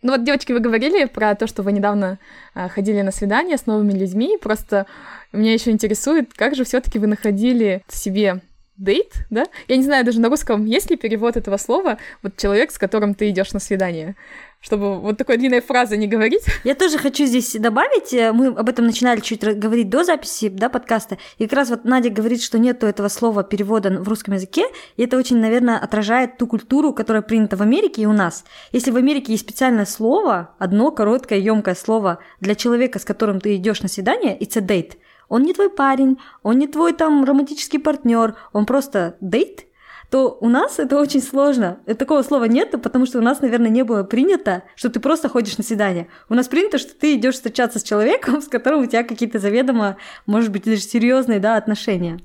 Ну 0.04 0.12
вот, 0.12 0.24
девочки, 0.24 0.52
вы 0.52 0.60
говорили 0.60 1.06
про 1.06 1.34
то, 1.36 1.48
что 1.48 1.64
вы 1.64 1.72
недавно 1.72 2.20
а, 2.54 2.70
ходили 2.70 3.02
на 3.02 3.12
свидание 3.12 3.58
с 3.58 3.66
новыми 3.66 3.94
людьми. 3.94 4.38
Просто 4.40 4.86
меня 5.32 5.54
еще 5.54 5.72
интересует, 5.72 6.34
как 6.34 6.56
же 6.56 6.64
все-таки 6.64 7.00
вы 7.00 7.08
находили 7.08 7.84
себе 7.88 8.42
дейт, 8.78 9.14
да? 9.30 9.46
Я 9.68 9.78
не 9.78 9.84
знаю 9.84 10.06
даже 10.06 10.20
на 10.20 10.30
русском 10.30 10.66
есть 10.66 10.90
ли 10.90 10.98
перевод 10.98 11.38
этого 11.38 11.58
слова. 11.58 11.98
Вот 12.24 12.38
человек, 12.38 12.72
с 12.72 12.78
которым 12.78 13.16
ты 13.16 13.30
идешь 13.30 13.54
на 13.54 13.60
свидание 13.60 14.16
чтобы 14.60 15.00
вот 15.00 15.18
такой 15.18 15.38
длинной 15.38 15.62
фразы 15.62 15.98
не 15.98 16.08
говорить. 16.08 16.44
Я 16.64 16.76
тоже 16.76 16.98
хочу 16.98 17.26
здесь 17.26 17.54
добавить, 17.54 18.14
э, 18.14 18.32
мы 18.32 18.48
об 18.48 18.68
этом 18.68 18.86
начинали 18.86 19.20
чуть 19.20 19.44
говорить 19.44 19.90
до 19.90 20.04
записи 20.04 20.50
да, 20.50 20.70
подкаста, 20.70 21.18
и 21.38 21.46
как 21.46 21.54
раз 21.54 21.70
вот 21.70 21.86
Надя 21.86 22.10
говорит, 22.10 22.42
что 22.42 22.58
нету 22.60 22.88
этого 22.88 23.08
слова 23.08 23.44
перевода 23.44 23.90
в 24.02 24.08
русском 24.08 24.34
языке, 24.34 24.66
и 24.98 25.04
это 25.04 25.18
очень, 25.18 25.38
наверное, 25.38 25.78
отражает 25.78 26.38
ту 26.38 26.48
культуру, 26.48 26.94
которая 26.94 27.22
принята 27.22 27.56
в 27.56 27.62
Америке 27.62 28.02
и 28.02 28.06
у 28.06 28.14
нас. 28.14 28.46
Если 28.72 28.92
в 28.92 28.98
Америке 28.98 29.34
есть 29.34 29.44
специальное 29.44 29.86
слово, 29.86 30.56
одно 30.58 30.92
короткое, 30.92 31.40
емкое 31.40 31.76
слово 31.76 32.20
для 32.42 32.56
человека, 32.56 33.00
с 33.00 33.06
которым 33.06 33.40
ты 33.40 33.56
идешь 33.56 33.82
на 33.82 33.88
свидание, 33.88 34.38
it's 34.38 34.58
a 34.58 34.62
date. 34.62 34.98
Он 35.30 35.44
не 35.44 35.54
твой 35.54 35.70
парень, 35.70 36.20
он 36.44 36.58
не 36.58 36.68
твой 36.68 36.94
там 36.94 37.24
романтический 37.24 37.80
партнер, 37.80 38.36
он 38.54 38.66
просто 38.66 39.18
дейт, 39.22 39.68
то 40.10 40.38
у 40.40 40.48
нас 40.48 40.80
это 40.80 40.98
очень 41.00 41.22
сложно. 41.22 41.80
Такого 41.98 42.22
слова 42.22 42.46
нет, 42.46 42.72
потому 42.82 43.06
что 43.06 43.20
у 43.20 43.22
нас, 43.22 43.42
наверное, 43.42 43.70
не 43.70 43.84
было 43.84 44.04
принято, 44.04 44.64
что 44.76 44.90
ты 44.90 45.00
просто 45.00 45.28
ходишь 45.28 45.58
на 45.58 45.64
свидание. 45.64 46.08
У 46.30 46.34
нас 46.34 46.48
принято, 46.48 46.78
что 46.78 46.96
ты 46.96 47.16
идешь 47.16 47.36
встречаться 47.36 47.80
с 47.80 47.84
человеком, 47.84 48.42
с 48.42 48.48
которым 48.48 48.82
у 48.82 48.86
тебя 48.86 49.04
какие-то 49.04 49.40
заведомо, 49.40 49.98
может 50.26 50.52
быть, 50.52 50.64
даже 50.64 50.82
серьезные 50.82 51.40
да, 51.40 51.58
отношения. 51.58 52.20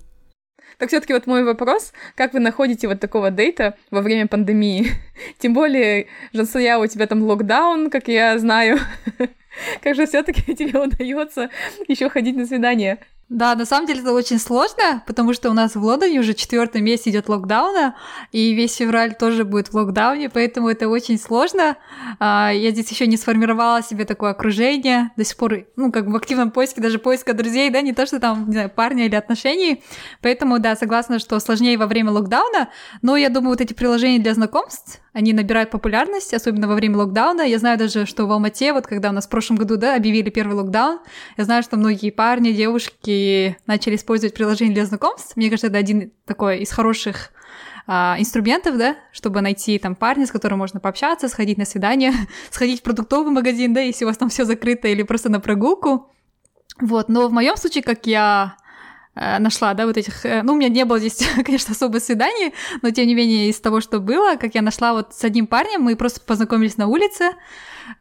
Так 0.78 0.88
все-таки 0.88 1.12
вот 1.12 1.26
мой 1.26 1.44
вопрос, 1.44 1.92
как 2.16 2.32
вы 2.32 2.40
находите 2.40 2.88
вот 2.88 2.98
такого 2.98 3.30
дейта 3.30 3.76
во 3.90 4.00
время 4.00 4.26
пандемии? 4.26 4.88
Тем 5.38 5.52
более, 5.52 6.06
Жансуя, 6.32 6.78
у 6.78 6.86
тебя 6.86 7.06
там 7.06 7.22
локдаун, 7.22 7.90
как 7.90 8.08
я 8.08 8.38
знаю. 8.38 8.78
Как 9.82 9.94
же 9.94 10.06
все-таки 10.06 10.54
тебе 10.54 10.78
удается 10.78 11.50
еще 11.88 12.08
ходить 12.08 12.36
на 12.36 12.46
свидание? 12.46 12.98
Да, 13.32 13.54
на 13.54 13.64
самом 13.64 13.86
деле 13.86 14.00
это 14.00 14.12
очень 14.12 14.38
сложно, 14.38 15.02
потому 15.06 15.32
что 15.32 15.48
у 15.48 15.54
нас 15.54 15.74
в 15.74 15.82
Лондоне 15.82 16.20
уже 16.20 16.34
четвертый 16.34 16.82
месяц 16.82 17.06
идет 17.06 17.30
локдауна, 17.30 17.96
и 18.30 18.52
весь 18.52 18.76
февраль 18.76 19.14
тоже 19.14 19.46
будет 19.46 19.68
в 19.68 19.74
локдауне, 19.74 20.28
поэтому 20.28 20.68
это 20.68 20.86
очень 20.86 21.18
сложно. 21.18 21.78
А, 22.18 22.50
я 22.52 22.72
здесь 22.72 22.90
еще 22.90 23.06
не 23.06 23.16
сформировала 23.16 23.82
себе 23.82 24.04
такое 24.04 24.32
окружение, 24.32 25.12
до 25.16 25.24
сих 25.24 25.38
пор, 25.38 25.64
ну, 25.76 25.90
как 25.90 26.04
бы 26.04 26.12
в 26.12 26.16
активном 26.16 26.50
поиске, 26.50 26.82
даже 26.82 26.98
поиска 26.98 27.32
друзей, 27.32 27.70
да, 27.70 27.80
не 27.80 27.94
то, 27.94 28.04
что 28.04 28.20
там, 28.20 28.48
не 28.48 28.52
знаю, 28.52 28.68
парня 28.68 29.06
или 29.06 29.14
отношений. 29.14 29.82
Поэтому, 30.20 30.58
да, 30.58 30.76
согласна, 30.76 31.18
что 31.18 31.40
сложнее 31.40 31.78
во 31.78 31.86
время 31.86 32.10
локдауна, 32.10 32.68
но 33.00 33.16
я 33.16 33.30
думаю, 33.30 33.52
вот 33.52 33.62
эти 33.62 33.72
приложения 33.72 34.18
для 34.18 34.34
знакомств, 34.34 35.00
они 35.14 35.32
набирают 35.32 35.70
популярность, 35.70 36.34
особенно 36.34 36.68
во 36.68 36.74
время 36.74 36.98
локдауна. 36.98 37.42
Я 37.42 37.58
знаю 37.58 37.78
даже, 37.78 38.04
что 38.04 38.26
в 38.26 38.32
Алмате, 38.32 38.74
вот 38.74 38.86
когда 38.86 39.08
у 39.08 39.12
нас 39.12 39.26
в 39.26 39.30
прошлом 39.30 39.56
году, 39.56 39.76
да, 39.76 39.94
объявили 39.94 40.28
первый 40.28 40.54
локдаун, 40.54 41.00
я 41.38 41.44
знаю, 41.44 41.62
что 41.62 41.78
многие 41.78 42.10
парни, 42.10 42.52
девушки 42.52 43.21
начали 43.66 43.96
использовать 43.96 44.34
приложение 44.34 44.74
для 44.74 44.86
знакомств. 44.86 45.36
Мне 45.36 45.48
кажется, 45.48 45.68
это 45.68 45.78
один 45.78 46.12
такой 46.24 46.60
из 46.60 46.70
хороших 46.70 47.30
а, 47.86 48.16
инструментов, 48.18 48.78
да, 48.78 48.96
чтобы 49.12 49.40
найти 49.40 49.78
там 49.78 49.94
парня, 49.94 50.26
с 50.26 50.30
которым 50.30 50.58
можно 50.58 50.80
пообщаться, 50.80 51.28
сходить 51.28 51.58
на 51.58 51.64
свидание, 51.64 52.12
сходить 52.50 52.80
в 52.80 52.82
продуктовый 52.82 53.32
магазин, 53.32 53.74
да, 53.74 53.80
если 53.80 54.04
у 54.04 54.08
вас 54.08 54.16
там 54.16 54.28
все 54.28 54.44
закрыто, 54.44 54.88
или 54.88 55.02
просто 55.02 55.28
на 55.28 55.40
прогулку. 55.40 56.10
Вот, 56.80 57.08
но 57.08 57.28
в 57.28 57.32
моем 57.32 57.56
случае, 57.56 57.82
как 57.82 58.06
я 58.06 58.56
нашла, 59.14 59.74
да, 59.74 59.86
вот 59.86 59.96
этих... 59.96 60.24
Э, 60.24 60.42
ну, 60.42 60.54
у 60.54 60.56
меня 60.56 60.68
не 60.68 60.84
было 60.84 60.98
здесь, 60.98 61.18
конечно, 61.44 61.72
особо 61.72 61.98
свиданий, 61.98 62.54
но, 62.80 62.90
тем 62.90 63.06
не 63.06 63.14
менее, 63.14 63.50
из 63.50 63.60
того, 63.60 63.80
что 63.80 64.00
было, 64.00 64.36
как 64.36 64.54
я 64.54 64.62
нашла 64.62 64.94
вот 64.94 65.14
с 65.14 65.22
одним 65.24 65.46
парнем, 65.46 65.82
мы 65.82 65.96
просто 65.96 66.20
познакомились 66.20 66.76
на 66.78 66.86
улице. 66.86 67.32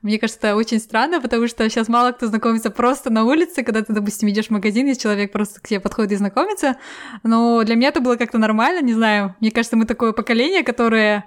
Мне 0.02 0.19
кажется, 0.19 0.39
это 0.47 0.56
очень 0.56 0.80
странно, 0.80 1.19
потому 1.19 1.47
что 1.47 1.67
сейчас 1.69 1.89
мало 1.89 2.12
кто 2.12 2.28
знакомится 2.28 2.69
просто 2.69 3.10
на 3.10 3.26
улице, 3.26 3.63
когда 3.63 3.82
ты, 3.82 3.93
допустим, 3.93 4.30
идешь 4.30 4.47
в 4.47 4.52
магазин, 4.52 4.88
и 4.88 4.97
человек 4.97 5.32
просто 5.32 5.60
к 5.60 5.67
тебе 5.67 5.80
подходит 5.80 6.13
и 6.13 6.15
знакомится. 6.15 6.78
Но 7.24 7.63
для 7.63 7.76
меня 7.76 7.89
это 7.89 8.00
было 8.00 8.15
как-то 8.15 8.38
нормально, 8.38 8.82
не 8.82 8.93
знаю. 8.93 9.36
Мне 9.41 9.52
кажется, 9.52 9.76
мы 9.76 9.86
такое 9.86 10.13
поколение, 10.13 10.63
которое 10.63 11.26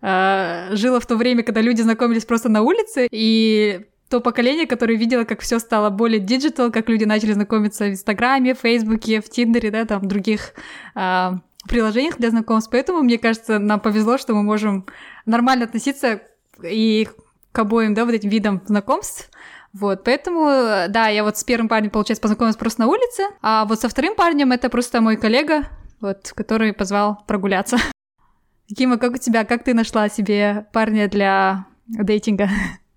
э, 0.00 0.70
жило 0.72 0.98
в 0.98 1.06
то 1.06 1.16
время, 1.16 1.42
когда 1.42 1.60
люди 1.60 1.82
знакомились 1.82 2.24
просто 2.24 2.48
на 2.48 2.62
улице, 2.62 3.06
и 3.10 3.86
то 4.10 4.20
поколение, 4.20 4.66
которое 4.66 4.96
видело, 4.96 5.22
как 5.22 5.40
все 5.40 5.60
стало 5.60 5.88
более 5.88 6.18
digital, 6.18 6.72
как 6.72 6.88
люди 6.88 7.04
начали 7.04 7.32
знакомиться 7.32 7.84
в 7.84 7.90
Инстаграме, 7.90 8.54
Фейсбуке, 8.54 9.20
в 9.20 9.30
Тиндере, 9.30 9.70
да, 9.70 9.84
там, 9.84 10.06
других 10.06 10.52
э, 10.96 11.30
приложениях 11.68 12.18
для 12.18 12.30
знакомств. 12.30 12.70
Поэтому, 12.72 13.02
мне 13.02 13.18
кажется, 13.18 13.60
нам 13.60 13.78
повезло, 13.78 14.18
что 14.18 14.34
мы 14.34 14.42
можем 14.42 14.84
нормально 15.26 15.64
относиться 15.64 16.22
и 16.60 17.08
к 17.52 17.58
обоим, 17.60 17.94
да, 17.94 18.04
вот 18.04 18.12
этим 18.12 18.30
видам 18.30 18.60
знакомств. 18.66 19.30
Вот, 19.72 20.02
поэтому, 20.02 20.46
да, 20.88 21.06
я 21.06 21.22
вот 21.22 21.38
с 21.38 21.44
первым 21.44 21.68
парнем, 21.68 21.90
получается, 21.90 22.20
познакомилась 22.20 22.56
просто 22.56 22.80
на 22.80 22.88
улице, 22.88 23.22
а 23.40 23.64
вот 23.64 23.80
со 23.80 23.88
вторым 23.88 24.16
парнем 24.16 24.50
это 24.50 24.68
просто 24.68 25.00
мой 25.00 25.16
коллега, 25.16 25.68
вот, 26.00 26.32
который 26.34 26.72
позвал 26.72 27.22
прогуляться. 27.28 27.78
Кима, 28.76 28.98
как 28.98 29.12
у 29.12 29.18
тебя, 29.18 29.44
как 29.44 29.62
ты 29.62 29.72
нашла 29.72 30.08
себе 30.08 30.66
парня 30.72 31.08
для 31.08 31.66
дейтинга? 31.86 32.48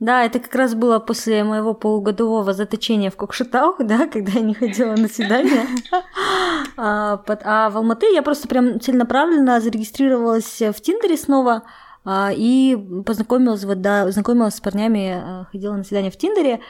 Да, 0.00 0.24
это 0.24 0.38
как 0.38 0.54
раз 0.54 0.74
было 0.74 1.00
после 1.00 1.42
моего 1.42 1.74
полугодового 1.74 2.52
заточения 2.52 3.10
в 3.10 3.16
Кокшетау, 3.16 3.74
да, 3.80 4.06
когда 4.06 4.32
я 4.32 4.40
не 4.40 4.54
ходила 4.54 4.94
на 4.94 5.08
свидание. 5.08 5.66
А, 6.80 7.20
а 7.26 7.70
в 7.70 7.76
Алматы 7.76 8.06
я 8.12 8.22
просто 8.22 8.46
прям 8.46 8.78
целенаправленно 8.78 9.60
зарегистрировалась 9.60 10.60
в 10.60 10.74
Тиндере 10.74 11.16
снова 11.16 11.64
а, 12.04 12.30
и 12.32 12.76
познакомилась, 13.04 13.64
вот, 13.64 13.80
да, 13.80 14.08
знакомилась 14.12 14.54
с 14.54 14.60
парнями, 14.60 15.10
а, 15.12 15.46
ходила 15.50 15.74
на 15.74 15.82
свидание 15.82 16.12
в 16.12 16.16
Тиндере. 16.16 16.60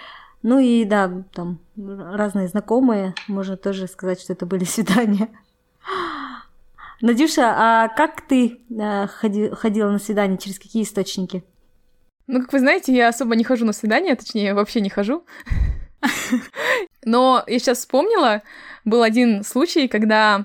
Ну 0.42 0.58
и 0.58 0.84
да, 0.84 1.24
там 1.34 1.58
разные 1.76 2.48
знакомые, 2.48 3.14
можно 3.26 3.58
тоже 3.58 3.86
сказать, 3.86 4.20
что 4.20 4.32
это 4.32 4.46
были 4.46 4.64
свидания. 4.64 5.28
Надюша, 7.02 7.54
а 7.54 7.88
как 7.88 8.22
ты 8.22 8.60
ходила 9.10 9.90
на 9.90 9.98
свидание, 9.98 10.38
через 10.38 10.58
какие 10.58 10.84
источники? 10.84 11.44
Ну, 12.28 12.42
как 12.42 12.52
вы 12.52 12.58
знаете, 12.58 12.94
я 12.94 13.08
особо 13.08 13.34
не 13.36 13.42
хожу 13.42 13.64
на 13.64 13.72
свидания, 13.72 14.14
точнее, 14.14 14.52
вообще 14.52 14.82
не 14.82 14.90
хожу. 14.90 15.24
Но 17.04 17.42
я 17.46 17.58
сейчас 17.58 17.78
вспомнила, 17.78 18.42
был 18.84 19.02
один 19.02 19.42
случай, 19.42 19.88
когда 19.88 20.44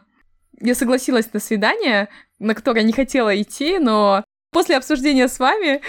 я 0.62 0.76
согласилась 0.76 1.32
на 1.34 1.42
свидание, 1.42 2.08
на 2.40 2.56
которое 2.56 2.84
не 2.84 2.94
хотела 2.94 3.40
идти, 3.40 3.80
но 3.80 4.24
после 4.52 4.78
обсуждения 4.78 5.28
с 5.28 5.40
вами, 5.40 5.82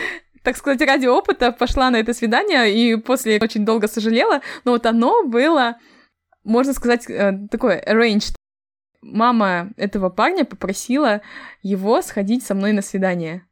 так 0.43 0.57
сказать, 0.57 0.81
ради 0.81 1.07
опыта 1.07 1.53
пошла 1.53 1.91
на 1.91 1.97
это 1.97 2.13
свидание, 2.13 2.75
и 2.75 2.97
после 2.97 3.39
очень 3.41 3.65
долго 3.65 3.87
сожалела, 3.87 4.41
но 4.65 4.73
вот 4.73 4.87
оно 4.87 5.25
было, 5.25 5.79
можно 6.43 6.73
сказать, 6.73 7.09
э, 7.09 7.39
такое 7.53 7.81
arranged. 7.81 8.35
Мама 9.01 9.71
этого 9.77 10.11
парня 10.11 10.45
попросила 10.45 11.23
его 11.63 12.03
сходить 12.03 12.45
со 12.45 12.57
мной 12.57 12.73
на 12.73 12.83
свидание. 12.83 13.47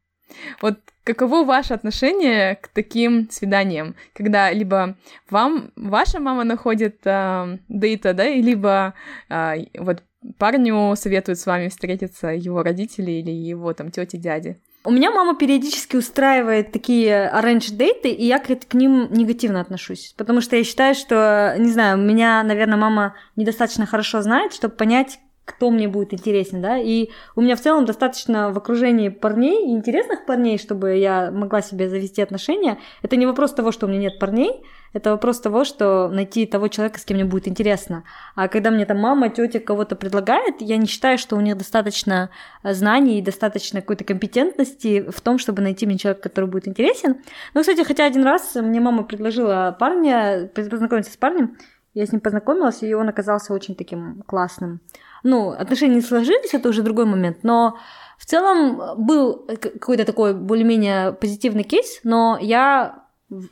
Вот 0.61 0.79
каково 1.03 1.43
ваше 1.43 1.73
отношение 1.73 2.55
к 2.55 2.67
таким 2.67 3.29
свиданиям, 3.29 3.95
когда 4.13 4.51
либо 4.51 4.97
вам 5.29 5.71
ваша 5.75 6.19
мама 6.19 6.43
находит 6.43 6.99
э, 7.05 7.57
дейта, 7.67 8.13
да, 8.13 8.25
и 8.25 8.41
либо 8.41 8.93
э, 9.29 9.65
вот 9.79 10.03
парню 10.37 10.95
советуют 10.95 11.39
с 11.39 11.45
вами 11.45 11.67
встретиться 11.67 12.29
его 12.29 12.63
родители 12.63 13.11
или 13.11 13.31
его 13.31 13.73
там 13.73 13.91
тети, 13.91 14.15
дяди? 14.15 14.59
У 14.85 14.91
меня 14.91 15.11
мама 15.11 15.35
периодически 15.35 15.95
устраивает 15.95 16.73
такие 16.73 17.31
arrange 17.33 17.73
дейты, 17.73 18.09
и 18.09 18.25
я 18.25 18.39
к 18.39 18.73
ним 18.73 19.07
негативно 19.11 19.61
отношусь, 19.61 20.13
потому 20.17 20.41
что 20.41 20.57
я 20.57 20.63
считаю, 20.65 20.93
что, 20.93 21.55
не 21.57 21.71
знаю, 21.71 21.97
меня, 21.97 22.43
наверное, 22.43 22.77
мама 22.77 23.15
недостаточно 23.37 23.85
хорошо 23.85 24.21
знает, 24.21 24.53
чтобы 24.53 24.75
понять, 24.75 25.19
кто 25.45 25.69
мне 25.69 25.87
будет 25.87 26.13
интересен, 26.13 26.61
да, 26.61 26.77
и 26.77 27.09
у 27.35 27.41
меня 27.41 27.55
в 27.55 27.61
целом 27.61 27.85
достаточно 27.85 28.51
в 28.51 28.57
окружении 28.57 29.09
парней, 29.09 29.71
интересных 29.71 30.25
парней, 30.25 30.57
чтобы 30.57 30.95
я 30.95 31.31
могла 31.31 31.61
себе 31.61 31.89
завести 31.89 32.21
отношения. 32.21 32.77
Это 33.01 33.17
не 33.17 33.25
вопрос 33.25 33.53
того, 33.53 33.71
что 33.71 33.85
у 33.85 33.89
меня 33.89 33.99
нет 33.99 34.19
парней, 34.19 34.63
это 34.93 35.09
вопрос 35.09 35.41
того, 35.41 35.65
что 35.65 36.07
найти 36.07 36.45
того 36.45 36.67
человека, 36.67 36.99
с 36.99 37.03
кем 37.03 37.17
мне 37.17 37.25
будет 37.25 37.47
интересно. 37.47 38.03
А 38.35 38.47
когда 38.47 38.69
мне 38.69 38.85
там 38.85 38.99
мама, 38.99 39.29
тетя 39.29 39.59
кого-то 39.59 39.95
предлагает, 39.95 40.61
я 40.61 40.77
не 40.77 40.85
считаю, 40.85 41.17
что 41.17 41.35
у 41.35 41.41
них 41.41 41.57
достаточно 41.57 42.29
знаний 42.63 43.19
и 43.19 43.23
достаточно 43.23 43.81
какой-то 43.81 44.03
компетентности 44.03 45.03
в 45.09 45.19
том, 45.19 45.39
чтобы 45.39 45.61
найти 45.61 45.85
мне 45.87 45.97
человека, 45.97 46.29
который 46.29 46.49
будет 46.49 46.67
интересен. 46.67 47.17
Ну, 47.53 47.61
кстати, 47.61 47.83
хотя 47.83 48.05
один 48.05 48.23
раз 48.23 48.55
мне 48.55 48.79
мама 48.79 49.03
предложила 49.03 49.75
парня, 49.77 50.49
познакомиться 50.53 51.11
с 51.11 51.17
парнем, 51.17 51.57
я 51.95 52.05
с 52.05 52.11
ним 52.11 52.21
познакомилась, 52.21 52.81
и 52.81 52.93
он 52.93 53.09
оказался 53.09 53.53
очень 53.53 53.75
таким 53.75 54.23
классным. 54.25 54.81
Ну, 55.23 55.49
отношения 55.49 55.95
не 55.95 56.01
сложились, 56.01 56.53
это 56.53 56.69
уже 56.69 56.81
другой 56.81 57.05
момент, 57.05 57.39
но 57.43 57.77
в 58.17 58.25
целом 58.25 59.05
был 59.05 59.47
какой-то 59.59 60.05
такой 60.05 60.33
более-менее 60.33 61.13
позитивный 61.13 61.63
кейс, 61.63 62.01
но 62.03 62.37
я 62.39 63.03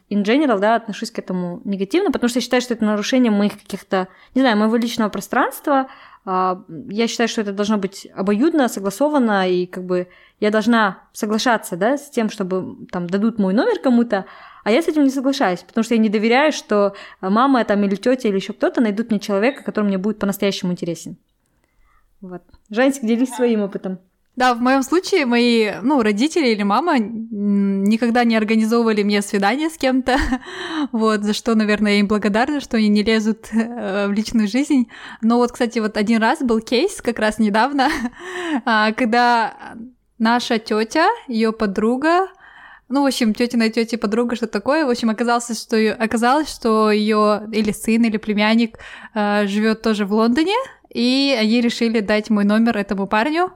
in 0.09 0.23
general, 0.23 0.59
да, 0.59 0.75
отношусь 0.75 1.11
к 1.11 1.19
этому 1.19 1.61
негативно, 1.63 2.11
потому 2.11 2.29
что 2.29 2.37
я 2.37 2.41
считаю, 2.41 2.61
что 2.61 2.73
это 2.73 2.85
нарушение 2.85 3.31
моих 3.31 3.53
каких-то, 3.53 4.07
не 4.35 4.41
знаю, 4.41 4.57
моего 4.57 4.75
личного 4.75 5.09
пространства. 5.09 5.87
А, 6.23 6.61
я 6.89 7.07
считаю, 7.07 7.27
что 7.27 7.41
это 7.41 7.51
должно 7.51 7.77
быть 7.77 8.07
обоюдно, 8.15 8.67
согласовано, 8.67 9.49
и 9.49 9.65
как 9.65 9.85
бы 9.85 10.07
я 10.39 10.51
должна 10.51 11.03
соглашаться, 11.13 11.77
да, 11.77 11.97
с 11.97 12.09
тем, 12.09 12.29
чтобы 12.29 12.85
там 12.91 13.07
дадут 13.07 13.39
мой 13.39 13.53
номер 13.53 13.79
кому-то, 13.79 14.25
а 14.63 14.71
я 14.71 14.81
с 14.81 14.87
этим 14.87 15.03
не 15.03 15.09
соглашаюсь, 15.09 15.61
потому 15.61 15.83
что 15.83 15.95
я 15.95 15.99
не 15.99 16.09
доверяю, 16.09 16.51
что 16.51 16.93
мама 17.19 17.63
там 17.65 17.83
или 17.83 17.95
тетя 17.95 18.29
или 18.29 18.35
еще 18.35 18.53
кто-то 18.53 18.81
найдут 18.81 19.09
мне 19.09 19.19
человека, 19.19 19.63
который 19.63 19.85
мне 19.85 19.97
будет 19.97 20.19
по-настоящему 20.19 20.73
интересен. 20.73 21.17
Вот. 22.21 22.43
Жанчик, 22.69 23.03
делись 23.03 23.33
своим 23.33 23.61
опытом. 23.61 23.99
Да, 24.37 24.53
в 24.53 24.61
моем 24.61 24.81
случае 24.81 25.25
мои, 25.25 25.71
ну, 25.81 26.01
родители 26.01 26.47
или 26.47 26.63
мама 26.63 26.97
никогда 26.99 28.23
не 28.23 28.37
организовывали 28.37 29.03
мне 29.03 29.21
свидание 29.21 29.69
с 29.69 29.77
кем-то, 29.77 30.17
вот, 30.93 31.23
за 31.23 31.33
что, 31.33 31.53
наверное, 31.53 31.93
я 31.93 31.99
им 31.99 32.07
благодарна, 32.07 32.61
что 32.61 32.77
они 32.77 32.87
не 32.87 33.03
лезут 33.03 33.49
э, 33.51 34.07
в 34.07 34.11
личную 34.13 34.47
жизнь. 34.47 34.87
Но 35.21 35.37
вот, 35.37 35.51
кстати, 35.51 35.79
вот 35.79 35.97
один 35.97 36.21
раз 36.21 36.39
был 36.39 36.61
кейс, 36.61 37.01
как 37.01 37.19
раз 37.19 37.39
недавно, 37.39 37.89
а, 38.65 38.93
когда 38.93 39.75
наша 40.17 40.59
тетя, 40.59 41.07
ее 41.27 41.51
подруга, 41.51 42.27
ну, 42.87 43.03
в 43.03 43.07
общем, 43.07 43.33
тетя 43.33 43.69
тетя 43.69 43.97
подруга, 43.97 44.35
что 44.35 44.47
такое. 44.47 44.85
В 44.85 44.89
общем, 44.89 45.09
оказалось, 45.09 45.61
что 45.61 45.77
оказалось, 45.93 46.49
что 46.49 46.91
ее 46.91 47.49
или 47.51 47.71
сын, 47.71 48.03
или 48.03 48.17
племянник 48.17 48.79
э, 49.13 49.45
живет 49.47 49.81
тоже 49.81 50.05
в 50.05 50.13
Лондоне, 50.13 50.55
и 50.93 51.35
они 51.39 51.61
решили 51.61 51.99
дать 51.99 52.29
мой 52.29 52.43
номер 52.43 52.77
этому 52.77 53.07
парню. 53.07 53.51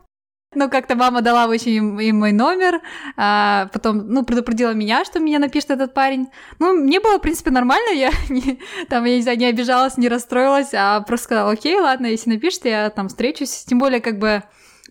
Ну, 0.54 0.70
как-то 0.70 0.96
мама 0.96 1.22
дала 1.22 1.48
очень 1.48 1.74
им 1.74 2.18
мой 2.18 2.32
номер, 2.32 2.82
а 3.18 3.68
потом, 3.74 4.08
ну, 4.08 4.24
предупредила 4.24 4.72
меня, 4.72 5.04
что 5.04 5.20
меня 5.20 5.38
напишет 5.38 5.72
этот 5.72 5.94
парень. 5.94 6.28
Ну, 6.60 6.72
мне 6.72 7.02
было, 7.02 7.18
в 7.18 7.22
принципе, 7.22 7.52
нормально, 7.52 7.94
я 7.94 8.12
не, 8.30 8.60
там, 8.88 9.04
я 9.04 9.18
не 9.18 9.22
знаю, 9.22 9.38
не 9.38 9.48
обижалась, 9.48 9.98
не 9.98 10.08
расстроилась, 10.08 10.70
а 10.74 11.02
просто 11.02 11.26
сказала, 11.26 11.52
окей, 11.52 11.78
ладно, 11.78 12.06
если 12.06 12.30
напишет, 12.30 12.64
я 12.64 12.90
там 12.90 13.10
встречусь. 13.10 13.66
Тем 13.66 13.80
более, 13.80 14.00
как 14.00 14.18
бы, 14.18 14.44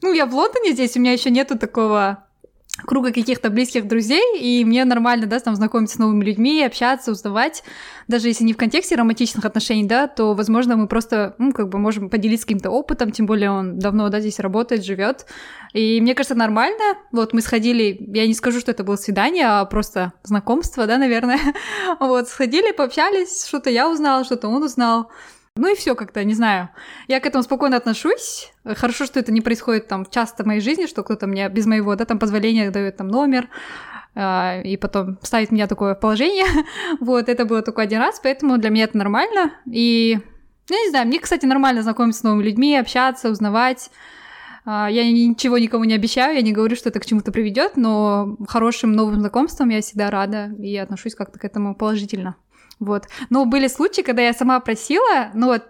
ну, 0.02 0.12
я 0.12 0.26
в 0.26 0.34
Лондоне 0.34 0.72
здесь, 0.72 0.96
у 0.96 1.00
меня 1.00 1.12
еще 1.12 1.30
нету 1.30 1.58
такого 1.58 2.23
круга 2.82 3.12
каких-то 3.12 3.50
близких 3.50 3.86
друзей, 3.86 4.38
и 4.38 4.64
мне 4.64 4.84
нормально, 4.84 5.26
да, 5.26 5.38
там 5.38 5.54
знакомиться 5.54 5.96
с 5.96 5.98
новыми 5.98 6.24
людьми, 6.24 6.64
общаться, 6.64 7.12
узнавать, 7.12 7.62
даже 8.08 8.28
если 8.28 8.44
не 8.44 8.52
в 8.52 8.56
контексте 8.56 8.96
романтичных 8.96 9.44
отношений, 9.44 9.84
да, 9.84 10.08
то, 10.08 10.34
возможно, 10.34 10.76
мы 10.76 10.88
просто, 10.88 11.34
ну, 11.38 11.52
как 11.52 11.68
бы 11.68 11.78
можем 11.78 12.10
поделиться 12.10 12.46
каким-то 12.46 12.70
опытом, 12.70 13.12
тем 13.12 13.26
более 13.26 13.50
он 13.50 13.78
давно, 13.78 14.08
да, 14.08 14.20
здесь 14.20 14.40
работает, 14.40 14.84
живет, 14.84 15.26
и 15.72 16.00
мне 16.00 16.14
кажется, 16.14 16.34
нормально, 16.34 16.98
вот 17.12 17.32
мы 17.32 17.40
сходили, 17.40 17.96
я 18.12 18.26
не 18.26 18.34
скажу, 18.34 18.60
что 18.60 18.72
это 18.72 18.82
было 18.84 18.96
свидание, 18.96 19.46
а 19.46 19.64
просто 19.64 20.12
знакомство, 20.24 20.86
да, 20.86 20.98
наверное, 20.98 21.40
вот, 22.00 22.28
сходили, 22.28 22.72
пообщались, 22.72 23.46
что-то 23.46 23.70
я 23.70 23.88
узнала, 23.88 24.24
что-то 24.24 24.48
он 24.48 24.62
узнал, 24.62 25.10
ну 25.56 25.72
и 25.72 25.76
все 25.76 25.94
как-то, 25.94 26.24
не 26.24 26.34
знаю. 26.34 26.70
Я 27.06 27.20
к 27.20 27.26
этому 27.26 27.44
спокойно 27.44 27.76
отношусь. 27.76 28.52
Хорошо, 28.64 29.06
что 29.06 29.20
это 29.20 29.30
не 29.30 29.40
происходит 29.40 29.86
там 29.86 30.04
часто 30.04 30.42
в 30.42 30.46
моей 30.46 30.60
жизни, 30.60 30.86
что 30.86 31.04
кто-то 31.04 31.28
мне 31.28 31.48
без 31.48 31.66
моего, 31.66 31.94
да, 31.94 32.04
там 32.04 32.18
позволения 32.18 32.70
дает 32.70 32.96
там 32.96 33.06
номер, 33.06 33.48
э, 34.16 34.62
и 34.62 34.76
потом 34.76 35.16
ставит 35.22 35.52
меня 35.52 35.68
такое 35.68 35.94
положение. 35.94 36.46
вот, 37.00 37.28
это 37.28 37.44
было 37.44 37.62
только 37.62 37.82
один 37.82 38.00
раз, 38.00 38.18
поэтому 38.20 38.58
для 38.58 38.70
меня 38.70 38.84
это 38.84 38.98
нормально. 38.98 39.52
И, 39.70 40.18
я 40.70 40.76
не 40.76 40.90
знаю, 40.90 41.06
мне, 41.06 41.20
кстати, 41.20 41.46
нормально 41.46 41.82
знакомиться 41.82 42.20
с 42.20 42.24
новыми 42.24 42.42
людьми, 42.42 42.76
общаться, 42.76 43.30
узнавать. 43.30 43.90
Uh, 44.66 44.90
я 44.90 45.04
ничего 45.04 45.58
никому 45.58 45.84
не 45.84 45.92
обещаю, 45.92 46.36
я 46.36 46.40
не 46.40 46.52
говорю, 46.52 46.74
что 46.74 46.88
это 46.88 46.98
к 46.98 47.04
чему-то 47.04 47.30
приведет, 47.30 47.76
но 47.76 48.38
хорошим 48.48 48.92
новым 48.92 49.20
знакомством 49.20 49.68
я 49.68 49.82
всегда 49.82 50.10
рада 50.10 50.54
и 50.58 50.74
отношусь 50.78 51.14
как-то 51.14 51.38
к 51.38 51.44
этому 51.44 51.74
положительно. 51.74 52.36
Вот. 52.80 53.08
Но 53.30 53.44
были 53.44 53.68
случаи, 53.68 54.02
когда 54.02 54.22
я 54.22 54.32
сама 54.32 54.60
просила, 54.60 55.30
ну 55.34 55.46
вот 55.46 55.64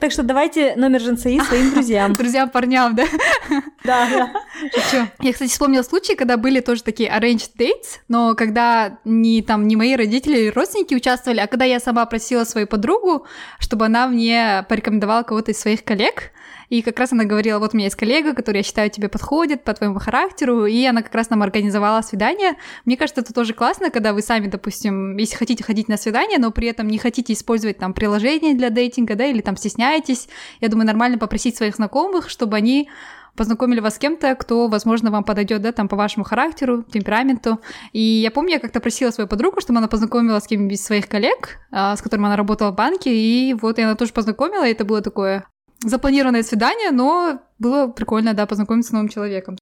так 0.00 0.12
что 0.12 0.22
давайте 0.22 0.76
номер 0.76 1.00
Женсаи 1.00 1.38
своим 1.40 1.70
друзьям. 1.74 2.14
Друзьям, 2.14 2.48
парням, 2.48 2.96
да? 2.96 3.04
Да, 3.84 4.08
да. 4.08 4.32
Шучу. 4.74 5.06
Я, 5.20 5.32
кстати, 5.32 5.50
вспомнила 5.50 5.82
случаи, 5.82 6.14
когда 6.14 6.38
были 6.38 6.60
тоже 6.60 6.82
такие 6.82 7.10
arranged 7.10 7.50
dates, 7.58 7.98
но 8.08 8.34
когда 8.34 8.98
не 9.04 9.42
там 9.42 9.68
не 9.68 9.76
мои 9.76 9.94
родители 9.96 10.38
или 10.38 10.48
родственники 10.48 10.94
участвовали, 10.94 11.40
а 11.40 11.46
когда 11.46 11.66
я 11.66 11.80
сама 11.80 12.06
просила 12.06 12.44
свою 12.44 12.66
подругу, 12.66 13.26
чтобы 13.58 13.86
она 13.86 14.06
мне 14.06 14.64
порекомендовала 14.68 15.22
кого-то 15.22 15.50
из 15.50 15.60
своих 15.60 15.84
коллег, 15.84 16.32
и 16.70 16.82
как 16.82 16.98
раз 16.98 17.12
она 17.12 17.24
говорила, 17.24 17.58
вот 17.58 17.74
у 17.74 17.76
меня 17.76 17.86
есть 17.86 17.96
коллега, 17.96 18.32
который, 18.32 18.58
я 18.58 18.62
считаю, 18.62 18.88
тебе 18.90 19.08
подходит 19.08 19.64
по 19.64 19.74
твоему 19.74 19.98
характеру, 19.98 20.66
и 20.66 20.84
она 20.86 21.02
как 21.02 21.14
раз 21.14 21.28
нам 21.28 21.42
организовала 21.42 22.00
свидание. 22.00 22.54
Мне 22.84 22.96
кажется, 22.96 23.20
это 23.20 23.34
тоже 23.34 23.54
классно, 23.54 23.90
когда 23.90 24.12
вы 24.12 24.22
сами, 24.22 24.46
допустим, 24.46 25.16
если 25.16 25.34
хотите 25.34 25.64
ходить 25.64 25.88
на 25.88 25.96
свидание, 25.96 26.38
но 26.38 26.52
при 26.52 26.68
этом 26.68 26.86
не 26.86 26.98
хотите 26.98 27.32
использовать 27.32 27.78
там 27.78 27.92
приложение 27.92 28.54
для 28.54 28.70
дейтинга, 28.70 29.16
да, 29.16 29.26
или 29.26 29.40
там 29.40 29.56
стесняетесь. 29.56 30.28
Я 30.60 30.68
думаю, 30.68 30.86
нормально 30.86 31.18
попросить 31.18 31.56
своих 31.56 31.74
знакомых, 31.74 32.30
чтобы 32.30 32.56
они 32.56 32.88
познакомили 33.36 33.80
вас 33.80 33.96
с 33.96 33.98
кем-то, 33.98 34.34
кто, 34.36 34.68
возможно, 34.68 35.10
вам 35.10 35.24
подойдет, 35.24 35.62
да, 35.62 35.72
там, 35.72 35.88
по 35.88 35.96
вашему 35.96 36.24
характеру, 36.24 36.84
темпераменту. 36.84 37.60
И 37.92 38.00
я 38.00 38.30
помню, 38.30 38.52
я 38.52 38.58
как-то 38.60 38.80
просила 38.80 39.10
свою 39.10 39.26
подругу, 39.26 39.60
чтобы 39.60 39.78
она 39.78 39.88
познакомила 39.88 40.38
с 40.38 40.46
кем-нибудь 40.46 40.74
из 40.74 40.84
своих 40.84 41.08
коллег, 41.08 41.58
а, 41.72 41.96
с 41.96 42.02
которым 42.02 42.26
она 42.26 42.36
работала 42.36 42.70
в 42.70 42.76
банке, 42.76 43.12
и 43.12 43.54
вот 43.54 43.78
я 43.78 43.86
она 43.86 43.96
тоже 43.96 44.12
познакомила, 44.12 44.66
и 44.66 44.72
это 44.72 44.84
было 44.84 45.00
такое 45.00 45.46
запланированное 45.82 46.42
свидание, 46.42 46.90
но 46.90 47.40
было 47.58 47.88
прикольно, 47.88 48.34
да, 48.34 48.46
познакомиться 48.46 48.90
с 48.90 48.92
новым 48.92 49.08
человеком. 49.08 49.56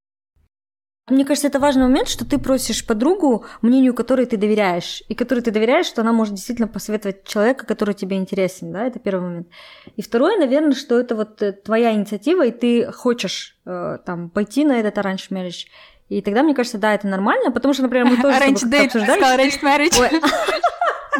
Мне 1.10 1.24
кажется, 1.24 1.48
это 1.48 1.58
важный 1.58 1.84
момент, 1.84 2.08
что 2.08 2.26
ты 2.26 2.38
просишь 2.38 2.86
подругу, 2.86 3.46
мнению 3.62 3.94
которой 3.94 4.26
ты 4.26 4.36
доверяешь, 4.36 5.02
и 5.08 5.14
которой 5.14 5.40
ты 5.40 5.50
доверяешь, 5.50 5.86
что 5.86 6.02
она 6.02 6.12
может 6.12 6.34
действительно 6.34 6.68
посоветовать 6.68 7.24
человека, 7.24 7.64
который 7.64 7.94
тебе 7.94 8.16
интересен, 8.16 8.72
да, 8.72 8.86
это 8.86 8.98
первый 8.98 9.22
момент. 9.22 9.48
И 9.96 10.02
второе, 10.02 10.36
наверное, 10.38 10.74
что 10.74 10.98
это 10.98 11.14
вот 11.14 11.40
э, 11.40 11.52
твоя 11.52 11.94
инициатива, 11.94 12.44
и 12.44 12.50
ты 12.50 12.92
хочешь 12.92 13.56
э, 13.64 13.98
там 14.04 14.28
пойти 14.28 14.66
на 14.66 14.78
этот 14.78 14.98
arranged 14.98 15.30
marriage, 15.30 15.66
и 16.10 16.20
тогда, 16.20 16.42
мне 16.42 16.54
кажется, 16.54 16.78
да, 16.78 16.94
это 16.94 17.06
нормально, 17.06 17.50
потому 17.52 17.72
что, 17.72 17.84
например, 17.84 18.06
мы 18.06 18.16
тоже 18.16 18.38
arranged 18.38 18.70
date, 18.70 18.86
обсуждали. 18.86 19.22
Arranged 19.22 19.62
marriage. 19.62 20.22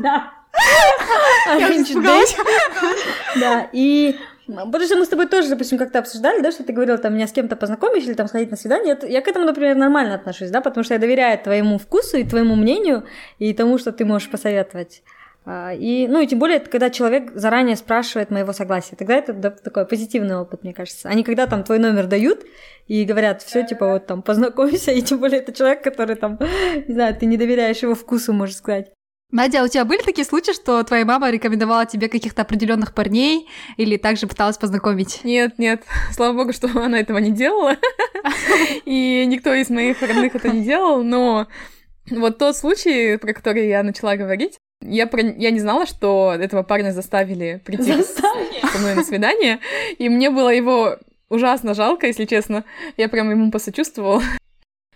Да. 0.01 0.33
Arranged 1.49 1.95
date. 2.03 2.37
Да, 3.41 3.69
и 3.73 4.17
Потому 4.49 4.85
что 4.85 4.97
мы 4.97 5.05
с 5.05 5.09
тобой 5.09 5.27
тоже, 5.27 5.51
допустим, 5.51 5.77
как-то 5.77 5.99
обсуждали, 5.99 6.41
да, 6.41 6.51
что 6.51 6.65
ты 6.65 6.73
говорила, 6.73 6.97
там, 6.97 7.15
меня 7.15 7.27
с 7.27 7.33
кем-то 7.33 7.55
познакомить 7.55 8.05
или 8.05 8.15
там 8.15 8.29
сходить 8.29 8.51
на 8.51 8.57
свидание. 8.57 8.99
Я 9.07 9.21
к 9.21 9.29
этому, 9.29 9.45
например, 9.45 9.77
нормально 9.77 10.15
отношусь, 10.15 10.51
да, 10.51 10.63
потому 10.63 10.85
что 10.85 10.95
я 10.95 11.01
доверяю 11.01 11.39
твоему 11.39 11.79
вкусу 11.79 12.17
и 12.17 12.25
твоему 12.25 12.55
мнению 12.55 13.05
и 13.39 13.53
тому, 13.53 13.77
что 13.77 13.93
ты 13.93 14.07
можешь 14.07 14.31
посоветовать. 14.31 15.03
А, 15.45 15.73
и, 15.73 16.07
ну, 16.09 16.21
и 16.21 16.27
тем 16.27 16.39
более, 16.39 16.61
когда 16.61 16.91
человек 16.91 17.33
заранее 17.35 17.77
спрашивает 17.77 18.31
моего 18.31 18.53
согласия, 18.53 18.97
тогда 18.97 19.17
это 19.17 19.51
такой 19.51 19.87
позитивный 19.87 20.37
опыт, 20.37 20.63
мне 20.63 20.75
кажется. 20.75 21.09
Они 21.09 21.25
когда 21.25 21.47
там 21.47 21.65
твой 21.65 21.79
номер 21.79 22.07
дают 22.07 22.45
и 22.87 23.05
говорят, 23.05 23.43
все, 23.43 23.67
типа, 23.67 23.87
вот 23.87 24.07
там, 24.07 24.23
познакомься, 24.23 24.93
и 24.93 25.03
тем 25.03 25.21
более 25.21 25.41
это 25.41 25.53
человек, 25.53 25.83
который 25.83 26.17
там, 26.17 26.39
не 26.89 26.95
знаю, 26.95 27.15
ты 27.17 27.27
не 27.27 27.37
доверяешь 27.37 27.79
его 27.79 27.95
вкусу, 27.95 28.33
можешь 28.33 28.57
сказать. 28.57 28.93
Надя, 29.31 29.61
а 29.61 29.65
у 29.65 29.69
тебя 29.69 29.85
были 29.85 30.01
такие 30.01 30.25
случаи, 30.25 30.53
что 30.53 30.83
твоя 30.85 31.05
мама 31.05 31.31
рекомендовала 31.31 31.85
тебе 31.85 32.09
каких-то 32.09 32.43
определенных 32.43 32.95
парней 32.95 33.47
или 33.77 33.99
также 33.99 34.27
пыталась 34.27 34.57
познакомить? 34.57 35.21
Нет, 35.23 35.59
нет, 35.59 35.83
слава 36.13 36.35
богу, 36.35 36.55
что 36.55 36.69
она 36.81 36.99
этого 36.99 37.19
не 37.19 37.31
делала, 37.31 37.77
и 38.87 39.27
никто 39.27 39.53
из 39.53 39.69
моих 39.69 40.01
родных 40.01 40.35
это 40.35 40.49
не 40.49 40.63
делал, 40.63 41.03
но 41.03 41.47
вот 42.11 42.39
тот 42.39 42.57
случай, 42.57 43.19
про 43.19 43.35
который 43.35 43.69
я 43.69 43.83
начала 43.83 44.17
говорить, 44.17 44.59
я, 44.81 45.07
про... 45.07 45.21
я 45.21 45.51
не 45.51 45.61
знала, 45.61 45.85
что 45.85 46.35
этого 46.35 46.63
парня 46.63 46.93
заставили 46.93 47.61
прийти 47.67 47.93
заставили. 47.93 48.67
со 48.73 48.79
мной 48.79 48.95
на 48.95 49.05
свидание, 49.05 49.59
и 49.99 50.09
мне 50.09 50.31
было 50.31 50.49
его 50.49 50.97
ужасно 51.29 51.75
жалко, 51.75 52.07
если 52.07 52.25
честно. 52.25 52.65
Я 52.97 53.11
прям 53.11 53.31
ему 53.31 53.51
посочувствовала. 53.51 54.23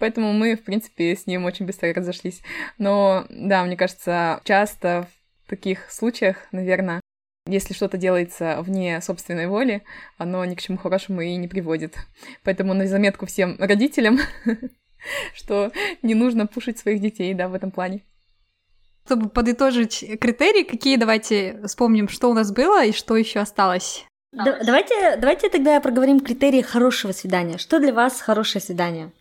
Поэтому 0.03 0.33
мы, 0.33 0.57
в 0.57 0.65
принципе, 0.65 1.15
с 1.15 1.29
ним 1.29 1.45
очень 1.45 1.65
быстро 1.65 1.95
разошлись. 1.95 2.43
Но, 2.77 3.25
да, 3.31 3.63
мне 3.63 3.77
кажется, 3.77 4.41
часто 4.43 5.07
в 5.47 5.51
таких 5.51 5.93
случаях, 5.93 6.39
наверное, 6.51 7.01
если 7.47 7.73
что-то 7.73 7.99
делается 7.99 8.61
вне 8.63 9.01
собственной 9.01 9.47
воли, 9.47 9.85
оно 10.19 10.45
ни 10.45 10.57
к 10.57 10.61
чему 10.61 10.77
хорошему 10.77 11.21
и 11.21 11.37
не 11.37 11.47
приводит. 11.47 11.95
Поэтому 12.43 12.75
на 12.75 12.89
заметку 12.89 13.27
всем 13.27 13.55
родителям, 13.61 14.19
что 15.35 15.71
не 16.03 16.17
нужно 16.17 16.49
пушить 16.49 16.81
своих 16.81 17.01
детей, 17.01 17.33
да, 17.33 17.47
в 17.47 17.55
этом 17.55 17.71
плане. 17.71 18.01
Чтобы 19.07 19.29
подытожить 19.29 20.05
критерии, 20.21 20.65
какие 20.65 20.97
давайте 20.97 21.61
вспомним, 21.65 22.09
что 22.09 22.29
у 22.29 22.35
нас 22.35 22.51
было 22.51 22.85
и 22.85 22.91
что 22.91 23.17
еще 23.17 23.39
осталось. 23.39 24.05
Да, 24.33 24.59
давайте, 24.65 25.15
давайте 25.17 25.49
тогда 25.49 25.81
проговорим 25.81 26.19
критерии 26.19 26.63
хорошего 26.63 27.13
свидания. 27.13 27.57
Что 27.57 27.79
для 27.79 27.95
вас 27.95 28.21
хорошее 28.21 28.61
свидание? 28.61 29.13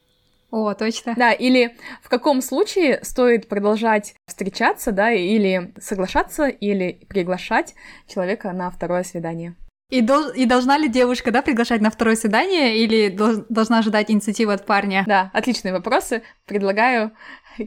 О, 0.52 0.74
точно. 0.74 1.14
Да, 1.16 1.32
или 1.32 1.78
в 2.04 2.10
каком 2.10 2.42
случае 2.42 3.00
стоит 3.04 3.48
продолжать 3.48 4.16
встречаться, 4.28 4.92
да, 4.92 5.12
или 5.12 5.74
соглашаться, 5.80 6.48
или 6.48 7.06
приглашать 7.08 7.74
человека 8.08 8.52
на 8.52 8.70
второе 8.70 9.04
свидание. 9.04 9.56
И, 9.90 10.02
дол- 10.02 10.30
и 10.30 10.46
должна 10.46 10.78
ли 10.78 10.88
девушка, 10.88 11.32
да, 11.32 11.42
приглашать 11.42 11.82
на 11.82 11.90
второе 11.90 12.16
свидание, 12.16 12.78
или 12.78 13.10
дол- 13.10 13.46
должна 13.50 13.80
ожидать 13.80 14.12
инициативы 14.12 14.54
от 14.54 14.66
парня? 14.66 15.04
Да, 15.08 15.32
отличные 15.34 15.74
вопросы. 15.74 16.24
Предлагаю 16.46 17.12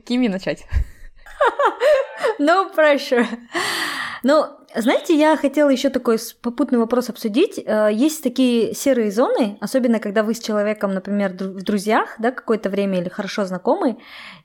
Кими 0.07 0.29
начать. 0.29 0.65
No 2.39 2.75
pressure. 2.75 3.27
Ну, 4.23 4.47
знаете, 4.75 5.17
я 5.17 5.37
хотела 5.37 5.71
еще 5.71 5.89
такой 5.89 6.19
попутный 6.43 6.79
вопрос 6.79 7.09
обсудить. 7.09 7.59
Э, 7.65 7.91
есть 7.93 8.23
такие 8.23 8.75
серые 8.75 9.11
зоны, 9.11 9.57
особенно 9.61 10.01
когда 10.01 10.23
вы 10.23 10.35
с 10.35 10.41
человеком, 10.41 10.93
например, 10.95 11.33
в 11.33 11.63
друзьях, 11.63 12.17
да, 12.19 12.31
какое-то 12.33 12.71
время 12.71 13.01
или 13.01 13.09
хорошо 13.09 13.45
знакомы, 13.45 13.99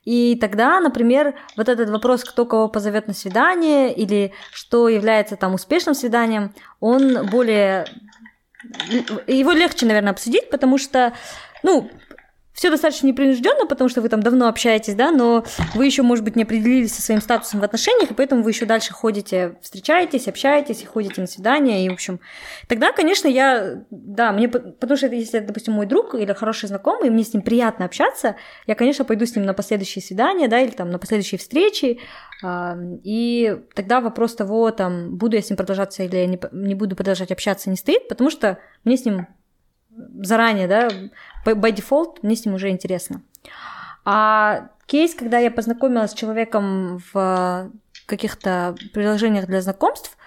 и 0.06 0.38
тогда, 0.40 0.80
например, 0.80 1.36
вот 1.58 1.68
этот 1.68 1.90
вопрос, 1.90 2.24
кто 2.24 2.46
кого 2.46 2.68
позовет 2.68 3.08
на 3.08 3.14
свидание 3.14 3.94
или 3.94 4.34
что 4.52 4.88
является 4.88 5.36
там 5.36 5.54
успешным 5.54 5.96
свиданием, 5.96 6.54
он 6.80 7.26
более 7.28 7.86
его 9.28 9.52
легче, 9.52 9.86
наверное, 9.86 10.12
обсудить, 10.12 10.50
потому 10.50 10.78
что, 10.78 11.14
ну, 11.64 11.90
все 12.60 12.70
достаточно 12.70 13.07
непринужденно, 13.07 13.66
потому 13.68 13.89
что 13.89 14.01
вы 14.01 14.10
там 14.10 14.22
давно 14.22 14.49
общаетесь, 14.49 14.93
да, 14.93 15.12
но 15.12 15.45
вы 15.76 15.86
еще, 15.86 16.01
может 16.01 16.26
быть, 16.26 16.36
не 16.36 16.43
определились 16.43 16.93
со 16.93 17.01
своим 17.01 17.22
статусом 17.22 17.62
в 17.62 17.64
отношениях, 17.64 18.12
и 18.12 18.14
поэтому 18.14 18.43
вы 18.43 18.51
еще 18.51 18.66
дальше 18.66 18.91
ходите, 18.91 19.55
встречаетесь, 19.62 20.28
общаетесь, 20.28 20.84
и 20.84 20.86
ходите 20.86 21.22
на 21.22 21.28
свидания, 21.28 21.86
и, 21.86 21.89
в 21.89 21.93
общем, 21.93 22.20
тогда, 22.68 22.91
конечно, 22.91 23.30
я, 23.30 23.86
да, 23.91 24.34
мне, 24.34 24.49
потому 24.49 24.97
что 24.97 25.07
если 25.07 25.39
допустим, 25.39 25.72
мой 25.72 25.86
друг 25.86 26.16
или 26.16 26.34
хороший 26.34 26.68
знакомый, 26.68 27.07
и 27.07 27.10
мне 27.10 27.24
с 27.24 27.34
ним 27.34 27.43
приятно 27.43 27.86
общаться, 27.86 28.36
я, 28.68 28.76
конечно, 28.76 29.05
пойду 29.05 29.26
с 29.26 29.34
ним 29.38 29.45
на 29.45 29.53
последующие 29.53 30.03
свидания, 30.03 30.49
да, 30.49 30.60
или 30.60 30.72
там 30.72 30.91
на 30.91 30.99
последующие 30.99 31.39
встречи, 31.39 32.01
и 32.43 33.57
тогда 33.74 34.01
вопрос 34.01 34.36
того, 34.36 34.72
там, 34.72 35.16
буду 35.16 35.38
я 35.38 35.41
с 35.41 35.49
ним 35.49 35.55
продолжаться 35.55 36.03
или 36.03 36.26
не, 36.26 36.38
не 36.51 36.76
буду 36.76 36.97
продолжать 36.97 37.32
общаться, 37.32 37.70
не 37.70 37.78
стоит, 37.78 38.10
потому 38.10 38.30
что 38.30 38.57
мне 38.84 38.97
с 38.97 39.05
ним 39.05 39.28
заранее, 39.90 40.68
да, 40.68 40.90
by 41.46 41.74
default 41.74 42.20
мне 42.22 42.36
с 42.36 42.46
ним 42.46 42.56
уже 42.56 42.70
интересно. 42.70 43.22
А 44.06 44.70
кейс, 44.86 45.14
когда 45.14 45.40
я 45.40 45.52
познакомилась 45.52 46.12
с 46.12 46.16
человеком 46.16 47.02
в 47.14 47.72
каких-то 48.06 48.76
приложениях 48.94 49.46
для 49.46 49.62
знакомств, 49.62 50.18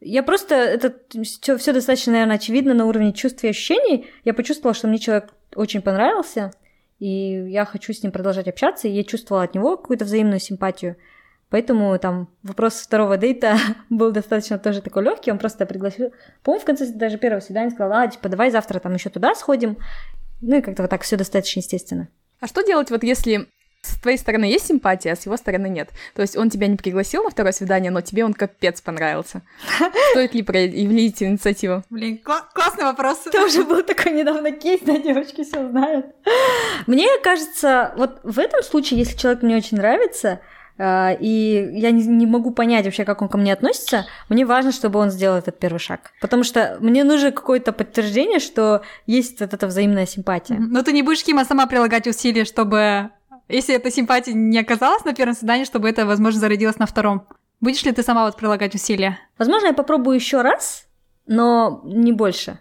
я 0.00 0.22
просто, 0.22 0.54
это 0.54 0.94
все, 1.22 1.72
достаточно, 1.72 2.12
наверное, 2.12 2.36
очевидно 2.36 2.74
на 2.74 2.84
уровне 2.84 3.12
чувств 3.12 3.42
и 3.44 3.48
ощущений. 3.48 4.06
Я 4.24 4.34
почувствовала, 4.34 4.74
что 4.74 4.88
мне 4.88 4.98
человек 4.98 5.32
очень 5.54 5.80
понравился, 5.82 6.52
и 6.98 7.06
я 7.48 7.64
хочу 7.64 7.92
с 7.92 8.02
ним 8.02 8.12
продолжать 8.12 8.48
общаться, 8.48 8.88
и 8.88 8.92
я 8.92 9.04
чувствовала 9.04 9.44
от 9.44 9.54
него 9.54 9.76
какую-то 9.76 10.04
взаимную 10.04 10.40
симпатию. 10.40 10.96
Поэтому 11.50 11.96
там 11.98 12.28
вопрос 12.42 12.74
второго 12.74 13.16
дейта 13.16 13.56
был 13.90 14.10
достаточно 14.10 14.58
тоже 14.58 14.82
такой 14.82 15.04
легкий. 15.04 15.30
Он 15.30 15.38
просто 15.38 15.66
пригласил, 15.66 16.12
по-моему, 16.42 16.62
в 16.62 16.66
конце 16.66 16.86
даже 16.86 17.18
первого 17.18 17.40
свидания 17.40 17.70
сказал, 17.70 17.92
а, 17.92 18.08
типа, 18.08 18.28
давай 18.28 18.50
завтра 18.50 18.80
там 18.80 18.94
еще 18.94 19.10
туда 19.10 19.34
сходим. 19.34 19.76
Ну 20.40 20.58
и 20.58 20.60
как-то 20.60 20.82
вот 20.82 20.90
так 20.90 21.02
все 21.02 21.16
достаточно 21.16 21.60
естественно. 21.60 22.08
А 22.40 22.46
что 22.46 22.62
делать 22.62 22.90
вот 22.90 23.02
если 23.02 23.48
с 23.86 24.00
твоей 24.00 24.18
стороны 24.18 24.44
есть 24.44 24.66
симпатия, 24.66 25.12
а 25.12 25.16
с 25.16 25.26
его 25.26 25.36
стороны 25.36 25.68
нет. 25.68 25.90
То 26.14 26.22
есть 26.22 26.36
он 26.36 26.50
тебя 26.50 26.66
не 26.66 26.76
пригласил 26.76 27.22
на 27.22 27.30
второе 27.30 27.52
свидание, 27.52 27.90
но 27.90 28.00
тебе 28.00 28.24
он 28.24 28.34
капец 28.34 28.80
понравился. 28.80 29.42
Стоит 30.10 30.34
ли 30.34 30.42
проявить 30.42 31.22
инициативу? 31.22 31.84
Блин, 31.88 32.20
кла- 32.24 32.44
классный 32.52 32.84
вопрос. 32.84 33.18
Тоже 33.30 33.64
был 33.64 33.82
такой 33.82 34.12
недавно 34.12 34.50
кейс, 34.50 34.80
да, 34.84 34.98
девочки 34.98 35.44
все 35.44 35.68
знают. 35.68 36.06
Мне 36.86 37.06
кажется, 37.22 37.94
вот 37.96 38.20
в 38.22 38.38
этом 38.38 38.62
случае, 38.62 39.00
если 39.00 39.16
человек 39.16 39.42
мне 39.42 39.56
очень 39.56 39.76
нравится, 39.76 40.40
и 40.78 41.70
я 41.72 41.90
не, 41.90 42.04
не 42.06 42.26
могу 42.26 42.50
понять 42.50 42.84
вообще, 42.84 43.04
как 43.04 43.22
он 43.22 43.28
ко 43.28 43.38
мне 43.38 43.52
относится, 43.52 44.06
мне 44.28 44.44
важно, 44.44 44.72
чтобы 44.72 44.98
он 44.98 45.10
сделал 45.10 45.38
этот 45.38 45.58
первый 45.58 45.78
шаг. 45.78 46.12
Потому 46.20 46.44
что 46.44 46.76
мне 46.80 47.02
нужно 47.04 47.32
какое-то 47.32 47.72
подтверждение, 47.72 48.38
что 48.38 48.82
есть 49.06 49.40
вот 49.40 49.54
эта 49.54 49.66
взаимная 49.66 50.06
симпатия. 50.06 50.56
Но 50.58 50.82
ты 50.82 50.92
не 50.92 51.02
будешь, 51.02 51.24
Кима, 51.24 51.44
сама 51.44 51.66
прилагать 51.66 52.06
усилия, 52.06 52.44
чтобы 52.44 53.10
если 53.48 53.74
эта 53.74 53.90
симпатия 53.90 54.32
не 54.32 54.58
оказалась 54.58 55.04
на 55.04 55.14
первом 55.14 55.34
свидании, 55.34 55.64
чтобы 55.64 55.88
это, 55.88 56.04
возможно, 56.04 56.40
зародилось 56.40 56.78
на 56.78 56.86
втором. 56.86 57.26
Будешь 57.60 57.84
ли 57.84 57.92
ты 57.92 58.02
сама 58.02 58.26
вот 58.26 58.36
прилагать 58.36 58.74
усилия? 58.74 59.18
Возможно, 59.38 59.68
я 59.68 59.72
попробую 59.72 60.16
еще 60.16 60.42
раз, 60.42 60.86
но 61.26 61.80
не 61.84 62.12
больше. 62.12 62.58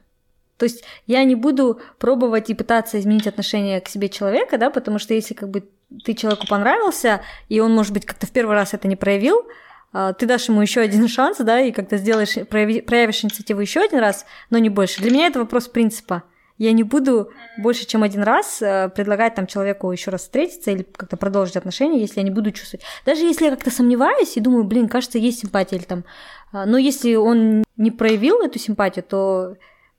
То 0.58 0.64
есть 0.64 0.86
я 1.06 1.24
не 1.24 1.36
буду 1.36 1.82
пробовать 2.00 2.50
и 2.50 2.54
пытаться 2.54 2.98
изменить 3.00 3.28
отношение 3.28 3.82
к 3.82 3.90
себе 3.90 4.08
человека, 4.08 4.58
да, 4.58 4.70
потому 4.70 5.00
что 5.00 5.14
если 5.14 5.34
как 5.34 5.50
бы 5.50 5.68
ты 6.04 6.14
человеку 6.14 6.48
понравился, 6.48 7.22
и 7.50 7.60
он, 7.60 7.74
может 7.74 7.94
быть, 7.94 8.06
как-то 8.06 8.28
в 8.28 8.32
первый 8.32 8.56
раз 8.56 8.74
это 8.74 8.88
не 8.88 8.96
проявил, 8.96 9.46
а, 9.94 10.14
ты 10.14 10.26
дашь 10.26 10.50
ему 10.50 10.62
еще 10.62 10.82
один 10.82 11.08
шанс, 11.08 11.38
да, 11.40 11.60
и 11.62 11.72
как-то 11.72 11.98
сделаешь, 11.98 12.36
проявишь 12.48 13.24
инициативу 13.24 13.62
еще 13.62 13.82
один 13.82 14.00
раз, 14.00 14.26
но 14.50 14.58
не 14.58 14.70
больше. 14.70 15.02
Для 15.02 15.12
меня 15.12 15.28
это 15.28 15.40
вопрос 15.40 15.68
принципа 15.68 16.24
я 16.58 16.72
не 16.72 16.84
буду 16.84 17.32
больше, 17.58 17.86
чем 17.86 18.04
один 18.04 18.24
раз 18.24 18.62
э, 18.62 18.90
предлагать 18.96 19.36
там 19.36 19.46
человеку 19.46 19.92
еще 19.92 20.10
раз 20.10 20.22
встретиться 20.22 20.72
или 20.72 20.84
как-то 20.84 21.18
продолжить 21.18 21.58
отношения, 21.58 22.00
если 22.00 22.20
я 22.20 22.24
не 22.24 22.32
буду 22.32 22.52
чувствовать. 22.52 22.86
Даже 23.06 23.26
если 23.26 23.46
я 23.46 23.52
как-то 23.52 23.72
сомневаюсь 23.72 24.38
и 24.38 24.42
думаю, 24.42 24.64
блин, 24.64 24.88
кажется, 24.88 25.18
есть 25.18 25.40
симпатия 25.40 25.76
или 25.76 25.84
там. 25.84 26.06
А, 26.54 26.66
но 26.66 26.78
если 26.78 27.16
он 27.16 27.64
не 27.76 27.92
проявил 27.92 28.40
эту 28.40 28.58
симпатию, 28.58 29.04
то, 29.04 29.58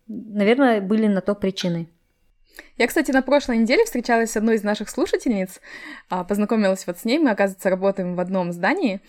наверное, 0.09 0.81
были 0.81 1.07
на 1.07 1.21
то 1.21 1.35
причины. 1.35 1.89
Я, 2.77 2.87
кстати, 2.87 3.11
на 3.11 3.23
прошлой 3.23 3.59
неделе 3.59 3.85
встречалась 3.85 4.33
с 4.33 4.37
одной 4.37 4.57
из 4.57 4.63
наших 4.63 4.91
слушательниц, 4.91 5.61
а, 6.09 6.25
познакомилась 6.25 6.87
вот 6.87 6.99
с 6.99 7.05
ней, 7.05 7.19
мы, 7.19 7.31
оказывается, 7.31 7.71
работаем 7.71 8.15
в 8.15 8.21
одном 8.21 8.53
здании, 8.53 9.01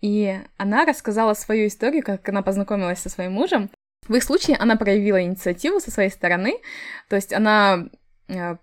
и 0.00 0.38
она 0.56 0.84
рассказала 0.84 1.34
свою 1.34 1.66
историю, 1.66 2.02
как 2.02 2.28
она 2.28 2.42
познакомилась 2.42 2.98
со 2.98 3.08
своим 3.08 3.32
мужем. 3.32 3.70
В 4.06 4.14
их 4.14 4.22
случае 4.22 4.56
она 4.56 4.76
проявила 4.76 5.22
инициативу 5.22 5.80
со 5.80 5.90
своей 5.90 6.10
стороны, 6.10 6.60
то 7.08 7.16
есть 7.16 7.32
она 7.32 7.88
э, 8.28 8.56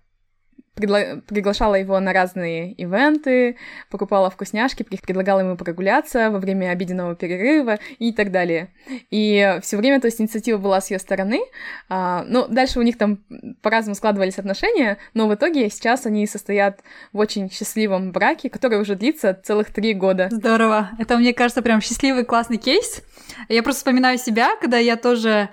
пригла- 0.76 1.20
приглашала 1.22 1.74
его 1.74 1.98
на 2.00 2.12
разные 2.12 2.72
ивенты, 2.72 3.56
покупала 3.90 4.30
вкусняшки, 4.30 4.82
предлагала 4.82 5.40
ему 5.40 5.56
прогуляться 5.56 6.30
во 6.30 6.38
время 6.38 6.70
обеденного 6.70 7.14
перерыва 7.14 7.78
и 7.98 8.12
так 8.12 8.30
далее. 8.30 8.68
И 9.10 9.58
все 9.62 9.76
время, 9.76 10.00
то 10.00 10.06
есть, 10.06 10.20
инициатива 10.20 10.58
была 10.58 10.80
с 10.80 10.90
ее 10.90 10.98
стороны. 10.98 11.40
А, 11.88 12.24
ну, 12.28 12.46
дальше 12.48 12.78
у 12.78 12.82
них 12.82 12.98
там 12.98 13.18
по-разному 13.62 13.94
складывались 13.94 14.38
отношения, 14.38 14.98
но 15.14 15.28
в 15.28 15.34
итоге 15.34 15.68
сейчас 15.70 16.06
они 16.06 16.26
состоят 16.26 16.80
в 17.12 17.18
очень 17.18 17.50
счастливом 17.50 18.12
браке, 18.12 18.50
который 18.50 18.80
уже 18.80 18.94
длится 18.94 19.34
целых 19.34 19.72
три 19.72 19.94
года. 19.94 20.28
Здорово. 20.30 20.90
Это, 20.98 21.16
мне 21.16 21.32
кажется, 21.32 21.62
прям 21.62 21.80
счастливый, 21.80 22.24
классный 22.24 22.58
кейс. 22.58 23.02
Я 23.48 23.62
просто 23.62 23.80
вспоминаю 23.80 24.18
себя, 24.18 24.56
когда 24.60 24.78
я 24.78 24.96
тоже 24.96 25.48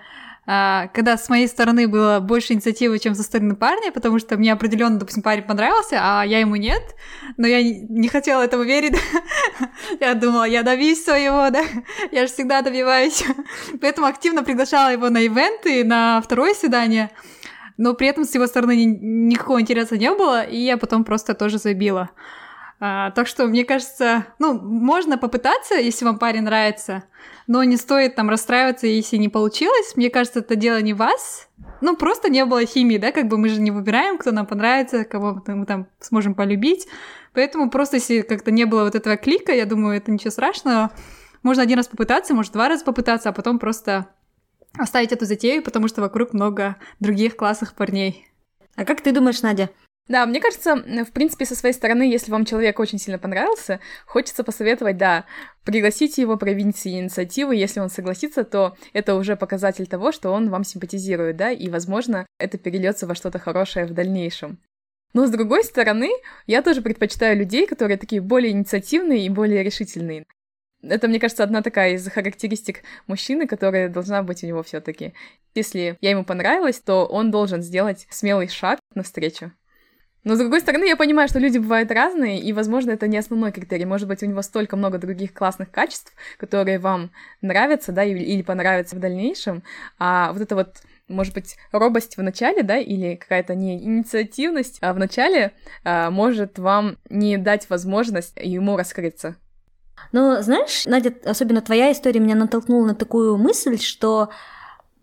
когда 0.45 1.17
с 1.17 1.29
моей 1.29 1.47
стороны 1.47 1.87
было 1.87 2.19
больше 2.19 2.53
инициативы, 2.53 2.97
чем 2.97 3.13
со 3.13 3.21
стороны 3.21 3.55
парня, 3.55 3.91
потому 3.91 4.17
что 4.17 4.37
мне 4.37 4.51
определенно, 4.51 4.97
допустим, 4.97 5.21
парень 5.21 5.43
понравился, 5.43 5.99
а 6.01 6.23
я 6.23 6.39
ему 6.39 6.55
нет, 6.55 6.81
но 7.37 7.47
я 7.47 7.61
не 7.61 8.07
хотела 8.07 8.41
этому 8.41 8.63
верить. 8.63 8.97
я 9.99 10.15
думала, 10.15 10.45
я 10.45 10.63
добьюсь 10.63 11.03
своего, 11.03 11.49
да, 11.51 11.63
я 12.11 12.25
же 12.25 12.33
всегда 12.33 12.63
добиваюсь. 12.63 13.23
Поэтому 13.81 14.07
активно 14.07 14.43
приглашала 14.43 14.91
его 14.91 15.09
на 15.09 15.19
ивенты, 15.19 15.83
на 15.83 16.21
второе 16.21 16.55
свидание, 16.55 17.11
но 17.77 17.93
при 17.93 18.07
этом 18.07 18.25
с 18.25 18.33
его 18.33 18.47
стороны 18.47 18.83
никакого 18.83 19.61
интереса 19.61 19.97
не 19.97 20.11
было, 20.11 20.43
и 20.43 20.57
я 20.57 20.77
потом 20.77 21.03
просто 21.03 21.35
тоже 21.35 21.59
забила. 21.59 22.09
А, 22.83 23.11
так 23.11 23.27
что, 23.27 23.45
мне 23.45 23.63
кажется, 23.63 24.25
ну, 24.39 24.59
можно 24.59 25.19
попытаться, 25.19 25.75
если 25.75 26.03
вам 26.03 26.17
парень 26.17 26.41
нравится, 26.41 27.03
но 27.45 27.63
не 27.63 27.77
стоит 27.77 28.15
там 28.15 28.27
расстраиваться, 28.27 28.87
если 28.87 29.17
не 29.17 29.29
получилось. 29.29 29.95
Мне 29.95 30.09
кажется, 30.09 30.39
это 30.39 30.55
дело 30.55 30.81
не 30.81 30.95
вас. 30.95 31.47
Ну, 31.81 31.95
просто 31.95 32.29
не 32.29 32.43
было 32.43 32.65
химии, 32.65 32.97
да, 32.97 33.11
как 33.11 33.27
бы 33.27 33.37
мы 33.37 33.49
же 33.49 33.61
не 33.61 33.69
выбираем, 33.69 34.17
кто 34.17 34.31
нам 34.31 34.47
понравится, 34.47 35.03
кого 35.03 35.43
мы 35.45 35.67
там 35.67 35.87
сможем 35.99 36.33
полюбить. 36.33 36.87
Поэтому 37.33 37.69
просто 37.69 37.97
если 37.97 38.21
как-то 38.21 38.49
не 38.49 38.65
было 38.65 38.83
вот 38.85 38.95
этого 38.95 39.15
клика, 39.15 39.51
я 39.51 39.67
думаю, 39.67 39.97
это 39.97 40.11
ничего 40.11 40.31
страшного. 40.31 40.89
Можно 41.43 41.61
один 41.61 41.77
раз 41.77 41.87
попытаться, 41.87 42.33
может 42.33 42.53
два 42.53 42.67
раза 42.67 42.83
попытаться, 42.83 43.29
а 43.29 43.31
потом 43.31 43.59
просто 43.59 44.07
оставить 44.75 45.11
эту 45.11 45.25
затею, 45.25 45.61
потому 45.61 45.87
что 45.87 46.01
вокруг 46.01 46.33
много 46.33 46.77
других 46.99 47.35
классных 47.35 47.75
парней. 47.75 48.27
А 48.75 48.85
как 48.85 49.01
ты 49.01 49.11
думаешь, 49.11 49.43
Надя? 49.43 49.69
Да, 50.07 50.25
мне 50.25 50.41
кажется, 50.41 50.75
в 50.75 51.11
принципе, 51.11 51.45
со 51.45 51.55
своей 51.55 51.73
стороны, 51.73 52.03
если 52.03 52.31
вам 52.31 52.43
человек 52.43 52.79
очень 52.79 52.99
сильно 52.99 53.17
понравился, 53.17 53.79
хочется 54.05 54.43
посоветовать, 54.43 54.97
да, 54.97 55.25
пригласите 55.63 56.21
его, 56.21 56.37
проявить 56.37 56.85
инициативу, 56.85 57.51
если 57.51 57.79
он 57.79 57.89
согласится, 57.89 58.43
то 58.43 58.75
это 58.93 59.15
уже 59.15 59.37
показатель 59.37 59.87
того, 59.87 60.11
что 60.11 60.31
он 60.31 60.49
вам 60.49 60.63
симпатизирует, 60.63 61.37
да, 61.37 61.51
и, 61.51 61.69
возможно, 61.69 62.25
это 62.39 62.57
перельется 62.57 63.07
во 63.07 63.15
что-то 63.15 63.39
хорошее 63.39 63.85
в 63.85 63.93
дальнейшем. 63.93 64.59
Но, 65.13 65.27
с 65.27 65.29
другой 65.29 65.63
стороны, 65.63 66.09
я 66.47 66.61
тоже 66.61 66.81
предпочитаю 66.81 67.37
людей, 67.37 67.67
которые 67.67 67.97
такие 67.97 68.21
более 68.21 68.51
инициативные 68.51 69.25
и 69.25 69.29
более 69.29 69.63
решительные. 69.63 70.25
Это, 70.81 71.07
мне 71.07 71.19
кажется, 71.19 71.43
одна 71.43 71.61
такая 71.61 71.93
из 71.93 72.09
характеристик 72.09 72.83
мужчины, 73.07 73.45
которая 73.45 73.87
должна 73.87 74.23
быть 74.23 74.43
у 74.43 74.47
него 74.47 74.63
все 74.63 74.81
таки 74.81 75.13
Если 75.53 75.97
я 76.01 76.09
ему 76.09 76.23
понравилась, 76.23 76.79
то 76.79 77.05
он 77.05 77.29
должен 77.29 77.61
сделать 77.61 78.07
смелый 78.09 78.47
шаг 78.47 78.79
навстречу. 78.95 79.51
Но, 80.23 80.35
с 80.35 80.39
другой 80.39 80.61
стороны, 80.61 80.85
я 80.85 80.95
понимаю, 80.95 81.27
что 81.27 81.39
люди 81.39 81.57
бывают 81.57 81.91
разные, 81.91 82.39
и, 82.39 82.53
возможно, 82.53 82.91
это 82.91 83.07
не 83.07 83.17
основной 83.17 83.51
критерий. 83.51 83.85
Может 83.85 84.07
быть, 84.07 84.21
у 84.21 84.27
него 84.27 84.41
столько 84.43 84.75
много 84.75 84.99
других 84.99 85.33
классных 85.33 85.71
качеств, 85.71 86.13
которые 86.37 86.77
вам 86.77 87.11
нравятся, 87.41 87.91
да, 87.91 88.03
или, 88.03 88.41
понравятся 88.43 88.95
в 88.95 88.99
дальнейшем, 88.99 89.63
а 89.97 90.31
вот 90.33 90.41
это 90.41 90.55
вот 90.55 90.77
может 91.07 91.33
быть, 91.33 91.57
робость 91.73 92.15
в 92.15 92.23
начале, 92.23 92.63
да, 92.63 92.77
или 92.77 93.15
какая-то 93.15 93.53
не 93.53 93.83
инициативность 93.83 94.77
а 94.81 94.93
в 94.93 94.97
начале 94.97 95.51
а, 95.83 96.09
может 96.09 96.57
вам 96.57 96.97
не 97.09 97.37
дать 97.37 97.69
возможность 97.69 98.33
ему 98.37 98.77
раскрыться. 98.77 99.35
Но 100.11 100.41
знаешь, 100.41 100.85
Надя, 100.85 101.13
особенно 101.25 101.61
твоя 101.61 101.91
история 101.91 102.19
меня 102.19 102.35
натолкнула 102.35 102.87
на 102.87 102.95
такую 102.95 103.37
мысль, 103.37 103.77
что 103.77 104.29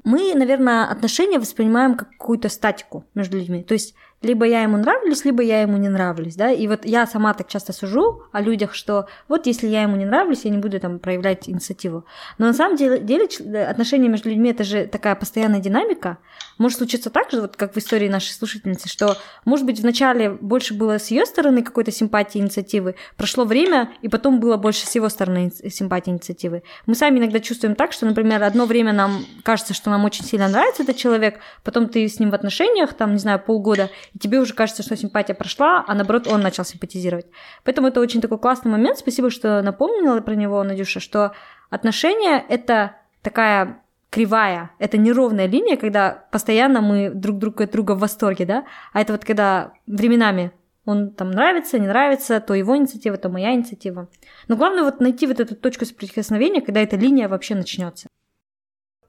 мы, 0.05 0.35
наверное, 0.35 0.87
отношения 0.87 1.39
воспринимаем 1.39 1.95
как 1.97 2.11
какую-то 2.13 2.49
статику 2.49 3.05
между 3.15 3.37
людьми. 3.37 3.63
То 3.63 3.75
есть 3.75 3.95
либо 4.21 4.45
я 4.47 4.63
ему 4.63 4.77
нравлюсь, 4.77 5.25
либо 5.25 5.43
я 5.43 5.63
ему 5.63 5.77
не 5.77 5.89
нравлюсь, 5.89 6.35
да, 6.35 6.51
и 6.51 6.67
вот 6.67 6.85
я 6.85 7.07
сама 7.07 7.35
так 7.35 7.49
часто 7.49 7.73
сужу 7.73 8.25
о 8.33 8.41
людях, 8.41 8.75
что 8.75 9.07
вот 9.29 9.47
если 9.47 9.69
я 9.69 9.83
ему 9.83 9.97
не 9.97 10.05
нравлюсь, 10.05 10.45
я 10.45 10.51
не 10.51 10.59
буду 10.59 10.81
там 10.81 10.99
проявлять 10.99 11.49
инициативу. 11.49 12.05
Но 12.39 12.47
на 12.47 12.53
самом 12.53 12.77
деле, 12.77 12.99
деле 12.99 13.29
отношения 13.65 14.09
между 14.09 14.29
людьми 14.29 14.51
это 14.51 14.65
же 14.65 14.87
такая 14.87 15.15
постоянная 15.15 15.61
динамика. 15.61 16.19
Может 16.59 16.79
случиться 16.79 17.11
так 17.11 17.31
же, 17.31 17.41
вот 17.41 17.57
как 17.57 17.75
в 17.75 17.79
истории 17.79 18.09
нашей 18.09 18.33
слушательницы, 18.33 18.89
что, 18.89 19.17
может 19.45 19.65
быть, 19.65 19.81
вначале 19.81 20.31
больше 20.31 20.75
было 20.75 20.99
с 20.99 21.09
ее 21.13 21.25
стороны 21.25 21.63
какой-то 21.63 21.93
симпатии, 21.93 22.39
инициативы, 22.39 22.97
прошло 23.17 23.45
время, 23.45 23.93
и 24.03 24.09
потом 24.09 24.41
было 24.41 24.57
больше 24.57 24.87
с 24.87 24.95
его 24.97 25.09
стороны 25.09 25.53
симпатии, 25.71 26.11
инициативы. 26.11 26.65
Мы 26.87 26.97
сами 26.97 27.21
иногда 27.21 27.39
чувствуем 27.39 27.77
так, 27.77 27.93
что, 27.93 28.07
например, 28.07 28.43
одно 28.43 28.67
время 28.67 28.93
нам 28.93 29.25
кажется, 29.45 29.75
что 29.75 29.91
нам 29.91 30.05
очень 30.05 30.25
сильно 30.25 30.49
нравится 30.49 30.83
этот 30.83 30.97
человек, 30.97 31.39
потом 31.63 31.89
ты 31.89 32.09
с 32.09 32.19
ним 32.19 32.31
в 32.31 32.35
отношениях, 32.35 32.95
там, 32.95 33.13
не 33.13 33.19
знаю, 33.19 33.39
полгода, 33.39 33.91
и 34.15 34.19
тебе 34.19 34.39
уже 34.41 34.55
кажется, 34.55 34.83
что 34.83 34.97
симпатия 34.97 35.35
прошла, 35.35 35.85
а 35.87 35.95
наоборот 35.95 36.27
он 36.27 36.41
начал 36.41 36.65
симпатизировать. 36.65 37.27
Поэтому 37.65 37.89
это 37.89 38.01
очень 38.01 38.21
такой 38.21 38.39
классный 38.39 38.71
момент. 38.71 38.99
Спасибо, 38.99 39.31
что 39.31 39.63
напомнила 39.63 40.21
про 40.21 40.35
него, 40.35 40.63
Надюша, 40.63 41.01
что 41.01 41.33
отношения— 41.71 42.45
это 42.49 42.97
такая 43.23 43.83
кривая, 44.11 44.71
это 44.79 44.97
неровная 44.97 45.47
линия, 45.47 45.77
когда 45.77 46.25
постоянно 46.33 46.81
мы 46.81 47.11
друг 47.11 47.39
друга 47.39 47.65
от 47.65 47.73
друга 47.73 47.93
в 47.93 47.99
восторге, 47.99 48.47
да, 48.47 48.65
а 48.93 49.01
это 49.01 49.13
вот 49.13 49.25
когда 49.25 49.73
временами 49.87 50.53
он 50.87 51.11
там 51.11 51.31
нравится, 51.31 51.79
не 51.79 51.87
нравится, 51.87 52.41
то 52.41 52.55
его 52.55 52.75
инициатива, 52.75 53.19
то 53.19 53.29
моя 53.29 53.53
инициатива. 53.53 54.09
Но 54.49 54.57
главное 54.57 54.85
вот 54.85 55.01
найти 55.01 55.27
вот 55.27 55.39
эту 55.39 55.55
точку 55.55 55.85
соприкосновения, 55.85 56.63
когда 56.63 56.81
эта 56.81 56.97
линия 56.97 57.29
вообще 57.29 57.55
начнется. 57.55 58.09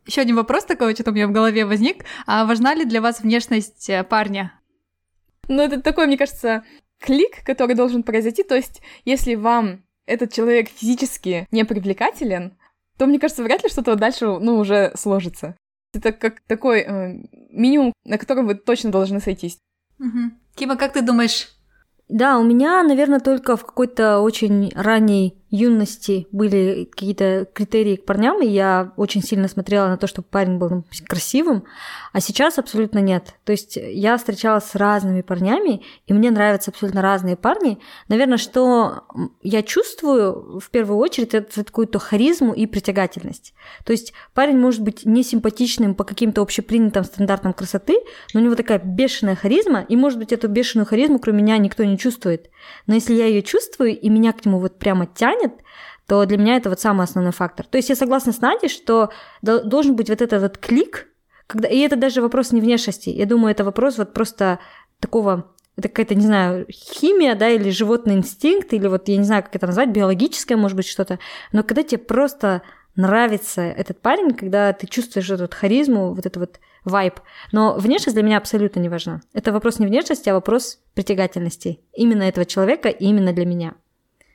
Еще 0.06 0.20
один 0.20 0.36
вопрос 0.36 0.66
такой, 0.66 0.94
что-то 0.94 1.12
у 1.12 1.14
меня 1.14 1.28
в 1.28 1.32
голове 1.32 1.66
возник. 1.66 2.04
А 2.26 2.44
важна 2.44 2.74
ли 2.74 2.84
для 2.84 3.00
вас 3.00 3.22
внешность 3.22 3.90
э, 3.90 4.04
парня? 4.04 4.59
Ну, 5.50 5.62
это 5.62 5.82
такой, 5.82 6.08
мне 6.08 6.18
кажется, 6.18 6.64
клик, 7.00 7.44
который 7.44 7.76
должен 7.76 8.04
произойти. 8.04 8.44
То 8.44 8.56
есть, 8.56 8.82
если 9.04 9.36
вам 9.36 9.84
этот 10.06 10.32
человек 10.32 10.70
физически 10.70 11.48
не 11.52 11.66
привлекателен, 11.66 12.58
то, 12.98 13.06
мне 13.06 13.20
кажется, 13.20 13.44
вряд 13.44 13.64
ли 13.64 13.70
что-то 13.70 13.96
дальше, 13.96 14.26
ну, 14.26 14.58
уже 14.58 14.92
сложится. 14.96 15.58
Это 15.94 16.14
как 16.14 16.40
такой 16.42 16.82
э, 16.82 17.14
минимум, 17.50 17.92
на 18.06 18.18
котором 18.18 18.46
вы 18.48 18.56
точно 18.56 18.92
должны 18.92 19.20
сойтись. 19.20 19.58
Угу. 20.00 20.32
Кима, 20.56 20.78
как 20.78 20.94
ты 20.94 21.02
думаешь, 21.02 21.50
да, 22.10 22.40
у 22.40 22.44
меня, 22.44 22.82
наверное, 22.82 23.20
только 23.20 23.56
в 23.56 23.66
какой-то 23.66 24.20
очень 24.20 24.72
ранней 24.76 25.39
юности 25.50 26.28
были 26.32 26.86
какие-то 26.86 27.48
критерии 27.54 27.96
к 27.96 28.06
парням, 28.06 28.42
и 28.42 28.48
я 28.48 28.94
очень 28.98 29.24
сильно 29.24 29.48
смотрела 29.48 29.88
на 29.88 29.98
то, 29.98 30.08
чтобы 30.08 30.28
парень 30.30 30.58
был 30.58 30.86
красивым, 31.08 31.64
а 32.14 32.20
сейчас 32.20 32.58
абсолютно 32.58 33.00
нет. 33.00 33.36
То 33.46 33.52
есть 33.52 33.78
я 33.78 34.18
встречалась 34.18 34.66
с 34.66 34.76
разными 34.76 35.22
парнями, 35.22 35.84
и 36.08 36.14
мне 36.14 36.32
нравятся 36.32 36.72
абсолютно 36.72 37.02
разные 37.02 37.36
парни. 37.36 37.80
Наверное, 38.08 38.38
что 38.38 39.04
я 39.42 39.64
чувствую 39.64 40.60
в 40.60 40.70
первую 40.70 41.00
очередь, 41.00 41.34
это 41.34 41.64
какую-то 41.64 42.00
харизму 42.00 42.54
и 42.54 42.66
притягательность. 42.66 43.54
То 43.86 43.92
есть 43.92 44.14
парень 44.34 44.58
может 44.58 44.82
быть 44.82 45.06
не 45.06 45.24
симпатичным 45.24 45.96
по 45.96 46.04
каким-то 46.04 46.42
общепринятым 46.42 47.04
стандартам 47.04 47.54
красоты, 47.54 47.98
но 48.34 48.42
у 48.42 48.44
него 48.44 48.56
такая 48.56 48.80
бешеная 48.80 49.36
харизма, 49.36 49.82
и 49.82 49.96
может 49.96 50.20
быть 50.20 50.32
эту 50.32 50.48
бешеную 50.48 50.86
харизму 50.86 51.20
кроме 51.20 51.40
меня 51.40 51.58
никто 51.58 51.84
не 51.84 51.98
чувствует. 51.98 52.50
Но 52.88 52.96
если 52.96 53.14
я 53.14 53.26
ее 53.26 53.42
чувствую, 53.42 53.98
и 53.98 54.10
меня 54.10 54.34
к 54.34 54.46
нему 54.46 54.60
вот 54.60 54.78
прямо 54.78 55.06
тянет, 55.08 55.39
то 56.08 56.26
для 56.26 56.38
меня 56.38 56.56
это 56.56 56.70
вот 56.70 56.80
самый 56.80 57.04
основной 57.04 57.32
фактор. 57.34 57.66
То 57.66 57.78
есть 57.78 57.90
я 57.90 57.96
согласна 57.96 58.32
с 58.32 58.42
Надей, 58.42 58.70
что 58.70 59.12
должен 59.42 59.96
быть 59.96 60.10
вот 60.10 60.22
этот 60.22 60.42
вот 60.42 60.58
клик, 60.58 61.08
когда... 61.48 61.68
и 61.68 61.78
это 61.80 61.96
даже 61.96 62.22
вопрос 62.22 62.52
не 62.52 62.62
внешности. 62.62 63.10
Я 63.10 63.26
думаю, 63.26 63.52
это 63.52 63.64
вопрос 63.64 63.98
вот 63.98 64.14
просто 64.14 64.60
такого 65.00 65.52
это 65.80 65.88
какая-то, 65.88 66.16
не 66.16 66.26
знаю, 66.26 66.66
химия, 66.70 67.36
да, 67.36 67.50
или 67.50 67.70
животный 67.70 68.16
инстинкт, 68.16 68.74
или 68.74 68.88
вот, 68.88 69.08
я 69.08 69.18
не 69.18 69.24
знаю, 69.24 69.44
как 69.44 69.56
это 69.56 69.68
назвать, 69.68 69.90
биологическое, 69.90 70.58
может 70.58 70.76
быть, 70.76 70.86
что-то. 70.86 71.20
Но 71.54 71.64
когда 71.64 71.84
тебе 71.84 72.00
просто 72.00 72.62
нравится 72.96 73.62
этот 73.62 74.02
парень, 74.02 74.34
когда 74.34 74.74
ты 74.74 74.88
чувствуешь 74.88 75.30
эту 75.30 75.44
вот 75.44 75.54
харизму, 75.54 76.14
вот 76.14 76.26
это 76.26 76.40
вот 76.40 76.60
вайб. 76.84 77.20
Но 77.52 77.76
внешность 77.76 78.16
для 78.16 78.24
меня 78.24 78.38
абсолютно 78.38 78.80
не 78.80 78.90
важна. 78.90 79.22
Это 79.34 79.54
вопрос 79.54 79.80
не 79.80 79.86
внешности, 79.86 80.28
а 80.30 80.34
вопрос 80.34 80.80
притягательности. 80.94 81.80
Именно 81.94 82.24
этого 82.24 82.46
человека 82.46 82.90
и 82.90 83.06
именно 83.06 83.32
для 83.32 83.46
меня. 83.46 83.76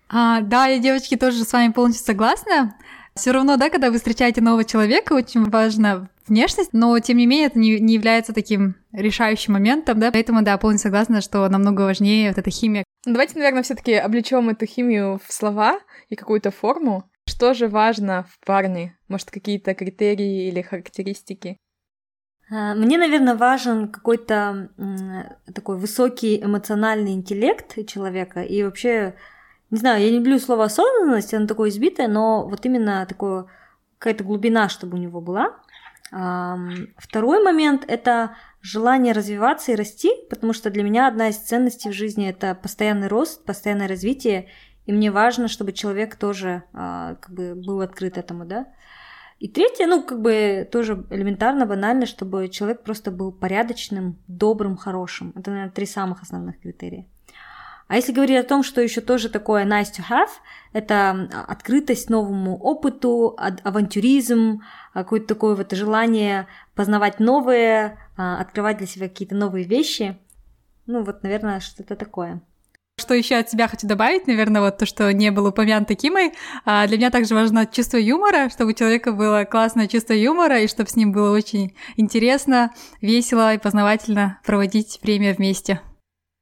А, 0.09 0.41
да, 0.41 0.67
я, 0.67 0.79
девочки, 0.79 1.17
тоже 1.17 1.45
с 1.45 1.53
вами 1.53 1.73
полностью 1.73 2.05
согласна. 2.05 2.77
Все 3.15 3.31
равно, 3.31 3.57
да, 3.57 3.71
когда 3.71 3.91
вы 3.91 3.99
встречаете 3.99 4.41
нового 4.41 4.65
человека, 4.65 5.13
очень 5.13 5.49
важна 5.49 6.09
внешность, 6.27 6.73
но 6.73 6.99
тем 6.99 7.17
не 7.19 7.27
менее 7.27 7.47
это 7.47 7.59
не, 7.59 7.79
не 7.79 7.95
является 7.95 8.33
таким 8.33 8.77
решающим 8.93 9.53
моментом, 9.53 10.01
да, 10.01 10.11
поэтому, 10.11 10.43
да, 10.43 10.59
полностью 10.59 10.89
согласна, 10.89 11.21
что 11.21 11.49
намного 11.49 11.83
важнее 11.83 12.31
вот 12.31 12.39
эта 12.39 12.51
химия. 12.51 12.85
Давайте, 13.07 13.35
наверное, 13.37 13.63
все-таки 13.63 13.95
облечем 13.95 14.49
эту 14.49 14.67
химию 14.67 15.21
в 15.25 15.33
слова 15.33 15.79
и 16.09 16.17
какую-то 16.17 16.51
форму. 16.51 17.09
Что 17.29 17.55
же 17.55 17.69
важно 17.69 18.27
в 18.31 18.45
парне? 18.45 18.97
Может, 19.09 19.31
какие-то 19.31 19.75
критерии 19.75 20.49
или 20.49 20.63
характеристики? 20.63 21.57
А, 22.51 22.75
мне, 22.75 22.99
наверное, 22.99 23.35
важен 23.35 23.89
какой-то 23.89 24.71
такой 25.55 25.79
высокий 25.79 26.43
эмоциональный 26.43 27.13
интеллект 27.13 27.87
человека 27.87 28.43
и 28.43 28.63
вообще, 28.63 29.15
не 29.75 29.81
знаю, 29.81 30.03
я 30.03 30.11
не 30.11 30.19
люблю 30.19 30.39
слово 30.39 30.65
осознанность, 30.65 31.35
оно 31.35 31.47
такое 31.47 31.69
избитое, 31.71 32.09
но 32.09 32.47
вот 32.49 32.65
именно 32.65 33.05
такое 33.07 33.47
какая-то 33.99 34.23
глубина, 34.23 34.69
чтобы 34.69 34.97
у 34.97 35.01
него 35.01 35.21
была. 35.21 35.57
Второй 36.97 37.43
момент– 37.43 37.85
это 37.89 38.37
желание 38.61 39.13
развиваться 39.13 39.73
и 39.73 39.75
расти, 39.75 40.13
потому 40.31 40.53
что 40.53 40.71
для 40.71 40.85
меня 40.85 41.09
одна 41.09 41.29
из 41.29 41.39
ценностей 41.39 41.91
в 41.91 41.93
жизни– 41.93 42.29
это 42.29 42.55
постоянный 42.55 43.09
рост, 43.09 43.45
постоянное 43.45 43.89
развитие, 43.89 44.49
и 44.87 44.93
мне 44.93 45.11
важно, 45.11 45.49
чтобы 45.49 45.73
человек 45.73 46.15
тоже 46.15 46.63
а, 46.73 47.17
как 47.17 47.35
бы 47.35 47.55
был 47.55 47.81
открыт 47.81 48.17
этому, 48.17 48.45
да. 48.45 48.67
И 49.41 49.49
третье, 49.49 49.87
ну, 49.87 50.03
как 50.03 50.21
бы 50.21 50.69
тоже 50.71 51.05
элементарно, 51.11 51.67
банально, 51.67 52.07
чтобы 52.07 52.49
человек 52.49 52.85
просто 52.85 53.11
был 53.11 53.33
порядочным, 53.33 54.19
добрым, 54.29 54.77
хорошим. 54.77 55.33
Это, 55.35 55.51
наверное, 55.51 55.73
три 55.73 55.87
самых 55.87 56.23
основных 56.23 56.61
критерия. 56.61 57.07
А 57.87 57.97
если 57.97 58.13
говорить 58.13 58.39
о 58.39 58.49
том, 58.49 58.63
что 58.63 58.81
еще 58.81 59.01
тоже 59.01 59.29
такое 59.29 59.65
nice 59.65 59.93
to 59.97 60.03
have, 60.09 60.31
это 60.73 61.29
открытость 61.47 62.09
новому 62.09 62.57
опыту, 62.57 63.37
авантюризм, 63.63 64.63
какое-то 64.95 65.27
такое 65.27 65.55
вот 65.55 65.73
желание 65.73 66.47
познавать 66.75 67.21
новое, 67.21 67.99
а, 68.17 68.41
открывать 68.41 68.79
для 68.79 68.87
себя 68.87 69.09
какие-то 69.09 69.35
новые 69.35 69.67
вещи. 69.67 70.19
Ну 70.87 71.05
вот, 71.05 71.23
наверное, 71.23 71.61
что-то 71.61 71.95
такое. 71.97 72.41
Что 72.97 73.15
еще 73.15 73.37
от 73.37 73.51
себя 73.51 73.67
хочу 73.67 73.89
добавить, 73.89 74.29
наверное, 74.29 74.61
вот 74.61 74.79
то, 74.79 74.87
что 74.87 75.13
не 75.13 75.31
было 75.33 75.49
упомянуто 75.49 75.97
Кимой. 75.97 76.33
А 76.65 76.87
для 76.87 76.97
меня 76.97 77.11
также 77.11 77.35
важно 77.35 77.67
чувство 77.67 77.97
юмора, 77.97 78.49
чтобы 78.51 78.71
у 78.71 78.75
человека 78.75 79.13
было 79.13 79.45
классное 79.45 79.89
чувство 79.89 80.13
юмора, 80.13 80.61
и 80.61 80.69
чтобы 80.69 80.89
с 80.89 80.97
ним 80.97 81.11
было 81.11 81.35
очень 81.35 81.75
интересно, 81.97 82.73
весело 83.01 83.53
и 83.53 83.59
познавательно 83.59 84.39
проводить 84.45 85.01
время 85.03 85.35
вместе. 85.35 85.81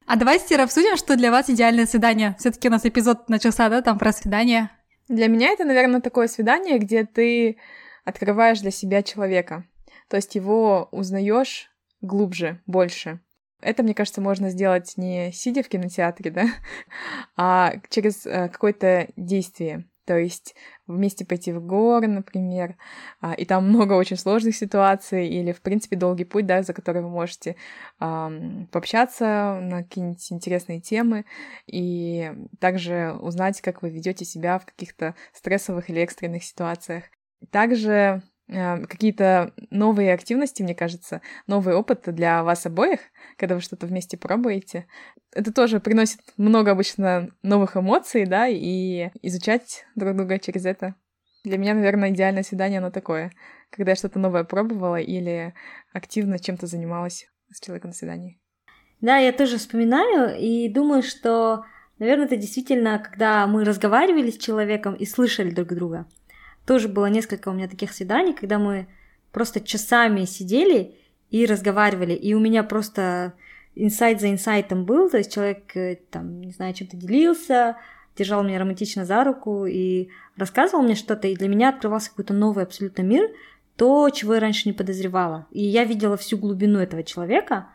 А 0.05 0.15
давайте 0.15 0.45
теперь 0.45 0.61
обсудим, 0.61 0.97
что 0.97 1.15
для 1.15 1.31
вас 1.31 1.49
идеальное 1.49 1.85
свидание. 1.85 2.35
Все-таки 2.39 2.67
у 2.67 2.71
нас 2.71 2.85
эпизод 2.85 3.29
начался, 3.29 3.69
да, 3.69 3.81
там 3.81 3.97
про 3.97 4.11
свидание. 4.11 4.69
Для 5.07 5.27
меня 5.27 5.49
это, 5.49 5.65
наверное, 5.65 6.01
такое 6.01 6.27
свидание, 6.27 6.77
где 6.77 7.05
ты 7.05 7.57
открываешь 8.05 8.61
для 8.61 8.71
себя 8.71 9.03
человека. 9.03 9.65
То 10.09 10.17
есть 10.17 10.35
его 10.35 10.89
узнаешь 10.91 11.69
глубже, 12.01 12.61
больше. 12.65 13.19
Это, 13.61 13.81
мне 13.81 13.93
кажется, 13.93 14.21
можно 14.21 14.49
сделать 14.49 14.93
не 14.97 15.31
сидя 15.31 15.63
в 15.63 15.69
кинотеатре, 15.69 16.31
да, 16.31 16.47
а 17.37 17.75
через 17.89 18.25
э, 18.25 18.49
какое-то 18.49 19.07
действие. 19.15 19.85
То 20.05 20.17
есть 20.17 20.55
вместе 20.87 21.25
пойти 21.25 21.51
в 21.53 21.65
горы, 21.65 22.07
например, 22.07 22.75
а, 23.21 23.33
и 23.33 23.45
там 23.45 23.69
много 23.69 23.93
очень 23.93 24.17
сложных 24.17 24.55
ситуаций, 24.55 25.27
или, 25.27 25.51
в 25.51 25.61
принципе, 25.61 25.95
долгий 25.95 26.25
путь, 26.25 26.45
да, 26.45 26.61
за 26.61 26.73
который 26.73 27.01
вы 27.01 27.09
можете 27.09 27.55
пообщаться 27.99 29.59
на 29.61 29.83
какие-нибудь 29.83 30.31
интересные 30.31 30.81
темы, 30.81 31.25
и 31.67 32.31
также 32.59 33.13
узнать, 33.21 33.61
как 33.61 33.81
вы 33.81 33.89
ведете 33.89 34.25
себя 34.25 34.59
в 34.59 34.65
каких-то 34.65 35.15
стрессовых 35.33 35.89
или 35.89 36.01
экстренных 36.01 36.43
ситуациях. 36.43 37.05
Также 37.51 38.23
какие-то 38.47 39.53
новые 39.69 40.13
активности, 40.13 40.63
мне 40.63 40.75
кажется, 40.75 41.21
новый 41.47 41.75
опыт 41.75 42.03
для 42.07 42.43
вас 42.43 42.65
обоих, 42.65 42.99
когда 43.37 43.55
вы 43.55 43.61
что-то 43.61 43.87
вместе 43.87 44.17
пробуете. 44.17 44.87
Это 45.33 45.53
тоже 45.53 45.79
приносит 45.79 46.19
много 46.37 46.71
обычно 46.71 47.29
новых 47.41 47.77
эмоций, 47.77 48.25
да, 48.25 48.47
и 48.47 49.09
изучать 49.21 49.85
друг 49.95 50.15
друга 50.15 50.39
через 50.39 50.65
это. 50.65 50.95
Для 51.43 51.57
меня, 51.57 51.73
наверное, 51.73 52.11
идеальное 52.11 52.43
свидание, 52.43 52.79
оно 52.79 52.91
такое, 52.91 53.31
когда 53.69 53.91
я 53.91 53.95
что-то 53.95 54.19
новое 54.19 54.43
пробовала 54.43 54.99
или 54.99 55.53
активно 55.91 56.39
чем-то 56.39 56.67
занималась 56.67 57.27
с 57.51 57.59
человеком 57.59 57.89
на 57.89 57.95
свидании. 57.95 58.39
Да, 59.01 59.17
я 59.17 59.33
тоже 59.33 59.57
вспоминаю 59.57 60.37
и 60.39 60.69
думаю, 60.69 61.03
что, 61.03 61.65
наверное, 61.99 62.25
это 62.25 62.37
действительно, 62.37 62.99
когда 62.99 63.45
мы 63.47 63.65
разговаривали 63.65 64.31
с 64.31 64.37
человеком 64.37 64.95
и 64.95 65.05
слышали 65.05 65.49
друг 65.49 65.69
друга. 65.69 66.07
Тоже 66.65 66.87
было 66.87 67.07
несколько 67.07 67.49
у 67.49 67.53
меня 67.53 67.67
таких 67.67 67.91
свиданий, 67.91 68.33
когда 68.33 68.57
мы 68.57 68.87
просто 69.31 69.59
часами 69.59 70.25
сидели 70.25 70.95
и 71.29 71.45
разговаривали, 71.45 72.13
и 72.13 72.33
у 72.33 72.39
меня 72.39 72.63
просто 72.63 73.33
инсайт 73.75 74.21
за 74.21 74.31
инсайтом 74.31 74.85
был, 74.85 75.09
то 75.09 75.17
есть 75.17 75.33
человек, 75.33 75.75
э, 75.75 75.97
там, 76.11 76.41
не 76.41 76.51
знаю, 76.51 76.73
чем-то 76.73 76.95
делился, 76.95 77.77
держал 78.15 78.43
меня 78.43 78.59
романтично 78.59 79.03
за 79.03 79.23
руку 79.23 79.65
и 79.65 80.09
рассказывал 80.37 80.83
мне 80.83 80.95
что-то, 80.95 81.27
и 81.27 81.35
для 81.35 81.49
меня 81.49 81.69
открывался 81.69 82.11
какой-то 82.11 82.33
новый 82.33 82.63
абсолютно 82.63 83.01
мир, 83.01 83.29
то, 83.75 84.09
чего 84.11 84.35
я 84.35 84.39
раньше 84.39 84.69
не 84.69 84.73
подозревала. 84.73 85.47
И 85.51 85.63
я 85.63 85.83
видела 85.83 86.15
всю 86.15 86.37
глубину 86.37 86.77
этого 86.77 87.03
человека. 87.03 87.69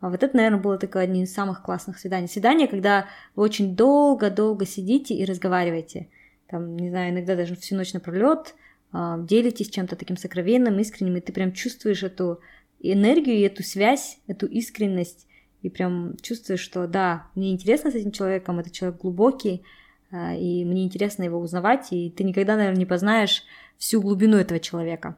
А 0.00 0.10
вот 0.10 0.24
это, 0.24 0.36
наверное, 0.36 0.58
было 0.58 0.78
такое 0.78 1.04
одно 1.04 1.22
из 1.22 1.32
самых 1.32 1.62
классных 1.62 2.00
свиданий. 2.00 2.26
Свидание, 2.26 2.66
когда 2.66 3.06
вы 3.36 3.44
очень 3.44 3.76
долго-долго 3.76 4.66
сидите 4.66 5.14
и 5.14 5.24
разговариваете– 5.24 6.08
там, 6.54 6.76
не 6.76 6.88
знаю, 6.88 7.10
иногда 7.10 7.34
даже 7.34 7.56
всю 7.56 7.74
ночь 7.74 7.94
напролет, 7.94 8.54
а, 8.92 9.18
делитесь 9.18 9.70
чем-то 9.70 9.96
таким 9.96 10.16
сокровенным, 10.16 10.78
искренним, 10.78 11.16
и 11.16 11.20
ты 11.20 11.32
прям 11.32 11.52
чувствуешь 11.52 12.04
эту 12.04 12.38
энергию 12.78 13.34
и 13.34 13.40
эту 13.40 13.64
связь, 13.64 14.20
эту 14.28 14.46
искренность, 14.46 15.26
и 15.62 15.68
прям 15.68 16.16
чувствуешь, 16.22 16.60
что 16.60 16.86
да, 16.86 17.26
мне 17.34 17.50
интересно 17.50 17.90
с 17.90 17.96
этим 17.96 18.12
человеком, 18.12 18.60
этот 18.60 18.72
человек 18.72 19.00
глубокий, 19.00 19.64
а, 20.12 20.36
и 20.36 20.64
мне 20.64 20.84
интересно 20.84 21.24
его 21.24 21.40
узнавать, 21.40 21.88
и 21.90 22.08
ты 22.08 22.22
никогда, 22.22 22.54
наверное, 22.54 22.78
не 22.78 22.86
познаешь 22.86 23.42
всю 23.76 24.00
глубину 24.00 24.36
этого 24.36 24.60
человека. 24.60 25.16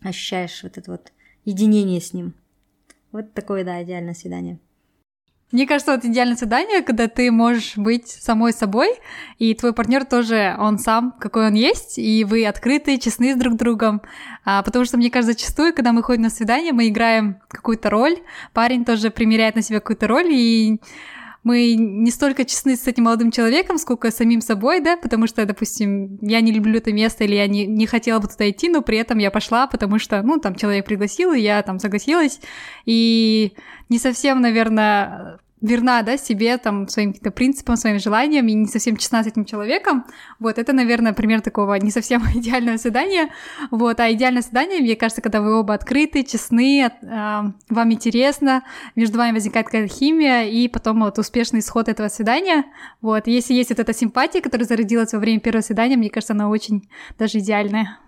ощущаешь 0.00 0.62
вот 0.62 0.78
это 0.78 0.92
вот 0.92 1.12
единение 1.44 2.00
с 2.00 2.12
ним. 2.12 2.34
Вот 3.10 3.32
такое, 3.32 3.64
да, 3.64 3.82
идеальное 3.82 4.14
свидание. 4.14 4.60
Мне 5.52 5.66
кажется, 5.66 5.92
вот 5.92 6.04
идеальное 6.04 6.36
свидание, 6.36 6.82
когда 6.82 7.08
ты 7.08 7.30
можешь 7.30 7.76
быть 7.76 8.08
самой 8.08 8.54
собой, 8.54 8.88
и 9.38 9.54
твой 9.54 9.74
партнер 9.74 10.06
тоже, 10.06 10.56
он 10.58 10.78
сам, 10.78 11.14
какой 11.20 11.48
он 11.48 11.52
есть, 11.52 11.98
и 11.98 12.24
вы 12.24 12.46
открыты, 12.46 12.96
честны 12.96 13.34
с 13.34 13.36
друг 13.36 13.56
другом. 13.56 14.00
А, 14.46 14.62
потому 14.62 14.86
что, 14.86 14.96
мне 14.96 15.10
кажется, 15.10 15.34
зачастую, 15.34 15.74
когда 15.74 15.92
мы 15.92 16.02
ходим 16.02 16.22
на 16.22 16.30
свидание, 16.30 16.72
мы 16.72 16.88
играем 16.88 17.36
какую-то 17.48 17.90
роль, 17.90 18.16
парень 18.54 18.86
тоже 18.86 19.10
примеряет 19.10 19.54
на 19.54 19.62
себя 19.62 19.80
какую-то 19.80 20.08
роль, 20.08 20.32
и 20.32 20.80
мы 21.44 21.74
не 21.74 22.10
столько 22.10 22.44
честны 22.44 22.76
с 22.76 22.86
этим 22.86 23.04
молодым 23.04 23.30
человеком, 23.30 23.78
сколько 23.78 24.10
с 24.10 24.16
самим 24.16 24.40
собой, 24.40 24.80
да, 24.80 24.96
потому 24.96 25.26
что, 25.26 25.44
допустим, 25.44 26.18
я 26.22 26.40
не 26.40 26.52
люблю 26.52 26.78
это 26.78 26.92
место, 26.92 27.24
или 27.24 27.34
я 27.34 27.48
не, 27.48 27.66
не 27.66 27.86
хотела 27.86 28.20
бы 28.20 28.28
туда 28.28 28.48
идти, 28.48 28.68
но 28.68 28.82
при 28.82 28.98
этом 28.98 29.18
я 29.18 29.30
пошла, 29.30 29.66
потому 29.66 29.98
что, 29.98 30.22
ну, 30.22 30.38
там 30.38 30.54
человек 30.54 30.84
пригласил, 30.84 31.32
и 31.32 31.40
я 31.40 31.62
там 31.62 31.78
согласилась, 31.78 32.40
и 32.86 33.54
не 33.88 33.98
совсем, 33.98 34.40
наверное, 34.40 35.38
верна, 35.62 36.02
да, 36.02 36.16
себе, 36.16 36.58
там, 36.58 36.88
своим 36.88 37.12
каким-то 37.12 37.30
принципам, 37.30 37.76
своим 37.76 37.98
желаниям 37.98 38.46
и 38.48 38.52
не 38.52 38.66
совсем 38.66 38.96
честна 38.96 39.22
с 39.22 39.28
этим 39.28 39.44
человеком, 39.44 40.04
вот, 40.40 40.58
это, 40.58 40.72
наверное, 40.72 41.12
пример 41.12 41.40
такого 41.40 41.74
не 41.74 41.90
совсем 41.90 42.22
идеального 42.34 42.76
свидания, 42.76 43.28
вот, 43.70 44.00
а 44.00 44.12
идеальное 44.12 44.42
свидание, 44.42 44.80
мне 44.80 44.96
кажется, 44.96 45.22
когда 45.22 45.40
вы 45.40 45.54
оба 45.54 45.74
открыты, 45.74 46.24
честны, 46.24 46.82
э, 46.82 46.90
вам 47.68 47.92
интересно, 47.92 48.64
между 48.96 49.18
вами 49.18 49.34
возникает 49.34 49.66
какая-то 49.66 49.94
химия, 49.94 50.44
и 50.44 50.68
потом 50.68 51.00
вот 51.00 51.18
успешный 51.18 51.60
исход 51.60 51.88
этого 51.88 52.08
свидания, 52.08 52.64
вот, 53.00 53.26
если 53.28 53.54
есть 53.54 53.70
вот 53.70 53.78
эта 53.78 53.94
симпатия, 53.94 54.40
которая 54.40 54.66
зародилась 54.66 55.12
во 55.12 55.20
время 55.20 55.40
первого 55.40 55.62
свидания, 55.62 55.96
мне 55.96 56.10
кажется, 56.10 56.32
она 56.32 56.48
очень 56.48 56.88
даже 57.18 57.38
идеальная. 57.38 57.98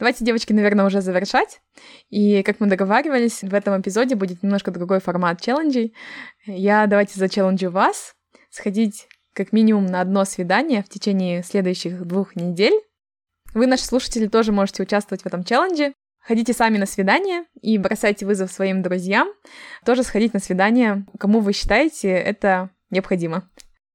Давайте, 0.00 0.24
девочки, 0.24 0.54
наверное, 0.54 0.86
уже 0.86 1.02
завершать. 1.02 1.60
И, 2.08 2.42
как 2.42 2.58
мы 2.58 2.68
договаривались, 2.68 3.42
в 3.42 3.54
этом 3.54 3.78
эпизоде 3.80 4.14
будет 4.14 4.42
немножко 4.42 4.70
другой 4.70 4.98
формат 4.98 5.42
челленджей. 5.42 5.94
Я 6.46 6.86
давайте 6.86 7.18
зачелленджу 7.18 7.70
вас 7.70 8.14
сходить 8.48 9.08
как 9.34 9.52
минимум 9.52 9.84
на 9.84 10.00
одно 10.00 10.24
свидание 10.24 10.82
в 10.82 10.88
течение 10.88 11.42
следующих 11.42 12.06
двух 12.06 12.34
недель. 12.34 12.72
Вы, 13.52 13.66
наши 13.66 13.84
слушатели, 13.84 14.26
тоже 14.26 14.52
можете 14.52 14.82
участвовать 14.82 15.22
в 15.22 15.26
этом 15.26 15.44
челлендже. 15.44 15.92
Ходите 16.20 16.54
сами 16.54 16.78
на 16.78 16.86
свидание 16.86 17.44
и 17.60 17.76
бросайте 17.76 18.24
вызов 18.24 18.50
своим 18.50 18.80
друзьям. 18.80 19.28
Тоже 19.84 20.02
сходить 20.02 20.32
на 20.32 20.40
свидание, 20.40 21.04
кому 21.18 21.40
вы 21.40 21.52
считаете 21.52 22.08
это 22.08 22.70
необходимо. 22.88 23.50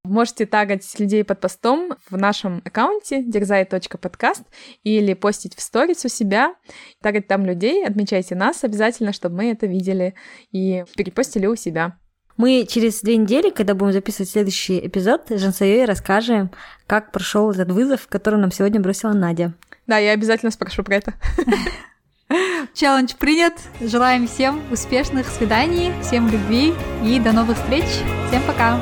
Можете 0.06 0.46
тагать 0.46 0.84
людей 1.00 1.24
под 1.24 1.40
постом 1.40 1.94
в 2.10 2.18
нашем 2.18 2.62
аккаунте 2.64 3.24
дерзай.подкаст 3.24 4.44
или 4.84 5.14
постить 5.14 5.56
в 5.56 5.62
сторис 5.62 6.06
у 6.06 6.10
себя, 6.10 6.56
тагать 7.02 7.28
там 7.28 7.46
людей, 7.46 7.86
отмечайте 7.86 8.36
нас 8.36 8.64
обязательно, 8.64 9.14
чтобы 9.14 9.38
мы 9.38 9.52
это 9.52 9.66
видели 9.66 10.14
и 10.52 10.86
перепостили 10.96 11.48
у 11.48 11.56
себя. 11.56 11.98
Мы 12.38 12.68
через 12.70 13.02
две 13.02 13.16
недели, 13.18 13.50
когда 13.50 13.74
будем 13.74 13.94
записывать 13.94 14.30
следующий 14.30 14.86
эпизод, 14.86 15.28
Жансайой 15.30 15.86
расскажем, 15.86 16.52
как 16.86 17.12
прошел 17.12 17.52
этот 17.52 17.72
вызов, 17.72 18.08
который 18.08 18.40
нам 18.40 18.52
сегодня 18.52 18.82
бросила 18.82 19.14
Надя. 19.14 19.54
Да, 19.88 19.98
я 19.98 20.12
обязательно 20.12 20.52
спрошу 20.52 20.84
про 20.84 20.96
это. 20.96 21.14
Челлендж 22.74 23.14
принят. 23.18 23.54
Желаем 23.80 24.28
всем 24.28 24.62
успешных 24.72 25.28
свиданий, 25.28 25.94
всем 26.02 26.28
любви 26.28 26.74
и 27.04 27.20
до 27.20 27.32
новых 27.32 27.58
встреч. 27.58 27.86
Всем 28.28 28.42
пока. 28.46 28.80